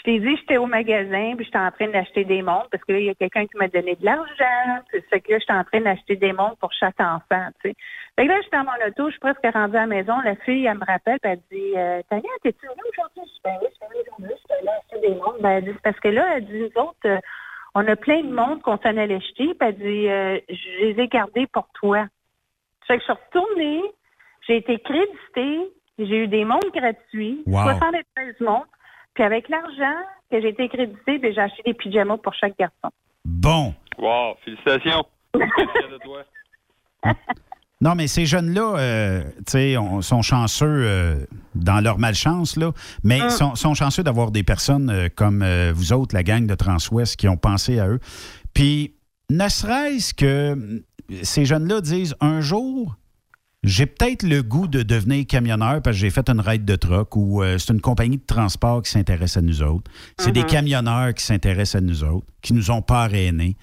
[0.06, 2.92] Je t'ai dit, j'étais au magasin, puis j'étais en train d'acheter des montres, parce que
[2.92, 4.84] là, il y a quelqu'un qui m'a donné de l'argent.
[4.92, 7.76] Fait que là, j'étais en train d'acheter des montres pour chaque enfant, tu sais.
[8.18, 10.20] Fait que là, j'étais dans mon auto, je suis presque rendue à la maison.
[10.26, 13.22] La fille, elle me rappelle, puis elle dit, euh, Tania, t'es-tu venue aujourd'hui?
[13.26, 15.42] Je dis, ben oui, je suis venue aujourd'hui, je suis allée acheter des montres.
[15.42, 17.18] Ben, elle dit, parce que là, elle dit, nous autres, euh,
[17.76, 21.02] on a plein de montres qu'on s'en allait acheter, puis elle dit, euh, je les
[21.02, 22.08] ai gardées pour toi.
[22.88, 23.82] Fait que je suis retournée,
[24.48, 27.64] j'ai été créditée, j'ai eu des montres gratuits, Wow.
[27.64, 28.68] 73 montres,
[29.14, 29.96] puis avec l'argent
[30.32, 32.90] que j'ai été créditée, ben, j'ai acheté des pyjamas pour chaque garçon.
[33.26, 33.74] Bon.
[33.98, 35.04] Wow, félicitations.
[35.34, 36.24] De toi.
[37.82, 41.16] Non, mais ces jeunes-là, euh, tu sais, on- sont chanceux euh,
[41.54, 42.72] dans leur malchance, là,
[43.04, 43.30] mais Mm.
[43.30, 47.18] sont, sont chanceux d'avoir des personnes euh, comme euh, vous autres, la gang de Transwest,
[47.18, 48.00] qui ont pensé à eux.
[48.54, 48.94] Puis,
[49.30, 50.82] ne serait-ce que
[51.24, 52.96] ces jeunes-là disent un jour,
[53.64, 57.16] j'ai peut-être le goût de devenir camionneur parce que j'ai fait une ride de truck
[57.16, 59.90] ou euh, c'est une compagnie de transport qui s'intéresse à nous autres.
[60.20, 60.48] C'est des Mhm.
[60.48, 63.56] camionneurs qui s'intéressent à nous autres, qui nous ont parrainés.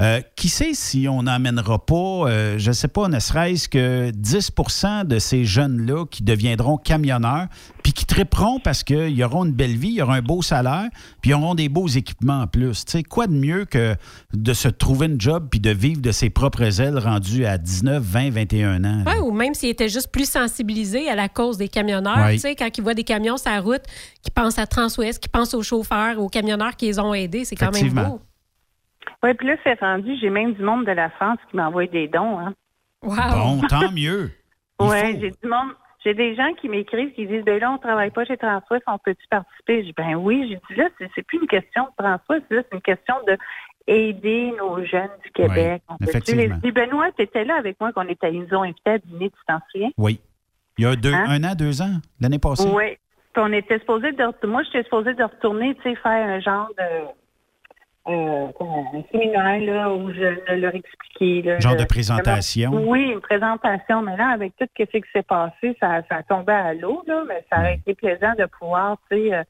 [0.00, 4.12] Euh, qui sait si on n'emmènera pas, euh, je ne sais pas, ne serait-ce que
[4.12, 7.48] 10% de ces jeunes-là qui deviendront camionneurs,
[7.82, 10.88] puis qui triperont parce qu'ils auront une belle vie, ils auront un beau salaire,
[11.20, 12.84] puis ils auront des beaux équipements en plus.
[12.84, 13.96] Tu sais, quoi de mieux que
[14.34, 18.00] de se trouver une job puis de vivre de ses propres ailes rendu à 19,
[18.00, 19.02] 20, 21 ans?
[19.04, 22.18] Ouais, ou même s'ils étaient juste plus sensibilisés à la cause des camionneurs.
[22.18, 22.34] Ouais.
[22.34, 23.82] Tu sais, quand ils voient des camions sur la route,
[24.22, 27.56] qui pensent à Transwest, qui pensent aux chauffeurs, aux camionneurs qui les ont aidés, c'est
[27.56, 28.20] quand même beau.
[29.22, 32.08] Oui, puis là, c'est rendu, j'ai même du monde de la France qui m'envoie des
[32.08, 32.38] dons.
[32.38, 32.54] Hein.
[33.02, 34.30] Bon, tant mieux.
[34.80, 35.70] Oui, j'ai du monde.
[36.04, 38.96] J'ai des gens qui m'écrivent, qui disent, ben là, on travaille pas chez Transwest, on
[38.98, 39.80] peut-tu participer?
[39.80, 42.76] Je dis, ben oui, j'ai dit, là, c'est plus une question de Transwest, là, c'est
[42.76, 43.36] une question de
[43.88, 45.82] aider nos jeunes du Québec.
[45.88, 46.48] Oui, on peut-tu les...
[46.70, 49.36] Benoît, tu étais là avec moi, qu'on était, ils nous ont invités à dîner, tu
[49.48, 49.90] t'en souviens?
[49.98, 50.20] Oui.
[50.76, 51.24] Il y a deux, Hein?
[51.28, 52.68] un an, deux ans, l'année passée.
[52.72, 52.96] Oui.
[53.32, 56.68] Puis on était supposé de moi j'étais supposée de retourner, tu sais, faire un genre
[56.78, 56.84] de
[58.06, 62.70] euh, un séminaire là où je leur expliquais là, Genre de présentation.
[62.72, 64.02] Oui, une présentation.
[64.02, 67.24] Mais là, avec tout ce qui s'est passé, ça, ça a tombé à l'eau, là,
[67.28, 69.42] mais ça a été plaisant de pouvoir, tu sais, euh,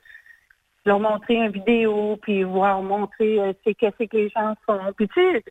[0.87, 4.81] leur montrer une vidéo, puis voir montrer euh, c'est qu'est-ce que les gens font.
[4.97, 5.45] Puis tu sais,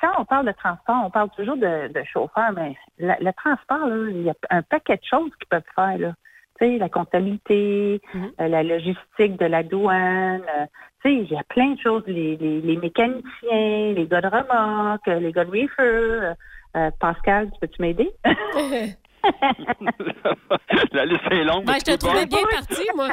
[0.00, 3.86] quand on parle de transport, on parle toujours de, de chauffeur, mais la- le transport,
[3.88, 6.12] là, il y a un paquet de choses qu'ils peuvent faire, là.
[6.60, 10.66] Tu sais, la comptabilité, euh, la logistique de la douane, euh,
[11.02, 15.06] sais, il y a plein de choses, les, les, les mécaniciens, les gars de remorque,
[15.06, 15.70] les gars de reefer.
[15.82, 16.34] euh,
[16.76, 18.10] euh, Pascal, tu peux-tu m'aider?
[20.92, 21.64] La liste est longue.
[21.64, 23.08] Ben, mais je te tu peux trouvais bien parti, moi.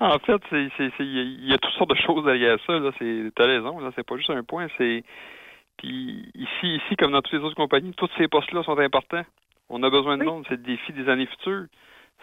[0.00, 2.24] en fait, c'est, c'est, c'est- il y a- il y a toutes sortes de choses
[2.24, 2.78] derrière ça.
[2.78, 2.90] Là.
[2.98, 3.78] C'est, t'as raison.
[3.78, 3.90] Là.
[3.96, 4.68] C'est pas juste un point.
[4.78, 5.04] C'est
[5.76, 9.24] puis ici, ici, comme dans toutes les autres compagnies, tous ces postes-là sont importants.
[9.70, 10.44] On a besoin de monde.
[10.48, 11.66] C'est le défi des années futures.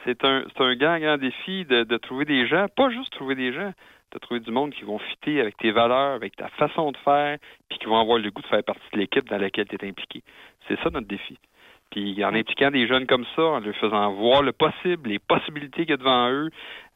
[0.05, 3.35] C'est un, c'est un grand, grand défi de, de trouver des gens, pas juste trouver
[3.35, 3.73] des gens,
[4.11, 7.37] de trouver du monde qui vont fitter avec tes valeurs, avec ta façon de faire,
[7.69, 9.87] puis qui vont avoir le goût de faire partie de l'équipe dans laquelle tu es
[9.87, 10.23] impliqué.
[10.67, 11.37] C'est ça notre défi.
[11.91, 15.83] Puis en impliquant des jeunes comme ça, en leur faisant voir le possible, les possibilités
[15.83, 16.49] qu'il y a devant eux,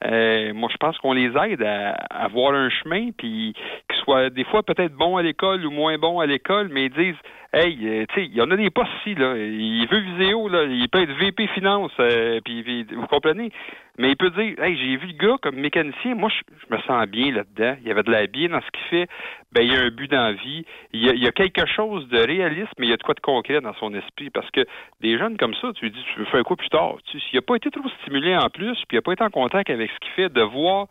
[0.06, 3.54] euh, moi je pense qu'on les aide à, à un chemin, puis
[3.90, 6.94] qu'ils soient des fois peut-être bons à l'école ou moins bons à l'école, mais ils
[6.94, 7.22] disent
[7.54, 9.36] Hey, euh, tu sais, il y en a des postes ici, là.
[9.36, 10.64] Il veut Viséo, là.
[10.64, 13.52] Il peut être VP Finance, euh, puis, vous comprenez?
[13.98, 16.82] Mais il peut dire Hey, j'ai vu le gars comme mécanicien, moi je, je me
[16.84, 17.76] sens bien là-dedans.
[17.82, 19.10] Il y avait de la bien dans ce qu'il fait.
[19.52, 20.64] Ben, il y a un but dans la vie.
[20.94, 23.04] Il y a, il y a quelque chose de réaliste, mais il y a de
[23.04, 24.30] quoi de concret dans son esprit.
[24.30, 24.62] Parce que
[25.02, 26.96] des jeunes comme ça, tu lui dis, tu veux faire quoi plus tard?
[27.12, 29.30] Tu S'il n'a pas été trop stimulé en plus, puis il n'a pas été en
[29.30, 30.88] contact avec ce qu'il fait, de voir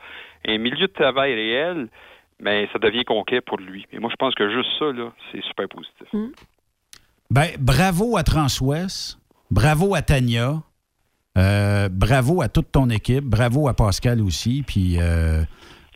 [0.47, 1.89] un milieu de travail réel,
[2.41, 3.87] ben, ça devient concret pour lui.
[3.93, 6.33] Et moi, je pense que juste ça, là, c'est super positif.
[7.31, 9.19] Ben, bravo à Transwest,
[9.51, 10.63] bravo à Tania,
[11.39, 14.65] euh, bravo à toute ton équipe, bravo à Pascal aussi.
[14.67, 15.43] Puis euh,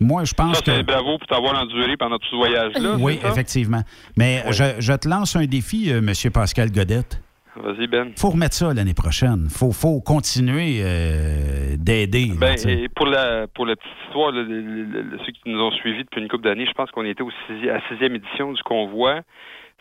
[0.00, 0.82] moi, je pense Ça, que.
[0.82, 2.96] bravo pour t'avoir enduré pendant tout ce voyage-là.
[3.00, 3.82] Oui, effectivement.
[4.16, 4.52] Mais Oui.
[4.52, 7.20] je, je te lance un défi, euh, Monsieur Pascal Godette.
[7.56, 8.12] Vas-y, Ben.
[8.16, 9.48] faut remettre ça l'année prochaine.
[9.48, 12.32] faut, faut continuer euh, d'aider.
[12.36, 14.42] Ben, et pour la pour la petite histoire, là,
[15.24, 17.68] ceux qui nous ont suivis depuis une couple d'années, je pense qu'on était au sixi-
[17.70, 19.20] à la sixième édition du convoi.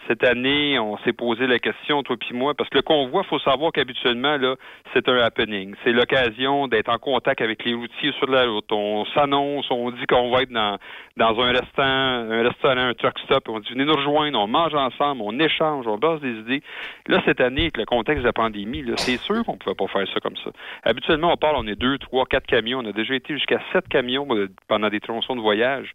[0.08, 3.40] Cette année, on s'est posé la question, toi puis moi, parce que le convoi, faut
[3.40, 4.56] savoir qu'habituellement, là,
[4.94, 5.76] c'est un happening.
[5.84, 8.70] C'est l'occasion d'être en contact avec les routiers sur la route.
[8.72, 10.78] On s'annonce, on dit qu'on va être dans,
[11.18, 14.74] dans un restaurant, un restaurant, un truck stop, on dit venez nous rejoindre, on mange
[14.74, 16.64] ensemble, on échange, on base des idées.
[17.08, 20.08] Là, cette année, avec le contexte de la pandémie, c'est sûr qu'on pouvait pas faire
[20.14, 20.52] ça comme ça.
[20.84, 22.80] Habituellement, on parle, on est deux, trois, quatre camions.
[22.80, 25.94] On a déjà été jusqu'à sept camions euh, pendant des tronçons de voyage.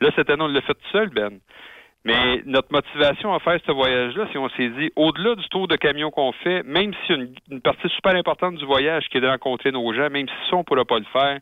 [0.00, 1.40] Là, cette année, on l'a fait seul, Ben.
[2.04, 5.76] Mais notre motivation à faire ce voyage-là, si on s'est dit, au-delà du tour de
[5.76, 9.70] camion qu'on fait, même si une, partie super importante du voyage qui est de rencontrer
[9.70, 11.38] nos gens, même si ça, on ne pourra pas le faire,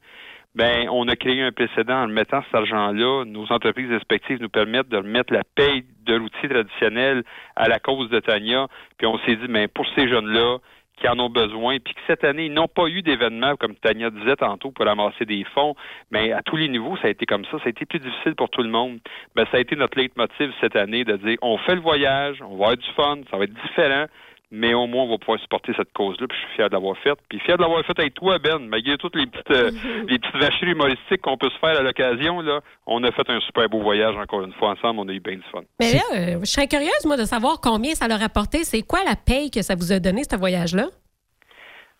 [0.56, 3.24] ben, on a créé un précédent en mettant cet argent-là.
[3.24, 7.22] Nos entreprises respectives nous permettent de remettre la paye de l'outil traditionnel
[7.54, 8.66] à la cause de Tania.
[8.96, 10.58] Puis on s'est dit, mais pour ces jeunes-là,
[11.00, 14.10] qui en ont besoin, puis que cette année, ils n'ont pas eu d'événement, comme Tania
[14.10, 15.74] disait tantôt, pour ramasser des fonds,
[16.10, 17.58] mais à tous les niveaux, ça a été comme ça.
[17.58, 18.98] Ça a été plus difficile pour tout le monde.
[19.34, 22.56] Ben, ça a été notre leitmotiv cette année de dire, on fait le voyage, on
[22.56, 24.06] va avoir du fun, ça va être différent,
[24.50, 26.96] mais au moins, on va pouvoir supporter cette cause-là, puis je suis fier de l'avoir
[26.98, 27.18] faite.
[27.28, 29.70] Puis fier de l'avoir faite avec toi, Ben, malgré toutes les petites, euh,
[30.08, 33.40] les petites vacheries humoristiques qu'on peut se faire à l'occasion, là, on a fait un
[33.40, 35.62] super beau voyage encore une fois ensemble, on a eu bien du fun.
[35.78, 38.64] Mais là, euh, je serais curieuse, moi, de savoir combien ça leur a apporté.
[38.64, 40.86] C'est quoi la paye que ça vous a donné, ce voyage-là?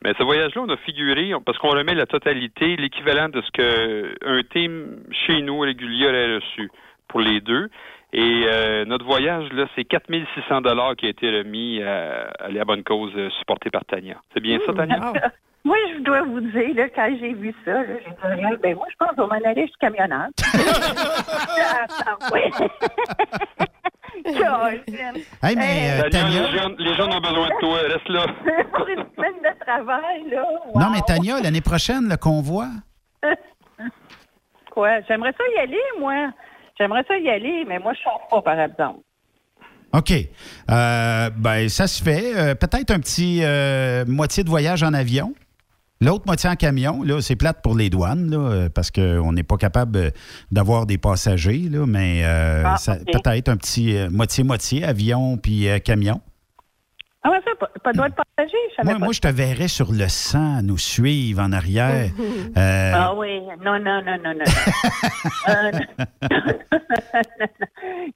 [0.05, 4.15] Mais ce voyage-là, on a figuré, parce qu'on remet la totalité, l'équivalent de ce que
[4.25, 6.71] un team chez nous régulier aurait reçu
[7.09, 7.69] pour les deux.
[8.13, 12.65] Et euh, notre voyage, là, c'est 4600 dollars qui a été remis à, à la
[12.65, 14.17] bonne cause euh, supportée par Tania.
[14.33, 15.13] C'est bien ça, Tania?
[15.65, 18.87] Moi, je dois vous dire, là, quand j'ai vu ça, j'ai dit, Rien, ben moi,
[18.91, 20.29] je pense qu'on va m'en aller chez camionneur.
[24.25, 28.27] Hey, mais, euh, Tania, Tania- les, gens, les gens ont besoin de toi, reste là.
[28.73, 30.43] Pour une semaine de travail, là.
[30.75, 32.67] Non, mais Tania, l'année prochaine, le convoi.
[34.71, 35.01] Quoi?
[35.09, 36.31] J'aimerais ça y aller, moi.
[36.79, 39.01] J'aimerais ça y aller, mais moi, je sors pas, par exemple.
[39.93, 40.13] OK.
[40.71, 42.37] Euh, ben, ça se fait.
[42.37, 45.35] Euh, Peut-être un petit euh, moitié de voyage en avion.
[46.01, 49.57] L'autre moitié en camion, là, c'est plate pour les douanes, là, parce qu'on n'est pas
[49.57, 50.13] capable
[50.53, 52.77] d'avoir des passagers, là, mais Ah,
[53.13, 56.21] peut-être un petit moitié-moitié, avion puis camion.
[57.25, 58.99] Ah, ouais, ça, pas, pas droit de partager, je Moi, pas.
[59.01, 62.11] moi, je te verrais sur le sang nous suivre en arrière.
[62.57, 64.45] Euh, Ah oui, non, non, non, non, non.
[65.49, 65.71] Euh,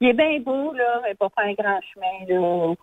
[0.01, 2.73] Il est bien beau, là, mais pas faire un grand chemin, là.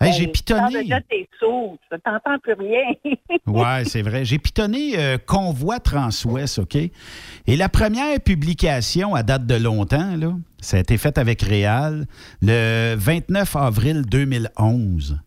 [0.00, 0.66] Hey, j'ai Ben, pitonné.
[0.66, 2.82] tu sors déjà tes sauts, tu t'entends plus rien.
[3.46, 4.24] Ouais, c'est vrai.
[4.24, 6.76] J'ai pitonné euh, Convoi Transouest, OK?
[6.76, 12.06] Et la première publication, à date de longtemps, là, ça a été fait avec Réal
[12.40, 15.18] le 29 avril 2011.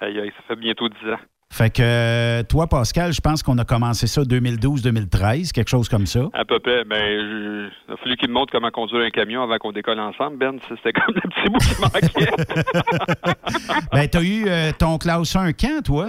[0.00, 1.18] Aïe, aïe, ça fait bientôt 10 ans.
[1.52, 6.06] Fait que euh, toi, Pascal, je pense qu'on a commencé ça 2012-2013, quelque chose comme
[6.06, 6.20] ça.
[6.32, 6.84] À peu près.
[6.84, 9.98] Ben, je- il a fallu qu'il me montre comment conduire un camion avant qu'on décolle
[9.98, 10.58] ensemble, Ben.
[10.68, 12.30] C'était comme le petit bout qui manquait.
[13.92, 16.06] Ben, t'as eu euh, ton classe 1 quand, toi?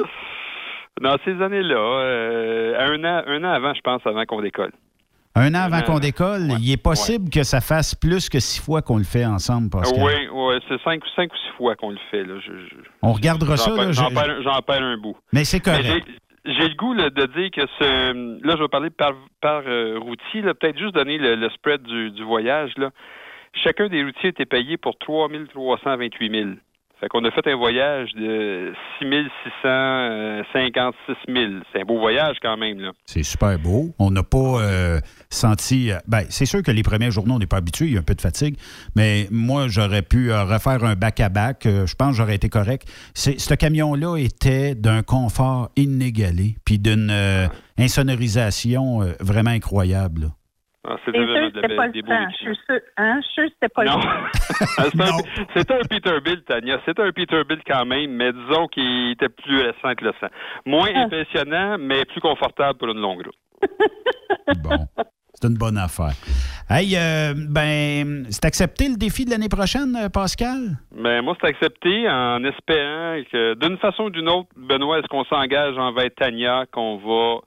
[1.02, 4.72] Dans ces années-là, euh, un, an, un an avant, je pense, avant qu'on décolle.
[5.36, 8.60] Un an avant an qu'on décolle, il est possible que ça fasse plus que six
[8.60, 10.04] fois qu'on le fait ensemble, Pascal.
[10.04, 12.24] Oui, oui, c'est cinq, cinq ou six fois qu'on le fait.
[12.26, 12.36] Là.
[12.46, 13.72] Je- je- On regardera ça.
[13.92, 15.16] J'en je- perds, un bout.
[15.32, 16.06] Mais c'est correct.
[16.46, 18.46] j'ai- le goût là, de dire que ce.
[18.46, 20.42] Là, je vais parler par, par euh, routier.
[20.42, 22.72] Peut-être juste donner le, le spread du, du voyage.
[22.78, 22.90] Là.
[23.54, 26.50] Chacun des routiers était payé pour 3 328 000.
[27.02, 29.06] Fait qu'on a fait un voyage de 6
[29.56, 31.52] 656 000.
[31.74, 32.80] C'est un beau voyage quand même.
[32.80, 32.92] Là.
[33.06, 33.90] C'est super beau.
[34.00, 35.00] On n'a pas euh,
[35.30, 35.92] senti.
[35.92, 38.00] euh, ben, c'est sûr que les premiers journaux, on n'est pas habitué, il y a
[38.00, 38.56] un peu de fatigue,
[38.96, 41.66] mais moi, j'aurais pu euh, refaire un back-à-back.
[41.66, 42.88] euh, je pense que j'aurais été correct.
[43.14, 47.48] C'est- Ce camion-là était d'un confort inégalé, puis d'une euh,
[47.80, 50.22] insonorisation euh, vraiment incroyable.
[50.22, 50.28] là.
[50.88, 52.28] Ah, C'est de pas des le beaux temps.
[52.32, 53.20] Je suis sûr, hein?
[53.22, 53.98] Je suis sûr que c'était pas Non.
[54.00, 55.18] le temps.
[55.56, 56.80] C'était un, un Peterbilt, Tania.
[56.86, 60.28] C'était un Peterbilt quand même, mais disons qu'il était plus récent que le sang.
[60.66, 61.02] Moins Ah.
[61.02, 63.36] impressionnant, mais plus confortable pour une longue route.
[65.34, 66.12] C'est une bonne affaire.
[66.70, 70.78] Hey, euh, ben, c'est accepté le défi de l'année prochaine, euh, Pascal?
[70.96, 75.24] Ben, moi, c'est accepté en espérant que, d'une façon ou d'une autre, Benoît, est-ce qu'on
[75.26, 77.40] s'engage envers Tania, qu'on va,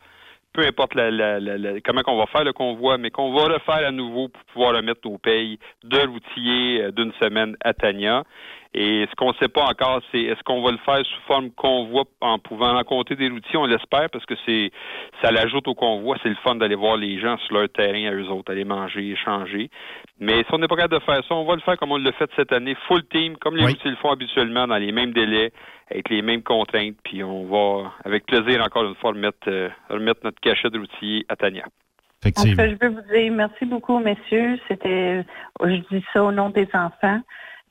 [0.54, 3.58] peu importe la, la- la- comment qu'on va faire le convoi, mais qu'on va le
[3.58, 8.22] faire à nouveau pour pouvoir remettre nos payes de l'outiller euh, d'une semaine à Tania.
[8.76, 11.50] Et ce qu'on ne sait pas encore, c'est est-ce qu'on va le faire sous forme
[11.52, 14.72] convoi en pouvant rencontrer des routiers, on l'espère, parce que c'est
[15.22, 18.12] ça l'ajoute au convoi, c'est le fun d'aller voir les gens sur leur terrain à
[18.12, 19.70] eux autres, aller manger, échanger.
[20.18, 21.98] Mais si on n'est pas capable de faire ça, on va le faire comme on
[21.98, 23.72] l'a fait cette année, full team, comme les Oui.
[23.72, 25.52] routiers le font habituellement, dans les mêmes délais,
[25.88, 30.20] avec les mêmes contraintes, puis on va, avec plaisir, encore une fois, remettre, euh, remettre
[30.24, 31.64] notre cachet de routier à Tania.
[32.22, 34.58] Cas, je veux vous dire merci beaucoup, messieurs.
[34.66, 35.24] C'était,
[35.62, 37.20] je dis ça au nom des enfants.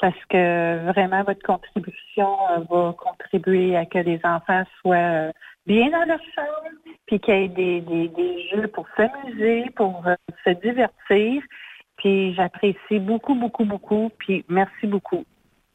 [0.04, 5.32] Parce que vraiment votre contribution euh, va contribuer à que les enfants soient euh,
[5.66, 6.76] bien dans leur chambre,
[7.06, 11.42] puis qu'il y ait des, des, des jeux pour s'amuser, pour euh, se divertir.
[11.96, 14.12] Puis j'apprécie beaucoup, beaucoup, beaucoup.
[14.18, 15.24] Puis merci beaucoup.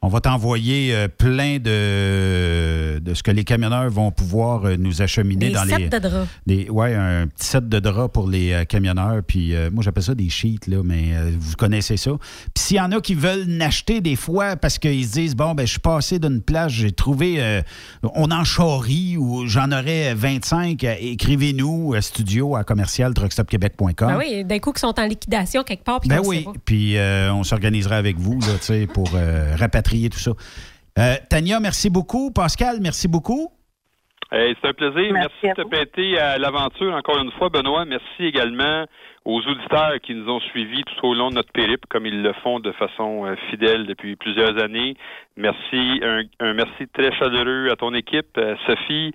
[0.01, 5.01] On va t'envoyer euh, plein de, de ce que les camionneurs vont pouvoir euh, nous
[5.01, 5.89] acheminer Des dans sets les.
[5.89, 6.29] de draps.
[6.47, 9.21] Des, ouais, un petit set de draps pour les euh, camionneurs.
[9.27, 12.11] Puis moi, j'appelle ça des sheets, là, mais vous connaissez ça.
[12.53, 15.53] Puis s'il y en a qui veulent n'acheter des fois parce qu'ils se disent Bon,
[15.53, 17.61] ben, je suis passé d'une plage, j'ai trouvé.
[18.03, 23.93] on en charrie ou j'en aurais 25, euh, écrivez-nous studio à commercial truckstopquebec.com.
[23.99, 25.99] Ben oui, d'un coup, qui sont en liquidation quelque part.
[25.99, 29.55] Puis Ben oui, puis on s'organisera avec vous là, pour euh,
[29.89, 30.31] rapatrier tout ça.
[30.97, 32.31] Euh, Tania, merci beaucoup.
[32.31, 33.49] Pascal, merci beaucoup.
[34.31, 35.11] Hey, c'est un plaisir.
[35.11, 37.85] Merci de te prêter à l'aventure encore une fois, Benoît.
[37.85, 38.85] Merci également
[39.25, 42.33] aux auditeurs qui nous ont suivis tout au long de notre périple, comme ils le
[42.43, 44.95] font de façon euh, fidèle depuis plusieurs années.
[45.35, 49.13] Merci, un, un merci très chaleureux à ton équipe, euh, Sophie,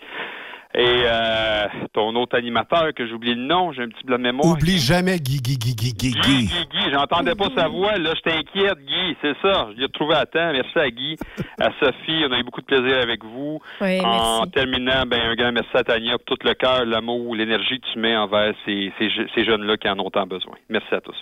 [0.77, 4.53] et euh, ton autre animateur que j'oublie le nom, j'ai un petit blanc de mémoire.
[4.53, 6.47] Oublie jamais Guy, Guy, Guy, Guy, Guy, Guy, Guy.
[6.47, 10.15] Guy, Guy, j'entendais pas sa voix, là, je t'inquiète, Guy, c'est ça, je l'ai retrouvé
[10.17, 11.17] à temps, merci à Guy,
[11.61, 13.61] à Sophie, on a eu beaucoup de plaisir avec vous.
[13.81, 14.51] Oui, en merci.
[14.53, 17.99] terminant, ben, un grand merci à Tania pour tout le cœur, l'amour, l'énergie que tu
[18.01, 20.55] mets envers ces, ces, je- ces jeunes-là qui en ont tant besoin.
[20.69, 21.17] Merci à tous.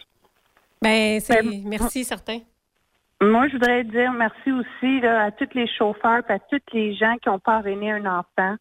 [0.81, 1.43] Ben, c'est...
[1.65, 2.39] Merci, certain.
[3.21, 6.95] Moi, je voudrais dire merci aussi là, à tous les chauffeurs et à tous les
[6.97, 8.57] gens qui ont parrainé un enfant.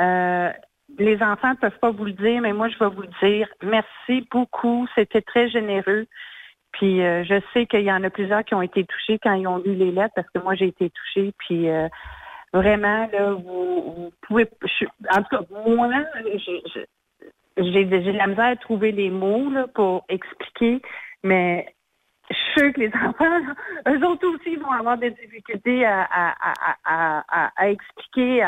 [0.00, 0.52] Euh,
[0.98, 3.48] les enfants ne peuvent pas vous le dire, mais moi, je vais vous le dire.
[3.62, 4.86] Merci beaucoup.
[4.94, 6.06] C'était très généreux.
[6.72, 9.46] Puis euh, je sais qu'il y en a plusieurs qui ont été touchés quand ils
[9.46, 11.32] ont lu les lettres, parce que moi, j'ai été touchée.
[11.38, 11.88] Puis euh,
[12.52, 14.48] vraiment, là, vous, pouvez...
[15.12, 15.88] en tout cas, moi,
[17.56, 20.80] j'ai de la misère à trouver les mots là, pour expliquer,
[21.22, 21.66] mais
[22.30, 23.40] je suis sûre que les enfants,
[23.88, 26.06] eux autres aussi vont avoir des difficultés à,
[26.84, 28.44] à, expliquer.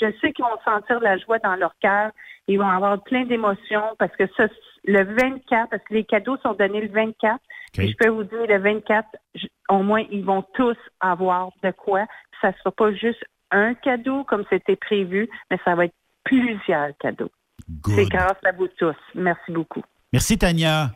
[0.00, 2.10] Je sais qu'ils vont sentir la joie dans leur cœur.
[2.48, 4.46] Ils vont avoir plein d'émotions parce que ça,
[4.84, 7.40] le 24, parce que les cadeaux sont donnés le 24.
[7.72, 11.70] Puis je peux vous dire, le 24, je- au moins, ils vont tous avoir de
[11.72, 12.06] quoi.
[12.40, 15.94] Ça ne sera pas juste un cadeau comme c'était prévu, mais ça va être
[16.24, 17.30] plusieurs cadeaux.
[17.86, 18.94] C'est grâce à vous tous.
[19.14, 19.82] Merci beaucoup.
[20.12, 20.90] Merci, Tania.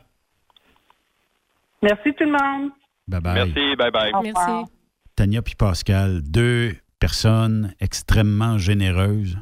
[1.82, 2.70] Merci tout le monde.
[3.08, 3.34] Bye-bye.
[3.34, 4.14] Merci, bye-bye.
[4.14, 4.64] Au revoir.
[5.16, 9.38] Tania puis Pascal, deux personnes extrêmement généreuses.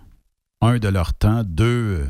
[0.60, 2.06] Un de leur temps, deux,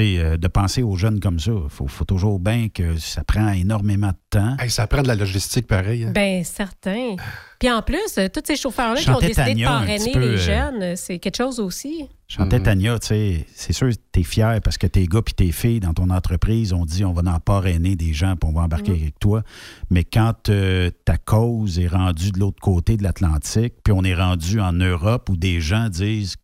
[0.00, 1.50] euh, de penser aux jeunes comme ça.
[1.52, 4.56] Il faut, faut toujours bien que ça prend énormément de temps.
[4.58, 6.04] Hey, ça prend de la logistique pareil.
[6.04, 6.12] hein.
[6.14, 7.16] Ben, certain.
[7.58, 10.26] Puis en plus, euh, tous ces chauffeurs-là qui ont décidé Tania de parrainer peu, les
[10.26, 12.08] euh, jeunes, euh, c'est quelque chose aussi.
[12.26, 12.64] Chantais Mhm.
[12.64, 15.80] Tania, tu sais, c'est sûr, tu es fier parce que tes gars puis tes filles
[15.80, 18.92] dans ton entreprise ont dit on va en parrainer des gens puis on va embarquer
[18.92, 19.42] avec toi.
[19.90, 24.14] Mais quand euh, ta cause est rendue de l'autre côté de l'Atlantique, puis on est
[24.14, 26.36] rendu en Europe où des gens disent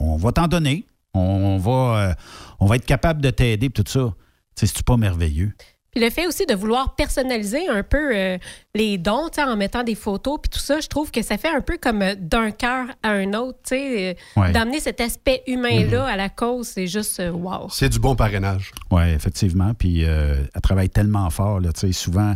[0.00, 0.86] on va t'en donner,
[1.20, 2.14] on va, euh,
[2.60, 4.14] on va être capable de t'aider puis tout ça.
[4.56, 5.52] Tu sais, c'est pas merveilleux?
[5.92, 8.36] Puis le fait aussi de vouloir personnaliser un peu euh,
[8.74, 11.62] les dons, en mettant des photos, puis tout ça, je trouve que ça fait un
[11.62, 14.52] peu comme euh, d'un cœur à un autre, tu sais, Ouais.
[14.52, 17.68] d'amener cet aspect humain-là à la cause, c'est juste euh, wow.
[17.70, 18.72] C'est du bon parrainage.
[18.90, 19.72] Oui, effectivement.
[19.72, 22.34] Puis euh, elle travaille tellement fort, là, tu sais, souvent.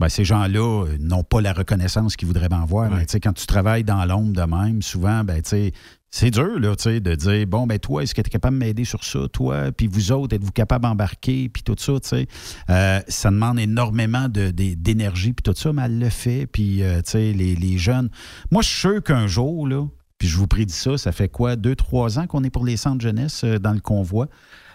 [0.00, 2.90] ben, ces gens-là n'ont pas la reconnaissance qu'ils voudraient en voir.
[2.90, 5.72] Mais tu sais, quand tu travailles dans l'ombre de même, souvent, ben, tu sais,
[6.16, 8.56] c'est dur là, tu sais, de dire bon, ben toi, est-ce que tu es capable
[8.56, 9.72] de m'aider sur ça, toi?
[9.72, 11.48] Puis vous autres, êtes-vous capable d'embarquer?
[11.48, 12.28] Puis tout ça, tu sais.
[12.70, 16.46] Euh, ça demande énormément de- de- d'énergie, puis tout ça, mais elle le fait.
[16.46, 18.10] Puis, euh, les, jeunes.
[18.52, 19.68] Moi, je suis sûr qu'un jour,
[20.16, 22.76] puis je vous prédis ça, ça fait quoi, deux, trois ans qu'on est pour les
[22.76, 24.28] centres jeunesse euh, dans le convoi.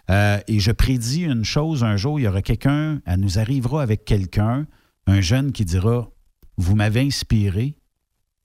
[0.09, 4.03] Et je prédis une chose, un jour, il y aura quelqu'un, elle nous arrivera avec
[4.03, 4.67] quelqu'un,
[5.07, 6.09] un jeune qui dira,
[6.57, 7.77] vous m'avez inspiré,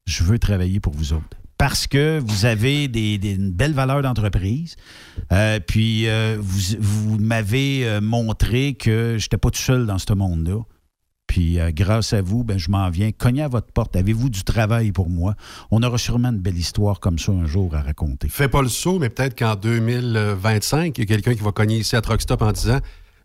[0.07, 1.39] je veux travailler pour vous autres.
[1.59, 4.77] Parce que vous avez des, des- une belle valeur d'entreprise.
[5.33, 9.99] Euh, puis euh, vous, vous m'avez euh, montré que je n'étais pas tout seul dans
[9.99, 10.59] ce monde-là.
[11.27, 13.97] Puis euh, grâce à vous, ben, je m'en viens cogner à votre porte.
[13.97, 15.35] Avez-vous du travail pour moi?
[15.71, 18.29] On aura sûrement une belle histoire comme ça un jour à raconter.
[18.29, 21.79] Fais pas le saut, mais peut-être qu'en 2025, il y a quelqu'un qui va cogner
[21.79, 22.79] ici à Truck Stop en disant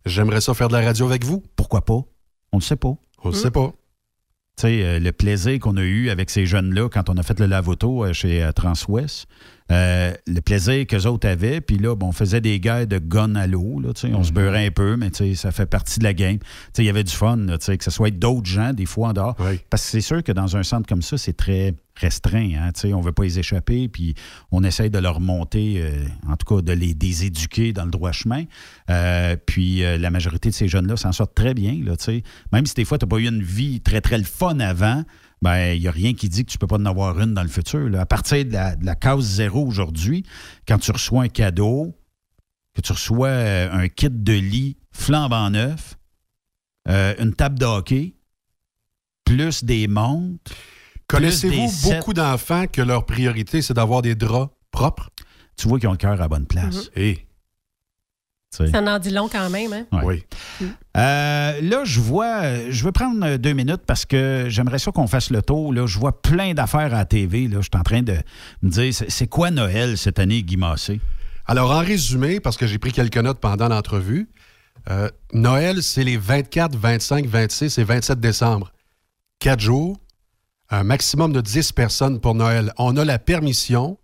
[0.05, 1.43] J'aimerais ça faire de la radio avec vous.
[1.55, 1.99] Pourquoi pas?
[2.51, 2.93] On ne sait pas.
[3.23, 3.73] On ne sait pas.
[4.67, 8.03] Euh, le plaisir qu'on a eu avec ces jeunes-là quand on a fait le lavoto
[8.03, 9.27] euh, chez euh, Transwest,
[9.71, 11.61] euh, le plaisir qu'eux autres avaient.
[11.61, 13.79] Puis là, bon, on faisait des guerres de gun à l'eau.
[13.79, 16.39] là, On se beurrait un peu, mais ça fait partie de la game.
[16.77, 19.35] Il y avait du fun, là, que ce soit d'autres gens, des fois en dehors.
[19.69, 22.51] Parce que c'est sûr que dans un centre comme ça, c'est très restreint.
[22.55, 24.15] Hein, on ne veut pas les échapper, puis
[24.51, 28.11] on essaye de leur monter, euh, en tout cas de les déséduquer dans le droit
[28.11, 28.43] chemin.
[28.89, 31.77] Euh, puis euh, la majorité de ces jeunes-là s'en sortent très bien.
[31.83, 31.95] Là.
[32.51, 35.03] Même si des fois, tu n'as pas eu une vie très, très le fun avant,
[35.41, 37.43] ben il n'y a rien qui dit que tu peux pas en avoir une dans
[37.43, 37.89] le futur.
[37.89, 38.01] là.
[38.01, 40.23] À partir de la, de la case zéro aujourd'hui,
[40.67, 41.95] quand tu reçois un cadeau,
[42.73, 45.97] que tu reçois euh, un kit de lit flambant neuf,
[46.87, 48.15] euh, une table de hockey,
[49.25, 50.51] plus des montres.
[51.07, 55.09] Connaissez-vous beaucoup d'enfants que leur priorité, c'est d'avoir des draps propres?
[55.57, 56.89] Tu vois qu'ils ont le cœur à la bonne place.
[58.51, 59.85] Ça en dit long quand même, hein?
[60.03, 60.23] Oui.
[60.97, 65.29] Euh, là, je vois, je veux prendre deux minutes parce que j'aimerais ça qu'on fasse
[65.29, 65.71] le tour.
[65.73, 67.47] Là, je vois plein d'affaires à la TV.
[67.47, 67.57] Là.
[67.61, 68.15] Je suis en train de
[68.63, 70.99] me dire, c'est c'est quoi Noël cette année, Guy Massé?
[71.45, 74.29] Alors, en résumé, parce que j'ai pris quelques notes pendant l'entrevue,
[74.89, 78.71] euh, Noël, c'est les 24, 25, 26 et 27 décembre.
[79.39, 79.97] Quatre jours,
[80.69, 82.73] un maximum de 10 personnes pour Noël.
[82.77, 83.97] On a la permission,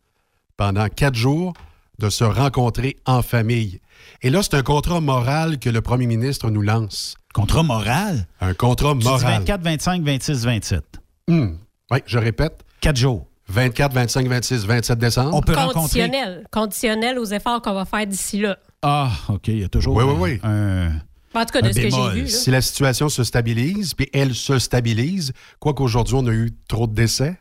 [0.56, 1.54] pendant quatre jours,
[2.00, 3.80] de se rencontrer en famille.
[4.22, 7.16] Et là, c'est un contrat moral que le premier ministre nous lance.
[7.34, 8.28] Contrat moral?
[8.42, 9.40] Un contrat Tu dis moral.
[9.40, 10.84] 24, 25, 26, 27.
[11.28, 11.48] Hmm.
[11.92, 12.64] Oui, je répète.
[12.82, 13.28] Quatre jours.
[13.48, 15.36] 24, 25, 26, 27 décembre.
[15.36, 15.80] On peut rencontrer.
[15.82, 16.44] Conditionnel.
[16.52, 18.58] Conditionnel aux efforts qu'on va faire d'ici là.
[18.82, 20.40] Ah, OK, il y a toujours Oui, un- oui, oui.
[20.44, 20.92] un-
[21.38, 22.22] En tout cas, de Un ce que j'ai vu.
[22.24, 22.28] là.
[22.30, 26.88] Si la situation se stabilise, puis elle se stabilise, quoique aujourd'hui on a eu trop
[26.88, 27.36] de décès.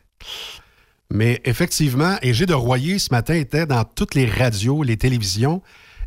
[1.11, 5.61] Mais effectivement, Égide de Royer ce matin était dans toutes les radios, les télévisions,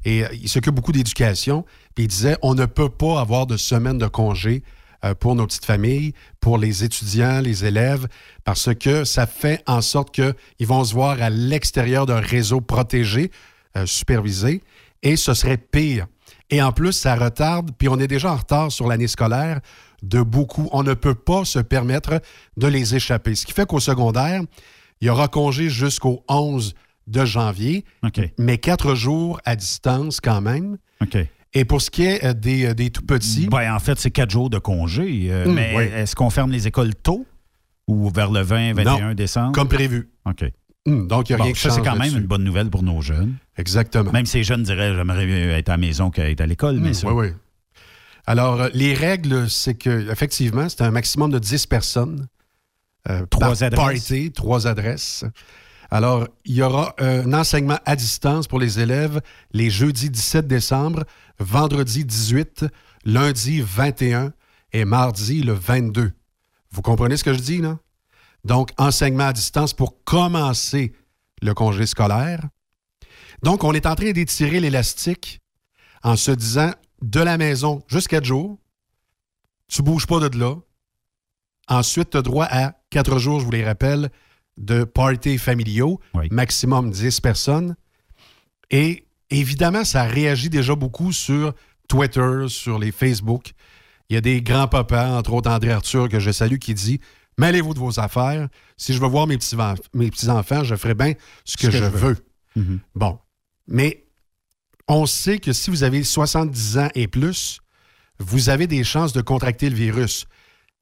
[0.04, 1.64] et euh, il s'occupe beaucoup d'éducation,
[1.94, 4.62] puis il disait on ne peut pas avoir de semaine de congé
[5.04, 8.08] euh, pour nos petites familles, pour les étudiants, les élèves,
[8.44, 13.30] parce que ça fait en sorte qu'ils vont se voir à l'extérieur d'un réseau protégé,
[13.76, 14.62] euh, supervisé,
[15.02, 16.06] et ce serait pire.
[16.50, 19.60] Et en plus, ça retarde, puis on est déjà en retard sur l'année scolaire
[20.02, 20.68] de beaucoup.
[20.72, 22.20] On ne peut pas se permettre
[22.56, 23.34] de les échapper.
[23.34, 24.42] Ce qui fait qu'au secondaire,
[25.00, 26.74] il y aura congé jusqu'au 11
[27.06, 27.84] de janvier,
[28.38, 30.76] mais quatre jours à distance quand même.
[31.54, 34.10] Et pour ce qui est euh, des, euh, des tout petits, Ben, en fait, c'est
[34.10, 35.28] quatre jours de congé.
[35.30, 35.84] euh, Hum, mais oui.
[35.84, 37.24] est-ce qu'on ferme les écoles tôt
[37.86, 39.52] ou vers le 20, 21 Non, décembre?
[39.52, 40.10] comme prévu.
[40.26, 40.44] OK.
[40.86, 42.68] Hum, donc il n'y a Bon, rien qui ça, c'est quand même une bonne nouvelle
[42.68, 43.36] pour nos jeunes.
[43.56, 44.12] Exactement.
[44.12, 45.26] Même les jeunes diraient j'aimerais
[45.58, 47.12] être à la maison qu'être à l'école, mais Hum, ça.
[47.14, 47.34] Oui, oui.
[48.26, 52.26] Alors, les règles, c'est que effectivement, c'est un maximum de 10 personnes.
[53.08, 53.84] Euh, Trois adresses.
[53.84, 55.24] party, trois adresses.
[55.90, 59.20] Alors, il y aura un enseignement à distance pour les élèves
[59.52, 61.04] les jeudis 17 décembre,
[61.38, 62.66] vendredi 18,
[63.04, 64.32] lundi 21
[64.72, 66.12] et mardi le 22.
[66.70, 67.78] Vous comprenez ce que je dis, là?
[68.44, 70.92] Donc, enseignement à distance pour commencer
[71.40, 72.42] le congé scolaire.
[73.42, 75.40] Donc, on est en train d'étirer l'élastique
[76.02, 76.72] en se disant
[77.02, 78.58] de la maison jusqu'à jours,
[79.68, 80.54] tu bouges pas de là.
[81.68, 84.10] Ensuite, tu as droit à quatre jours, je vous les rappelle,
[84.56, 86.00] de parties familiaux,
[86.30, 87.76] maximum 10 personnes.
[88.70, 91.54] Et évidemment, ça réagit déjà beaucoup sur
[91.88, 93.52] Twitter, sur les Facebook.
[94.08, 97.00] Il y a des grands-papas, entre autres André Arthur, que je salue, qui dit
[97.38, 98.48] Mêlez-vous de vos affaires.
[98.76, 102.16] Si je veux voir mes petits-enfants, je ferai bien ce que, je veux.
[102.56, 102.80] Mhm.
[102.94, 103.18] Bon.
[103.68, 104.06] Mais
[104.88, 107.60] on sait que si vous avez 70 ans et plus,
[108.18, 110.26] vous avez des chances de contracter le virus.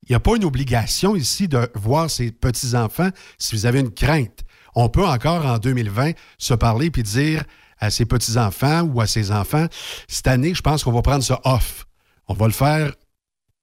[0.04, 3.90] Il n'y a pas une obligation ici de voir ses petits-enfants si vous avez une
[3.92, 4.40] crainte.
[4.74, 7.42] On peut encore, en 2020, se parler puis dire
[7.78, 9.66] à ses petits-enfants ou à ses enfants,
[10.08, 11.86] cette année, je pense qu'on va prendre ça off.
[12.28, 12.92] On va le faire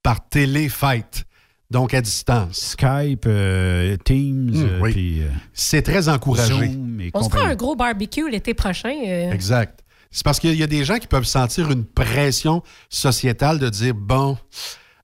[0.03, 1.23] par télé-fête,
[1.71, 2.57] donc à distance.
[2.59, 4.91] Skype, euh, Teams, Hum, euh, oui.
[4.91, 6.53] puis, euh, C'est très encouragé.
[6.53, 7.51] Zoom et On se fera compagnie.
[7.53, 8.93] un gros barbecue l'été prochain.
[9.07, 9.31] euh.
[9.31, 9.79] Exact.
[10.11, 13.95] C'est parce qu'il y a des gens qui peuvent sentir une pression sociétale de dire
[13.95, 14.37] bon,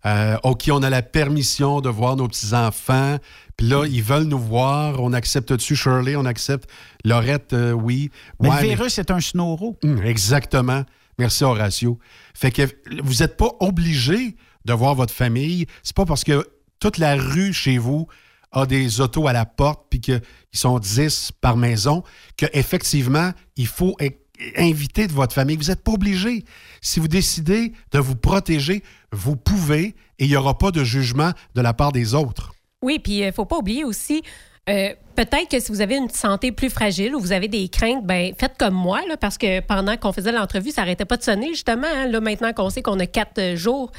[0.09, 3.17] euh, OK, on a la permission de voir nos petits-enfants,
[3.57, 5.01] puis là, ils veulent nous voir.
[5.01, 6.15] On accepte-tu Shirley?
[6.15, 6.69] On accepte
[7.03, 7.53] Laurette?
[7.53, 8.09] euh, oui.
[8.41, 9.77] Mais Ouais, le virus est un snoro.
[9.83, 10.83] Hum, exactement.
[11.17, 11.99] Merci Horatio.
[12.33, 12.61] Fait que
[13.03, 15.65] vous n'êtes pas obligé de voir votre famille.
[15.83, 16.47] C'est pas parce que
[16.79, 18.07] toute la rue chez vous
[18.51, 20.21] a des autos à la porte puis qu'ils
[20.53, 22.03] sont 10 par maison
[22.37, 24.09] que effectivement il faut e-
[24.57, 25.57] inviter de votre famille.
[25.57, 26.45] Vous n'êtes pas obligé.
[26.81, 31.31] Si vous décidez de vous protéger, vous pouvez et il n'y aura pas de jugement
[31.55, 32.53] de la part des autres.
[32.81, 34.21] Oui, puis il ne faut pas oublier aussi,
[34.69, 38.05] euh, peut-être que si vous avez une santé plus fragile ou vous avez des craintes,
[38.05, 41.49] ben faites comme moi, parce que pendant qu'on faisait l'entrevue, ça n'arrêtait pas de sonner,
[41.49, 41.87] justement.
[41.87, 42.07] hein.
[42.07, 43.91] là, maintenant qu'on sait qu'on a quatre euh, jours,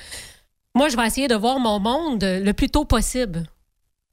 [0.74, 3.44] moi, je vais essayer de voir mon monde euh, le plus tôt possible.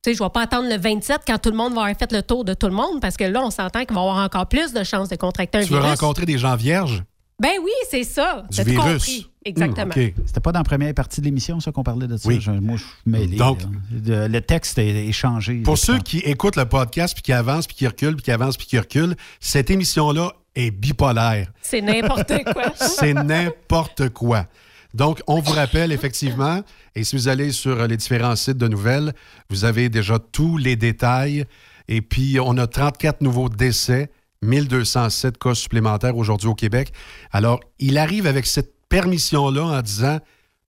[0.04, 2.12] Tu sais, je vais pas attendre le 27 quand tout le monde va avoir fait
[2.12, 4.24] le tour de tout le monde parce que là, on s'entend qu'il va y avoir
[4.24, 6.00] encore plus de chances de contracter un Tu veux virus.
[6.00, 7.04] rencontrer des gens vierges?
[7.42, 8.44] Ben oui, c'est ça.
[8.50, 8.94] Du T'as tout virus.
[8.94, 9.28] compris?
[9.46, 9.94] Exactement.
[9.96, 10.14] Hmm, OK.
[10.26, 12.28] C'était pas dans la première partie de l'émission, ça, qu'on parlait de ça?
[12.28, 12.40] Oui.
[12.42, 13.38] Je- moi, je suis mêlé.
[13.38, 13.60] Donc-.
[14.06, 15.62] Le- le texte est, est changé.
[15.62, 18.58] Pour ceux qui écoutent le podcast, puis qui avancent, puis qui reculent, puis qui avancent,
[18.58, 21.52] puis qui reculent, cette émission-là est bipolaire.
[21.62, 22.72] C'est n'importe quoi.
[22.76, 24.46] C'est n'importe quoi.
[24.94, 26.62] Donc, on vous rappelle effectivement,
[26.96, 29.14] et si vous allez sur les différents sites de nouvelles,
[29.50, 31.46] vous avez déjà tous les détails.
[31.88, 34.10] Et puis, on a 34 nouveaux décès,
[34.42, 36.92] 1207 cas supplémentaires aujourd'hui au Québec.
[37.32, 40.20] Alors, il arrive avec cette permission-là en disant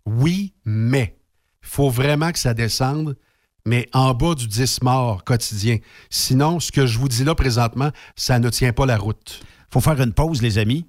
[0.06, 1.18] oui, mais
[1.64, 3.16] il faut vraiment que ça descende,
[3.66, 5.78] mais en bas du 10 morts quotidien.
[6.10, 9.41] Sinon, ce que je vous dis là présentement, ça ne tient pas la route.
[9.72, 10.86] faut faire une pause, les amis.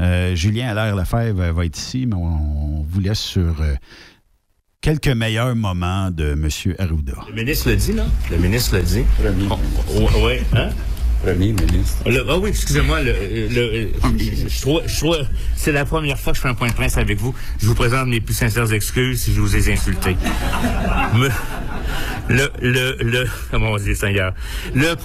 [0.00, 3.74] Euh, Julien Allaire Lefebvre va être ici, mais on, on vous laisse sur euh,
[4.80, 6.48] quelques meilleurs moments de M.
[6.78, 7.12] Arruda.
[7.28, 8.04] Le ministre le dit, là?
[8.30, 9.04] Le ministre le dit.
[9.18, 9.48] Premier
[10.24, 10.70] Oui, hein?
[11.22, 11.98] Premier ministre.
[12.28, 13.00] ah oui, excusez-moi.
[13.02, 13.88] Le, le-
[14.18, 15.18] je, je trouve, je trouve-
[15.54, 17.32] c'est la première fois que je fais un point de presse avec vous.
[17.60, 20.16] Je vous présente mes plus sincères excuses si je vous ai insulté.
[21.14, 21.28] Me-
[22.28, 24.32] le, le, le, comment on dit, Seigneur?
[24.74, 24.96] Le,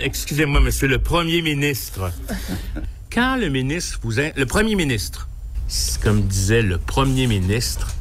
[0.00, 2.12] excusez-moi, monsieur, le premier ministre.
[3.14, 4.00] Quand le ministre
[4.36, 5.28] le premier ministre,
[6.02, 7.94] comme disait le premier ministre,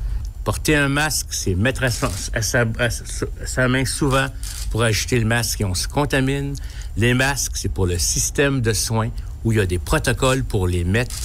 [0.43, 4.25] Porter un masque, c'est mettre à, sa, main souvent
[4.71, 6.55] pour ajouter le masque et on se contamine.
[6.97, 9.11] Les masques, c'est pour le système de soins
[9.43, 11.15] où il y a des protocoles pour les mettre,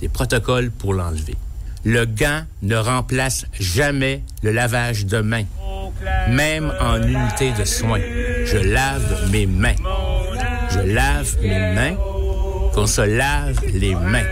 [0.00, 1.36] des protocoles pour l'enlever.
[1.84, 5.44] Le gant ne remplace jamais le lavage de mains,
[6.30, 8.00] même en unité de soins.
[8.46, 9.76] Je lave mes mains.
[10.70, 12.13] Je lave mes mains.
[12.74, 14.24] Qu'on se lave les mains.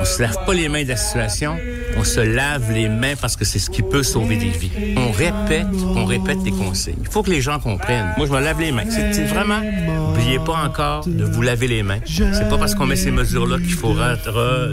[0.00, 1.56] On se lave pas les mains de la situation,
[1.96, 4.70] on se lave les mains parce que c'est ce qui peut sauver des vies.
[4.96, 6.96] On répète, on répète les consignes.
[7.00, 8.12] Il faut que les gens comprennent.
[8.16, 8.84] Moi, je me lave les mains.
[8.88, 12.00] C'est vraiment, n'oubliez pas encore de vous laver les mains.
[12.06, 13.94] C'est pas parce qu'on met ces mesures-là qu'il faut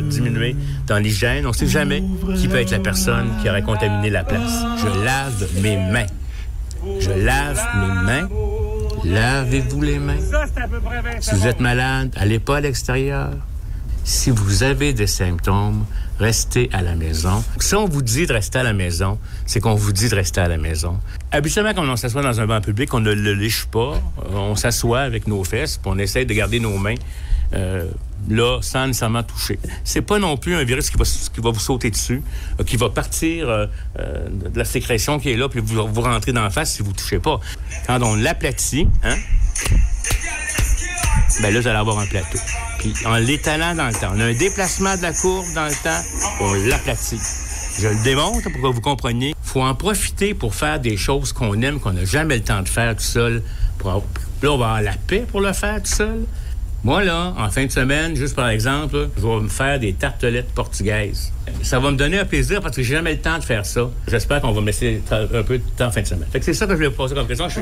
[0.04, 0.56] diminuer
[0.88, 1.46] dans l'hygiène.
[1.46, 2.04] On sait jamais
[2.38, 4.64] qui peut être la personne qui aurait contaminé la place.
[4.78, 6.08] Je lave mes mains.
[7.00, 8.30] Je lave mes mains.
[9.06, 10.18] Lavez-vous les mains.
[11.22, 13.32] Si vous êtes malade, allez pas à l'extérieur.
[14.04, 15.86] Si vous avez des symptômes,
[16.20, 17.44] restez à la maison.
[17.60, 20.42] Si on vous dit de rester à la maison, c'est qu'on vous dit de rester
[20.42, 20.98] à la maison.
[21.32, 24.02] Habituellement, quand on s'assoit dans un banc public, on ne le liche pas.
[24.26, 26.96] Euh, On s'assoit avec nos fesses, puis on essaie de garder nos mains
[27.54, 27.86] euh,
[28.30, 29.60] là, sans nécessairement toucher.
[29.84, 32.22] C'est pas non plus un virus qui va, vous sauter dessus,
[32.60, 33.66] euh, qui va partir euh,
[34.00, 36.94] euh, de la sécrétion qui est là, puis vous, rentrez dans la face si vous
[36.94, 37.40] touchez pas.
[37.88, 39.16] Quand on l'aplatit, hein,
[41.42, 42.40] ben là, vous allez avoir un plateau.
[42.80, 45.84] Puis en l'étalant dans le temps, on a un déplacement de la courbe dans le
[45.84, 46.02] temps,
[46.42, 47.20] on l'aplatit.
[47.80, 49.34] Je le démontre pour que vous compreniez.
[49.42, 52.68] faut en profiter pour faire des choses qu'on aime, qu'on n'a jamais le temps de
[52.68, 53.42] faire tout seul.
[53.78, 54.04] Pour
[54.42, 56.26] Là, on va avoir la paix pour le faire tout seul.
[56.82, 60.52] Moi, là, en fin de semaine, juste par exemple, je vais me faire des tartelettes
[60.54, 61.34] portugaises.
[61.62, 63.90] Ça va me donner un plaisir parce que j'ai jamais le temps de faire ça.
[64.08, 66.30] J'espère qu'on va me laisser un peu de temps en fin de semaine.
[66.32, 67.50] Fait que c'est ça que je vais vous poser comme question.
[67.50, 67.62] Je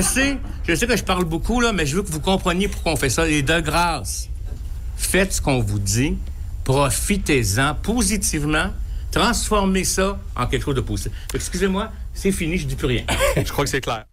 [0.00, 2.92] sais, je sais que je parle beaucoup, là, mais je veux que vous compreniez pourquoi
[2.92, 3.28] on fait ça.
[3.28, 4.30] Et de grâce,
[4.96, 6.16] faites ce qu'on vous dit,
[6.64, 8.72] profitez-en positivement,
[9.10, 11.12] transformez ça en quelque chose de positif.
[11.34, 13.04] Excusez-moi, c'est fini, je dis plus rien.
[13.36, 14.04] je crois que c'est clair.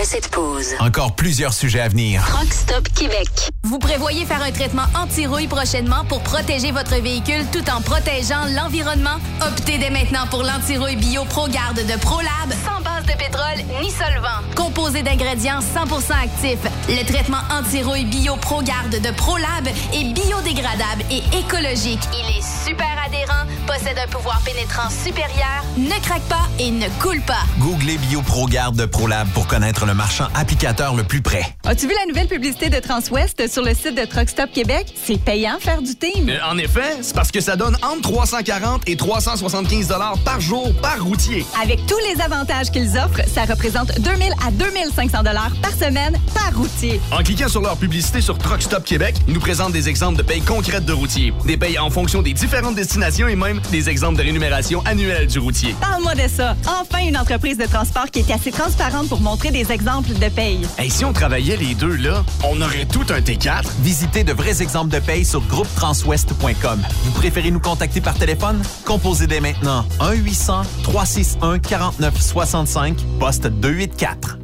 [0.00, 2.24] Après cette pause, Encore plusieurs sujets à venir.
[2.26, 3.28] Truck Stop Québec.
[3.64, 9.18] Vous prévoyez faire un traitement anti-rouille prochainement pour protéger votre véhicule tout en protégeant l'environnement?
[9.46, 14.40] Optez dès maintenant pour l'anti-rouille bio ProGarde de ProLab, sans base de pétrole ni solvant.
[14.56, 22.00] Composé d'ingrédients 100% actifs, le traitement anti-rouille bio ProGarde de ProLab est biodégradable et écologique.
[22.14, 27.20] Il est super adhérent, possède un pouvoir pénétrant supérieur, ne craque pas et ne coule
[27.20, 27.44] pas.
[27.60, 31.44] Googlez BioProGarde de ProLab pour connaître le marchand applicateur le plus près.
[31.64, 34.92] As-tu vu la nouvelle publicité de Transwest sur le site de Truck Stop Québec?
[35.04, 36.28] C'est payant faire du team.
[36.28, 40.72] Euh, En effet, c'est parce que ça donne entre 340 et 375 dollars par jour
[40.82, 41.46] par routier.
[41.62, 46.56] Avec tous les avantages qu'ils offrent, ça représente 2000 à 2500 dollars par semaine par
[46.56, 47.00] routier.
[47.12, 50.22] En cliquant sur leur publicité sur Truck Stop Québec, ils nous présentent des exemples de
[50.22, 54.18] payes concrètes de routiers, des payes en fonction des différentes destinations et même des exemples
[54.18, 55.74] de rémunération annuelle du routier.
[55.80, 56.56] Parle-moi de ça.
[56.66, 60.60] Enfin, une entreprise de transport qui est assez transparente pour montrer des exemples de paye.
[60.78, 63.64] Et si on travaillait les deux, là, on aurait tout un T4.
[63.82, 66.82] Visitez de vrais exemples de paye sur groupetranswest.com.
[67.04, 68.60] Vous préférez nous contacter par téléphone?
[68.84, 74.38] Composez dès maintenant 1-800-361-4965, poste 284.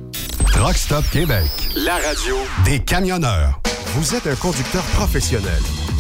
[0.53, 1.45] Truck Stop Québec.
[1.77, 3.61] La radio Des camionneurs.
[3.95, 5.61] Vous êtes un conducteur professionnel.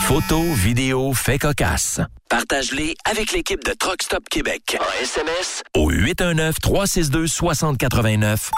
[0.00, 2.00] Photos, vidéos, faits cocasse.
[2.28, 4.76] Partage-les avec l'équipe de Truck Stop Québec.
[4.80, 8.50] En SMS au 819-362-6089.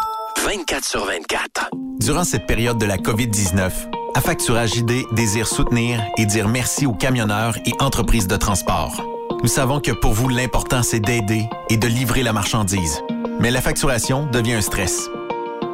[0.45, 1.71] 24 sur 24.
[1.99, 3.71] Durant cette période de la COVID-19,
[4.15, 9.05] Affacturage ID désire soutenir et dire merci aux camionneurs et entreprises de transport.
[9.43, 13.01] Nous savons que pour vous, l'important, c'est d'aider et de livrer la marchandise.
[13.41, 15.09] Mais la facturation devient un stress.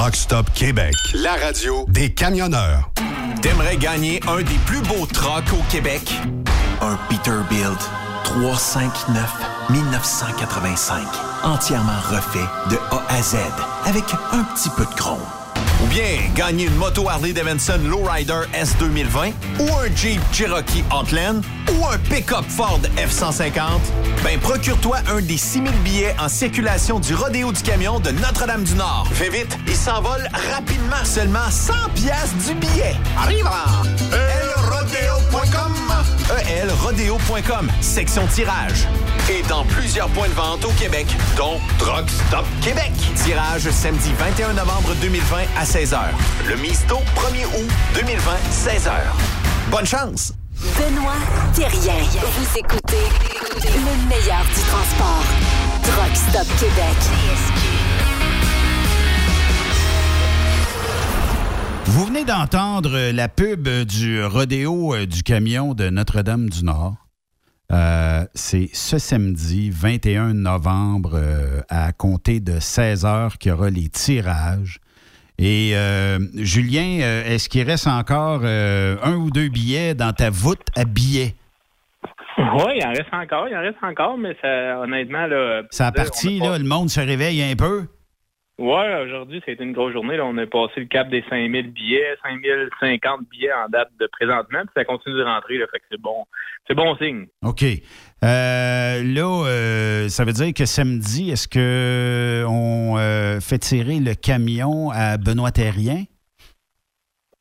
[0.00, 0.94] Truck Stop Québec.
[1.12, 2.88] La radio des camionneurs.
[3.42, 6.12] T'aimerais gagner un des plus beaux trucks au Québec?
[6.80, 7.80] Un Peterbilt
[8.22, 9.28] 359
[9.70, 11.02] 1985.
[11.42, 13.38] Entièrement refait de A à Z
[13.86, 15.18] avec un petit peu de chrome.
[15.82, 19.30] Ou bien gagner une moto Harley Davidson Lowrider S 2020
[19.60, 21.42] ou un Jeep Cherokee Outland
[21.72, 23.52] ou un pick-up Ford F-150,
[24.24, 29.08] ben procure-toi un des 6000 billets en circulation du Rodéo du Camion de Notre-Dame-du-Nord.
[29.12, 32.96] Fais vite, il s'envole rapidement, seulement 100 pièces du billet.
[33.16, 33.48] Arrive
[34.12, 35.77] elrodeo.com
[36.60, 38.86] elrodeo.com, section tirage.
[39.30, 41.06] Et dans plusieurs points de vente au Québec,
[41.36, 42.92] dont Truck Stop Québec.
[43.24, 45.98] Tirage samedi 21 novembre 2020 à 16h.
[46.46, 48.92] Le Misto, 1er août 2020, 16h.
[49.70, 50.32] Bonne chance!
[50.60, 51.14] Benoît
[51.54, 51.94] Thérien.
[52.20, 53.04] Vous écoutez
[53.64, 55.24] le meilleur du transport.
[55.84, 57.77] Truck Stop Québec.
[61.90, 66.94] Vous venez d'entendre euh, la pub du rodéo euh, du camion de Notre-Dame-du-Nord.
[67.72, 73.70] Euh, c'est ce samedi 21 novembre euh, à compter de 16 heures qu'il y aura
[73.70, 74.80] les tirages.
[75.38, 80.84] Et euh, Julien, est-ce qu'il reste encore un ou deux billets dans ta voûte à
[80.84, 81.36] billets?
[82.38, 85.62] Oui, il en reste encore, il en reste encore, mais ça, honnêtement, là.
[85.70, 87.86] Ça a parti, pas- là, le monde se réveille un peu.
[88.58, 90.18] Ouais, aujourd'hui, été une grosse journée.
[90.20, 94.72] On a passé le cap des 5000 billets, 5050 billets en date de présentement, puis
[94.74, 96.24] ça continue de rentrer, là, fait que c'est bon.
[96.66, 97.26] C'est bon signe.
[97.42, 97.62] OK.
[97.62, 104.14] Euh, là, euh, ça veut dire que samedi, est-ce que on euh, fait tirer le
[104.14, 106.02] camion à Benoît Terrien?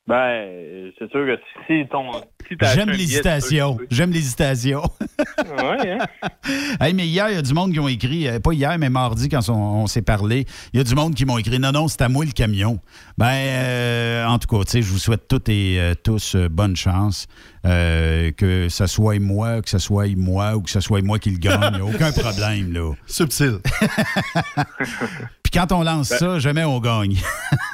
[0.08, 2.12] Ben, c'est sûr que si ton.
[2.48, 3.78] Si J'aime l'hésitation.
[3.92, 4.84] J'aime l'hésitation.
[5.48, 6.30] Ouais, hein?
[6.80, 8.90] hey, mais hier, il y a du monde qui ont écrit, euh, pas hier, mais
[8.90, 11.72] mardi, quand on, on s'est parlé, il y a du monde qui m'ont écrit Non,
[11.72, 12.80] non, c'est à moi le camion.
[13.18, 16.50] Ben, euh, en tout cas, tu sais, je vous souhaite toutes et euh, tous euh,
[16.50, 17.28] bonne chance.
[17.66, 21.32] Euh, que ce soit moi, que ce soit moi ou que ce soit moi qui
[21.32, 22.94] le gagne, il n'y a aucun problème, là.
[23.08, 23.58] Subtil.
[25.58, 27.16] Quand on lance Ben- ça, jamais on gagne.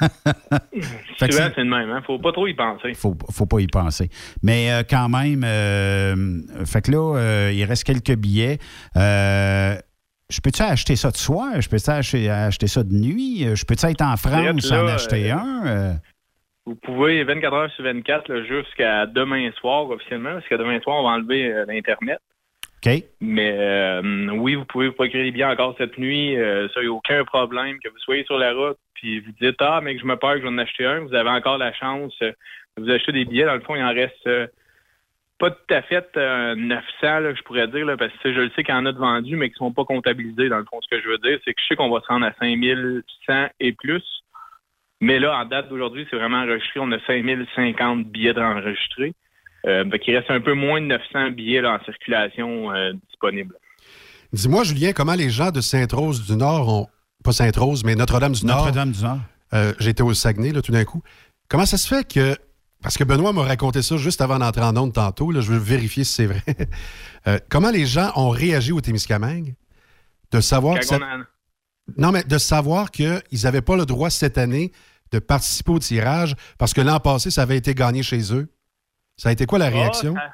[1.18, 1.90] C'est- le même.
[1.90, 2.02] Hein?
[2.06, 2.94] Faut pas trop y penser.
[2.94, 4.08] faut, faut pas y penser.
[4.42, 8.58] Mais euh, quand même, euh, fait que là, euh, il reste quelques billets.
[8.96, 11.60] Je peux-tu acheter ça de soir?
[11.60, 13.46] Je peux-tu acheter, acheter ça de nuit?
[13.54, 15.98] Je peux-tu être en France là, en acheter un?
[16.64, 20.96] Vous pouvez 24 heures sur 24 là, jusqu'à demain soir officiellement, parce que demain soir,
[21.00, 22.18] on va enlever l'Internet.
[23.20, 26.36] Mais euh, oui, vous pouvez vous procurer les billets encore cette nuit.
[26.36, 27.78] euh, ça, il n'y a aucun problème.
[27.82, 30.34] Que vous soyez sur la route, puis vous dites Ah, mais que je me perds,
[30.34, 31.00] que je vais en acheter un.
[31.00, 32.34] Vous avez encore la chance de
[32.76, 33.46] vous acheter des billets.
[33.46, 34.46] Dans le fond, il en reste euh,
[35.38, 38.62] pas tout à fait euh, 900, là, je pourrais dire, parce que je le sais
[38.62, 40.48] qu'il y en a de vendus, mais qui sont pas comptabilisés.
[40.48, 42.06] Dans le fond, ce que je veux dire, c'est que je sais qu'on va se
[42.06, 44.04] rendre à 5100 et plus.
[45.00, 46.80] Mais là, en date d'aujourd'hui, c'est vraiment enregistré.
[46.80, 49.12] On a 5050 billets d'enregistrés.
[49.66, 53.54] Euh, reste un peu moins de 900 billets là, en circulation euh, disponibles.
[54.32, 56.86] Dis-moi, Julien, comment les gens de Sainte-Rose-du-Nord ont.
[57.22, 58.66] Pas Sainte-Rose, mais Notre-Dame-du-Nord.
[58.66, 59.18] Notre-Dame-du-Nord.
[59.54, 61.02] Euh, J'étais au Saguenay, là, tout d'un coup.
[61.48, 62.36] Comment ça se fait que.
[62.82, 65.30] Parce que Benoît m'a raconté ça juste avant d'entrer en onde tantôt.
[65.30, 66.42] Là, je veux vérifier si c'est vrai.
[67.26, 69.54] Euh, comment les gens ont réagi au Témiscamingue
[70.30, 71.22] de savoir que ça- en-
[71.96, 74.72] Non, mais de savoir qu'ils n'avaient pas le droit cette année
[75.10, 78.52] de participer au tirage parce que l'an passé, ça avait été gagné chez eux?
[79.16, 80.14] Ça a été quoi la réaction?
[80.16, 80.30] Ah,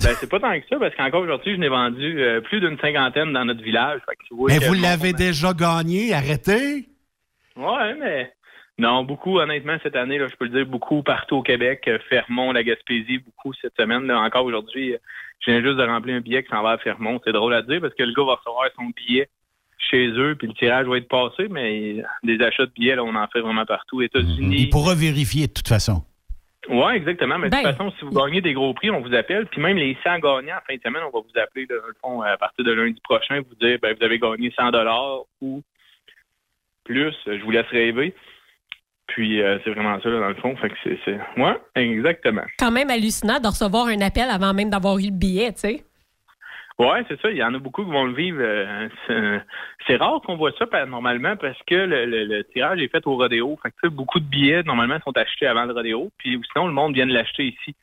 [0.00, 2.60] ça- Ben, c'est pas tant que ça, parce qu'encore aujourd'hui, je n'ai vendu euh, plus
[2.60, 4.00] d'une cinquantaine dans notre village.
[4.48, 6.88] Mais vous l'avez déjà gagné, arrêtez!
[7.56, 8.32] Ouais, mais
[8.78, 11.98] non, beaucoup, honnêtement, cette année, là, je peux le dire, beaucoup partout au Québec, euh,
[12.08, 14.06] Fermont, la Gaspésie, beaucoup cette semaine.
[14.06, 14.98] Là, encore aujourd'hui, euh,
[15.46, 17.20] je viens juste de remplir un billet qui s'en va à Fermont.
[17.24, 19.28] C'est drôle à dire parce que le gars va recevoir son billet
[19.78, 23.14] chez eux, puis le tirage va être passé, mais des achats de billets, là, on
[23.14, 24.02] en fait vraiment partout.
[24.02, 24.56] États-Unis.
[24.58, 26.02] Il pourra vérifier de toute façon.
[26.68, 27.38] Oui, exactement.
[27.38, 27.62] Mais de Ben.
[27.62, 29.46] toute façon, si vous gagnez des gros prix, on vous appelle.
[29.46, 32.22] Puis même les 100 gagnants, en fin de semaine, on va vous appeler, le fond,
[32.22, 34.70] à partir de lundi prochain, vous dire, ben, vous avez gagné 100
[35.40, 35.62] ou
[36.84, 37.14] plus.
[37.26, 38.14] Je vous laisse rêver.
[39.06, 40.56] Puis euh, c'est vraiment ça, là, dans le fond.
[40.56, 40.98] Fait que c'est...
[41.04, 41.18] c'est...
[41.36, 42.44] Ouais, exactement.
[42.58, 45.84] Quand même hallucinant de recevoir un appel avant même d'avoir eu le billet, tu sais.
[46.78, 47.30] Ouais, c'est ça.
[47.30, 48.38] Il y en a beaucoup qui vont le vivre.
[48.40, 49.38] euh,
[49.86, 53.56] c'est, rare qu'on voit ça normalement parce que le, tirage est fait au rodéo.
[53.62, 56.10] Fait beaucoup de billets normalement sont achetés avant le rodéo.
[56.18, 57.76] Puis sinon, le monde vient de l'acheter ici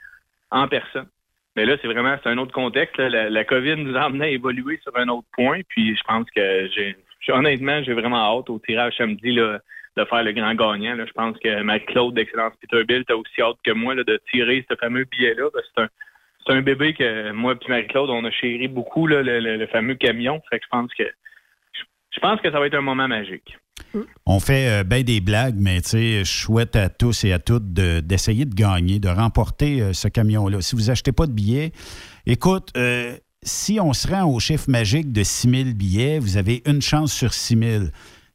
[0.50, 1.08] en personne.
[1.56, 2.98] Mais là, c'est vraiment un autre contexte.
[2.98, 5.62] La, COVID nous a amené à évoluer sur un autre point.
[5.70, 6.96] Puis je pense que j'ai
[7.30, 10.98] honnêtement, j'ai vraiment hâte au tirage samedi de faire le grand gagnant.
[10.98, 15.06] Je pense que Mac-Claude d'Excellence Peterbilt a aussi hâte que moi de tirer ce fameux
[15.06, 15.48] billet-là.
[15.54, 15.88] C'est un,
[16.46, 20.42] c'est un bébé que moi et Marie-Claude, on a chéri beaucoup, le, fameux camion.
[20.52, 23.58] Je pense que je, pense que ça va être un moment magique.
[24.26, 28.00] On fait euh, ben des blagues, mais je souhaite à tous et à toutes de-
[28.00, 30.62] d'essayer de, gagner, de remporter euh, ce camion-là.
[30.62, 31.72] Si vous achetez pas de billets,
[32.26, 36.62] écoute, euh, si on se rend au chiffre magique de 6 000 billets, vous avez
[36.66, 37.84] une chance sur 6 000.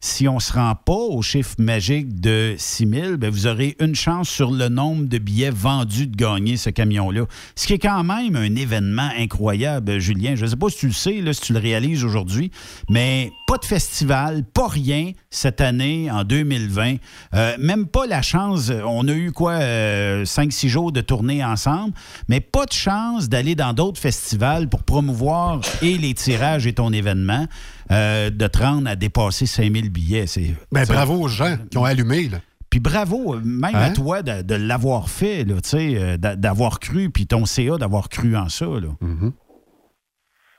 [0.00, 3.76] Si on ne se rend pas au chiffre magique de 6 000, ben, vous aurez
[3.80, 7.24] une chance sur le nombre de billets vendus de gagner ce camion-là.
[7.54, 10.34] Ce qui est quand même un événement incroyable, Julien.
[10.36, 12.50] Je ne sais pas si tu le sais, si tu le réalises aujourd'hui,
[12.90, 16.96] mais pas de festival, pas rien cette année, en 2020.
[17.34, 21.94] Euh, même pas la chance, on a eu quoi, 5-6 jours de tournée ensemble,
[22.28, 26.92] mais pas de chance d'aller dans d'autres festivals pour promouvoir et les tirages et ton
[26.92, 27.46] événement,
[27.90, 30.26] euh, de te rendre à dépasser 5000 billets.
[30.26, 32.28] C'est, Ben, c'est- bravo aux gens qui ont allumé.
[32.28, 32.38] Là.
[32.70, 33.92] Puis bravo, même à Hein?
[33.92, 37.76] toi de, de l'avoir fait, là, tu sais, euh, d'a- d'avoir cru, puis ton CA
[37.78, 38.66] d'avoir cru en ça.
[38.66, 38.88] Là.
[39.02, 39.32] Mm-hmm.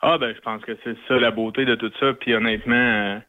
[0.01, 2.13] Ah ben je pense que c'est ça la beauté de tout ça.
[2.13, 3.19] Puis honnêtement, euh,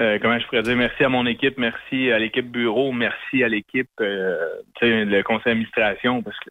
[0.00, 3.48] euh, comment je pourrais dire, merci à mon équipe, merci à l'équipe bureau, merci à
[3.48, 4.36] l'équipe, euh,
[4.82, 6.50] le conseil d'administration, parce que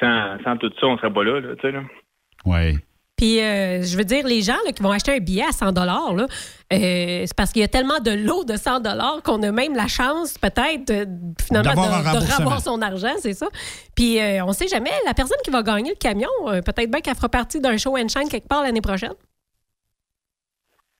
[0.00, 1.72] sans, sans tout ça, on serait pas là, là tu sais.
[1.72, 1.82] Là.
[2.44, 2.78] Oui.
[3.16, 5.72] Puis, euh, je veux dire, les gens là, qui vont acheter un billet à 100
[5.72, 6.26] là, euh,
[6.70, 8.82] c'est parce qu'il y a tellement de lots de 100
[9.22, 11.06] qu'on a même la chance, peut-être, de-
[11.40, 13.46] finalement, de, de revoir son argent, c'est ça.
[13.94, 17.00] Puis, euh, on sait jamais, la personne qui va gagner le camion, euh, peut-être bien
[17.00, 19.14] qu'elle fera partie d'un show and shine quelque part l'année prochaine.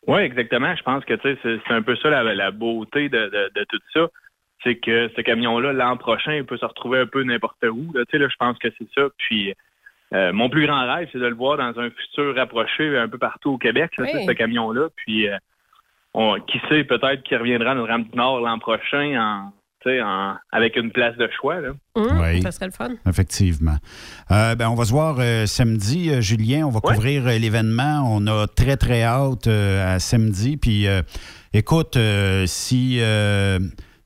[0.06, 0.74] Oui, exactement.
[0.76, 4.08] Je pense que c'est un peu ça la, la beauté de, de, de tout ça.
[4.64, 7.92] C'est que ce camion-là, l'an prochain, il peut se retrouver un peu n'importe où.
[7.94, 8.02] Là.
[8.12, 9.08] Là, je pense que c'est ça.
[9.18, 9.54] Puis
[10.14, 13.18] euh, mon plus grand rêve, c'est de le voir dans un futur rapproché un peu
[13.18, 14.24] partout au Québec, là, Oui.
[14.26, 14.88] ce camion-là.
[14.96, 15.36] Puis euh,
[16.14, 19.52] on- qui sait, peut-être qu'il reviendra à notre rame du Nord l'an prochain en,
[19.90, 21.60] en, avec une place de choix.
[21.60, 21.70] Là.
[21.96, 22.42] Oui.
[22.42, 22.90] Ça serait le fun.
[23.08, 23.76] Effectivement.
[24.30, 26.66] Euh, ben, on va se voir euh, samedi, euh, Julien.
[26.66, 28.02] On va couvrir euh, l'événement.
[28.06, 30.56] On a très, très hâte euh, à samedi.
[30.56, 31.02] Puis, euh,
[31.52, 33.58] écoute, euh, si, euh,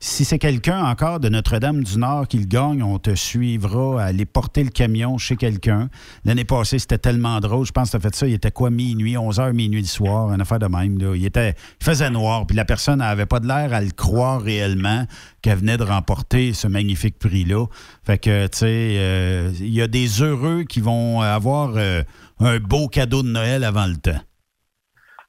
[0.07, 4.63] si c'est quelqu'un encore de Notre-Dame-du-Nord qui le gagne, on te suivra à aller porter
[4.63, 5.89] le camion chez quelqu'un.
[6.25, 7.67] L'année passée, c'était tellement drôle.
[7.67, 8.27] Je pense que tu as fait ça.
[8.29, 10.97] Il était quoi, minuit, 11h, minuit du soir, une affaire de même.
[10.99, 11.17] Là.
[11.17, 14.41] Il, était, il faisait noir, puis la personne n'avait pas de l'air à le croire
[14.41, 15.07] réellement
[15.43, 17.67] qu'elle venait de remporter ce magnifique prix-là.
[18.05, 22.03] Fait que, tu sais, euh, il y a des heureux qui vont avoir euh,
[22.39, 24.21] un beau cadeau de Noël avant le temps.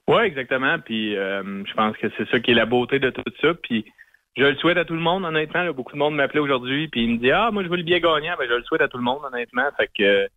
[0.08, 0.78] Oui, exactement.
[0.80, 3.50] Puis euh, je pense que c'est ça qui est la beauté de tout ça.
[3.62, 3.84] Puis
[4.38, 5.66] je le souhaite à tout le monde, honnêtement.
[5.74, 8.00] Beaucoup de monde m'appelait aujourd'hui, puis il me dit Ah, moi je veux le billet
[8.00, 8.36] gagnant.
[8.38, 9.64] Ben, je le souhaite à tout le monde, honnêtement.
[9.78, 10.28] Fait que euh,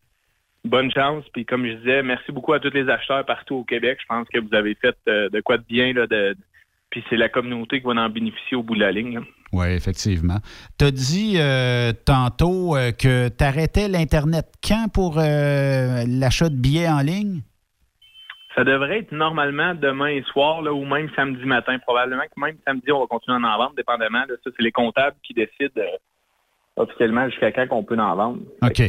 [0.64, 1.24] bonne chance.
[1.32, 3.98] Puis comme je disais, merci beaucoup à tous les acheteurs partout au Québec.
[4.00, 6.06] Je pense que vous avez fait euh, de quoi de bien là,
[6.88, 9.20] puis c'est la communauté qui va en bénéficier au bout de la ligne.
[9.52, 10.38] Oui, effectivement.
[10.78, 17.00] Tu as dit euh, tantôt que tu arrêtais l'Internet quand pour l'achat de billets en
[17.00, 17.42] ligne?
[18.56, 21.78] Ça devrait être normalement demain soir là, ou même samedi matin.
[21.78, 24.20] Probablement que même samedi, on va continuer à en vendre, dépendamment.
[24.28, 24.34] Là.
[24.44, 25.96] Ça, c'est les comptables qui décident euh,
[26.76, 28.38] officiellement jusqu'à quand qu'on peut en vendre.
[28.62, 28.82] OK.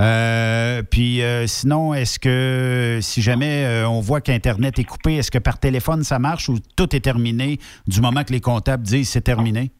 [0.00, 5.38] Euh, puis euh, sinon, est-ce que si jamais on voit qu'Internet est coupé, est-ce que
[5.38, 9.22] par téléphone ça marche ou tout est terminé du moment que les comptables disent c'est
[9.22, 9.70] terminé?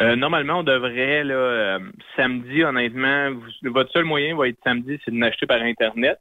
[0.00, 1.78] Euh, normalement, on devrait, là, euh,
[2.16, 6.18] samedi, honnêtement, vous- votre seul moyen va être samedi, c'est de l'acheter par Internet.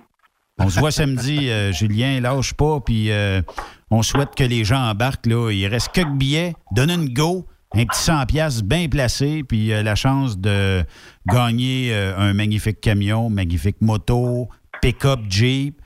[0.58, 3.44] On se voit samedi, euh, Julien, lâche pas, puis euh,
[3.92, 5.28] on souhaite que les gens embarquent.
[5.28, 5.52] Là.
[5.52, 7.46] Il reste quelques billets, donne une go,
[7.76, 10.84] un petit 100 pièces bien placé, puis euh, la chance de
[11.28, 14.50] gagner euh, un magnifique camion, magnifique moto,
[14.82, 15.80] pick-up Jeep,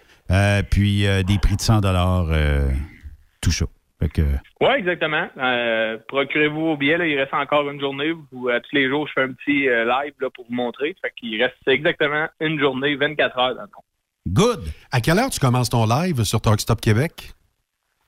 [0.69, 2.71] puis des prix de 100 euh,
[3.41, 3.65] tout ça.
[4.09, 4.21] Que,
[4.61, 5.27] Oui, exactement.
[5.37, 6.97] Euh, Procurez-vous vos billets.
[6.97, 8.11] Là, il reste encore une journée.
[8.31, 10.95] Vous, à tous les jours, je fais un petit euh, live là, pour vous montrer.
[11.01, 13.83] Fait qu'il reste exactement une journée, 24 heures dans le fond.
[14.27, 14.61] Good.
[14.91, 17.31] À quelle heure tu commences ton live sur Talk Stop Québec?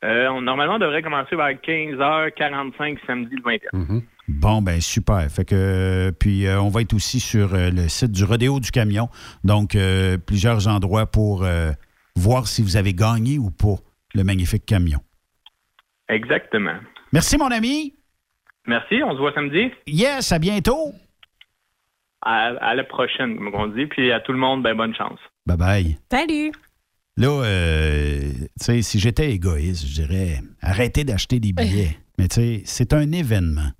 [0.03, 3.41] Euh, on- normalement, on devrait commencer vers 15h45 samedi le
[3.73, 4.01] 21.
[4.27, 5.21] Bon, ben super.
[5.29, 8.59] Fait que euh, puis euh, on va être aussi sur euh, le site du Rodéo
[8.59, 9.09] du Camion.
[9.43, 11.71] Donc, euh, plusieurs endroits pour euh,
[12.15, 13.75] voir si vous avez gagné ou pas
[14.13, 14.99] le magnifique camion.
[16.13, 16.75] Exactement.
[17.11, 17.93] Merci, mon ami.
[18.67, 19.71] Merci, on se voit samedi.
[19.87, 20.93] Yes, à bientôt.
[22.21, 23.85] À, à la prochaine, comme on dit.
[23.87, 25.19] Puis à tout le monde, ben bonne chance.
[25.45, 25.97] Bye bye.
[26.11, 26.51] Salut!
[27.17, 31.97] Là, euh, tu sais, si j'étais égoïste, je dirais arrêtez d'acheter des billets.
[32.17, 33.71] Mais tu sais, c'est un événement.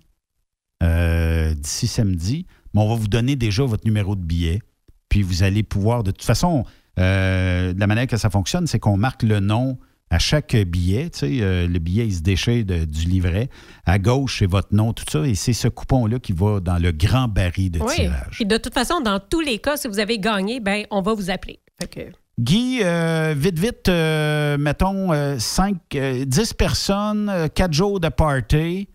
[0.83, 4.61] euh, d'ici samedi, mais on va vous donner déjà votre numéro de billet.
[5.09, 6.65] Puis vous allez pouvoir, de toute façon,
[6.99, 9.79] euh, la manière que ça fonctionne, c'est qu'on marque le nom
[10.11, 11.09] à chaque billet.
[11.11, 13.49] Tu sais, euh, le billet, il se déchire de- du livret.
[13.87, 15.27] À gauche, c'est votre nom, tout ça.
[15.27, 17.95] Et c'est ce coupon-là qui va dans le grand baril de Oui.
[17.95, 18.29] tirage.
[18.33, 21.15] Puis de toute façon, dans tous les cas, si vous avez gagné, ben on va
[21.15, 21.61] vous appeler.
[21.91, 23.89] Que- Guy, euh, vite, vite,
[24.59, 28.89] mettons euh, cinq, euh, 10 personnes, 4 jours de party.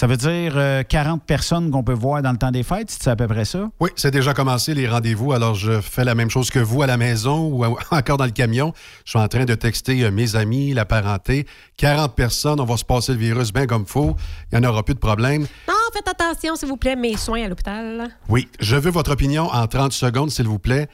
[0.00, 3.10] Ça veut dire euh, 40 personnes qu'on peut voir dans le temps des fêtes, c'est
[3.10, 3.68] à peu près ça?
[3.80, 5.34] Oui, c'est déjà commencé les rendez-vous.
[5.34, 8.30] Alors, je fais la même chose que vous à la maison ou encore dans le
[8.30, 8.72] camion.
[9.04, 11.46] Je suis en train de texter euh, mes amis, la parenté.
[11.76, 14.16] 40 personnes, on va se passer le virus bien comme faut.
[14.50, 15.42] Il n'y en aura plus de problème.
[15.68, 18.08] Non, faites attention, s'il vous plaît, mes soins à l'hôpital.
[18.30, 20.88] Oui, je veux votre opinion en 30 secondes, s'il vous plaît.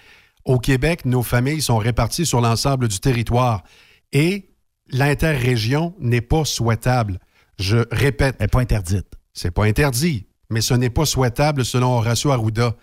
[0.45, 3.63] Au Québec, nos familles sont réparties sur l'ensemble du territoire
[4.13, 4.51] et
[4.91, 7.21] l'interrégion n'est pas souhaitable.
[7.59, 8.37] Je répète.
[8.39, 9.07] Elle n'est pas interdite.
[9.33, 12.75] C'est pas interdit, mais ce n'est pas souhaitable selon Horacio Arruda.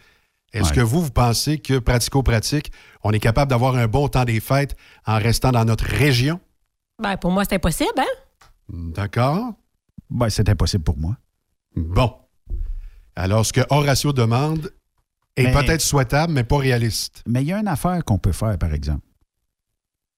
[0.54, 0.76] Est-ce Ouais.
[0.76, 2.72] que vous, vous pensez que pratico-pratique,
[3.04, 4.76] on est capable d'avoir un bon temps des fêtes
[5.08, 6.40] en restant dans notre région?
[7.02, 8.06] Ben, pour moi, c'est impossible, hein?
[8.70, 9.54] D'accord?
[10.12, 11.18] Ben, c'est impossible pour moi.
[11.76, 12.14] Bon.
[13.16, 14.72] Alors, ce que Horacio demande
[15.36, 17.24] est peut-être souhaitable, mais pas réaliste.
[17.28, 19.06] Mais il y a une affaire qu'on peut faire, par exemple.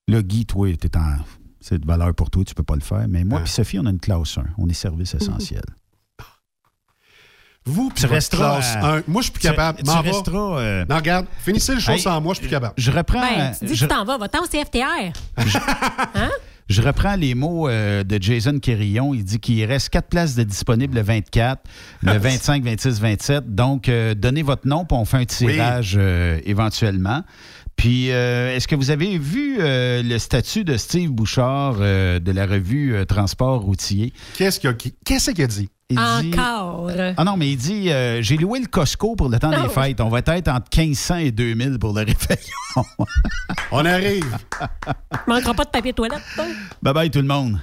[0.09, 1.15] Là, Guy, toi, t'es en...
[1.67, 3.05] c'est de valeur pour toi, tu peux pas le faire.
[3.09, 3.25] Mais Ah.
[3.25, 4.43] moi et Sophie, on a une classe 1.
[4.59, 5.63] On est service essentiel.
[7.67, 9.03] Vous, Tu resteras classe à- 1.
[9.07, 9.81] Moi, je suis plus tu- capable.
[9.81, 12.75] tu resteras, euh, Non, regarde, finissez le show Hey, sans moi, je suis plus capable.
[12.77, 13.19] Je reprends...
[13.21, 15.13] Ben, tu dis que je- tu t'en vas, va-t'en au CFTR.
[16.67, 19.13] Je reprends les mots euh, de Jason Quérillon.
[19.13, 21.61] Il dit qu'il reste quatre places de disponibles le 24,
[22.01, 23.53] le 25, 26, 27.
[23.53, 27.21] Donc, euh, donnez votre nom, puis on fait un tirage euh, éventuellement.
[27.75, 32.31] Puis, euh, est-ce que vous avez vu euh, le statut de Steve Bouchard euh, de
[32.31, 34.13] la revue euh, Transport routier?
[34.37, 35.69] Qu'est-ce qu'il a, qui- qu'est-ce qu'il a dit?
[35.89, 36.89] Il dit- Encore.
[37.17, 40.01] Ah non, mais il dit euh, j'ai loué le Costco pour le temps des fêtes.
[40.01, 42.85] On va être entre 1500 et 2000 pour le réveillon.
[43.71, 44.35] On arrive.
[45.27, 46.21] Manquera pas de papier toilette.
[46.81, 47.59] bye bye tout le monde.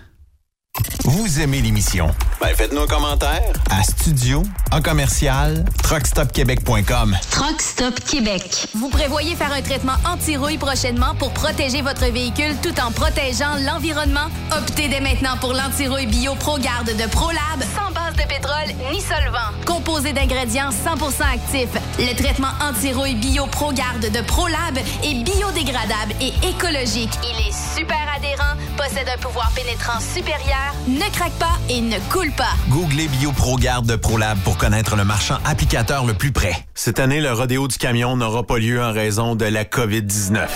[1.05, 2.15] Vous aimez l'émission?
[2.41, 7.17] Ben faites-nous un commentaire à studio en commercial truckstopquebec.com.
[7.31, 8.69] Truck Stop Québec.
[8.75, 14.29] Vous prévoyez faire un traitement anti-rouille prochainement pour protéger votre véhicule tout en protégeant l'environnement?
[14.57, 19.51] Optez dès maintenant pour l'anti-rouille bio ProGarde de ProLab sans base de pétrole ni solvant.
[19.67, 27.13] Composé d'ingrédients 100% actifs, le traitement anti-rouille bio ProGarde de ProLab est biodégradable et écologique.
[27.25, 32.33] Il est super adhérent, possède un pouvoir pénétrant supérieur, ne craque pas et ne coule
[32.33, 32.55] pas.
[32.69, 36.67] Googlez BioProGarde de ProLab pour connaître le marchand applicateur le plus près.
[36.75, 40.49] Cette année, le rodéo du camion n'aura pas lieu en raison de la COVID-19.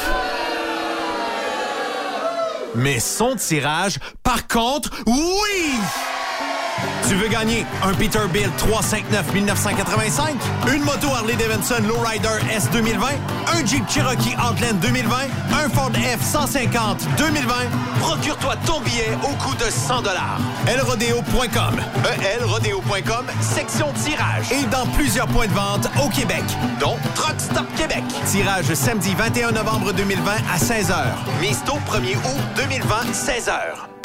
[2.74, 5.80] Mais son tirage, par contre, oui!
[7.08, 10.34] Tu veux gagner un Peterbilt 359 1985,
[10.74, 13.06] une moto Harley Davidson Lowrider S 2020,
[13.54, 15.16] un Jeep Cherokee Outland 2020,
[15.52, 17.54] un Ford F 150 2020.
[18.00, 20.40] Procure-toi ton billet au coût de 100 dollars.
[20.66, 21.80] elrodeo.com,
[22.34, 26.44] elrodeo.com, section tirage et dans plusieurs points de vente au Québec,
[26.80, 28.02] dont Truck Stop Québec.
[28.26, 31.04] Tirage samedi 21 novembre 2020 à 16h.
[31.40, 33.95] Mise tôt 1er août 2020 16h.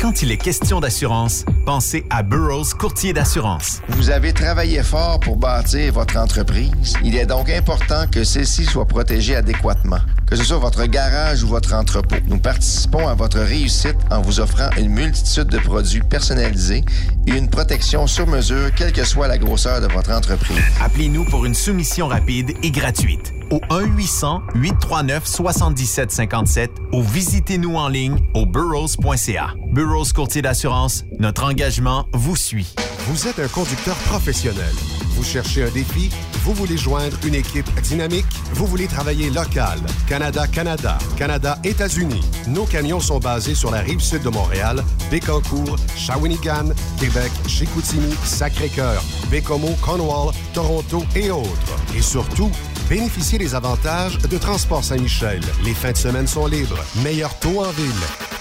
[0.00, 3.82] Quand il est question d'assurance, pensez à Burroughs Courtier d'assurance.
[3.88, 6.94] Vous avez travaillé fort pour bâtir votre entreprise.
[7.04, 11.48] Il est donc important que celle-ci soit protégée adéquatement, que ce soit votre garage ou
[11.48, 12.16] votre entrepôt.
[12.28, 16.82] Nous participons à votre réussite en vous offrant une multitude de produits personnalisés
[17.26, 20.56] et une protection sur mesure, quelle que soit la grosseur de votre entreprise.
[20.82, 29.54] Appelez-nous pour une soumission rapide et gratuite au 1-800-839-7757 ou visitez-nous en ligne au burrows.ca.
[29.72, 32.74] Burrows Courtier d'assurance, notre engagement vous suit.
[33.06, 34.74] Vous êtes un conducteur professionnel.
[35.16, 36.10] Vous cherchez un défi?
[36.44, 38.26] Vous voulez joindre une équipe dynamique?
[38.54, 39.78] Vous voulez travailler local?
[40.06, 42.22] Canada-Canada, Canada-États-Unis.
[42.48, 49.02] Nos camions sont basés sur la rive sud de Montréal, Bécancour, Shawinigan, Québec, Chicoutimi, Sacré-Cœur,
[49.30, 51.76] Bécomo, Cornwall, Toronto et autres.
[51.94, 52.50] Et surtout,
[52.90, 55.40] Bénéficiez des avantages de Transport Saint-Michel.
[55.64, 56.84] Les fins de semaine sont libres.
[57.04, 57.92] Meilleur taux en ville.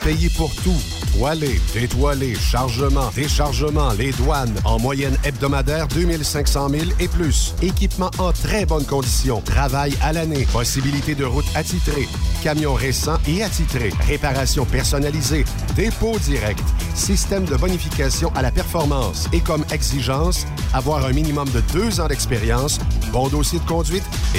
[0.03, 0.81] Payez pour tout.
[1.13, 4.55] Toilé, détoilé, chargement, déchargement, les douanes.
[4.63, 7.53] En moyenne hebdomadaire, 2500 000 et plus.
[7.61, 9.41] Équipement en très bonne condition.
[9.41, 10.47] Travail à l'année.
[10.51, 12.07] Possibilité de route attitrée.
[12.41, 13.91] Camions récents et attitrés.
[14.07, 15.45] Réparation personnalisée.
[15.75, 16.63] Dépôt direct.
[16.95, 19.27] Système de bonification à la performance.
[19.31, 22.79] Et comme exigence, avoir un minimum de deux ans d'expérience,
[23.11, 24.03] bon dossier de conduite
[24.35, 24.38] et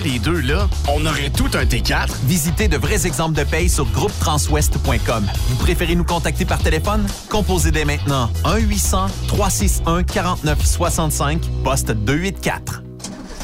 [0.03, 2.07] les deux, là, on aurait tout un T4.
[2.25, 5.27] Visitez de vrais exemples de paye sur groupetranswest.com.
[5.49, 7.05] Vous préférez nous contacter par téléphone?
[7.29, 12.81] Composez dès maintenant 1-800-361-4965, poste 284.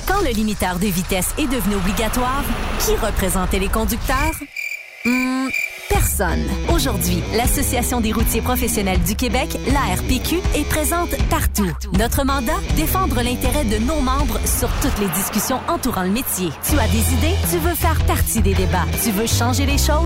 [0.08, 2.44] Quand le limiteur de vitesse est devenu obligatoire,
[2.80, 4.34] qui représentait les conducteurs?
[5.06, 5.50] Hmm,
[5.90, 6.46] personne.
[6.74, 11.70] Aujourd'hui, l'Association des routiers professionnels du Québec, l'ARPQ, est présente partout.
[11.98, 16.50] Notre mandat, défendre l'intérêt de nos membres sur toutes les discussions entourant le métier.
[16.70, 17.36] Tu as des idées?
[17.52, 18.86] Tu veux faire partie des débats?
[19.04, 20.06] Tu veux changer les choses?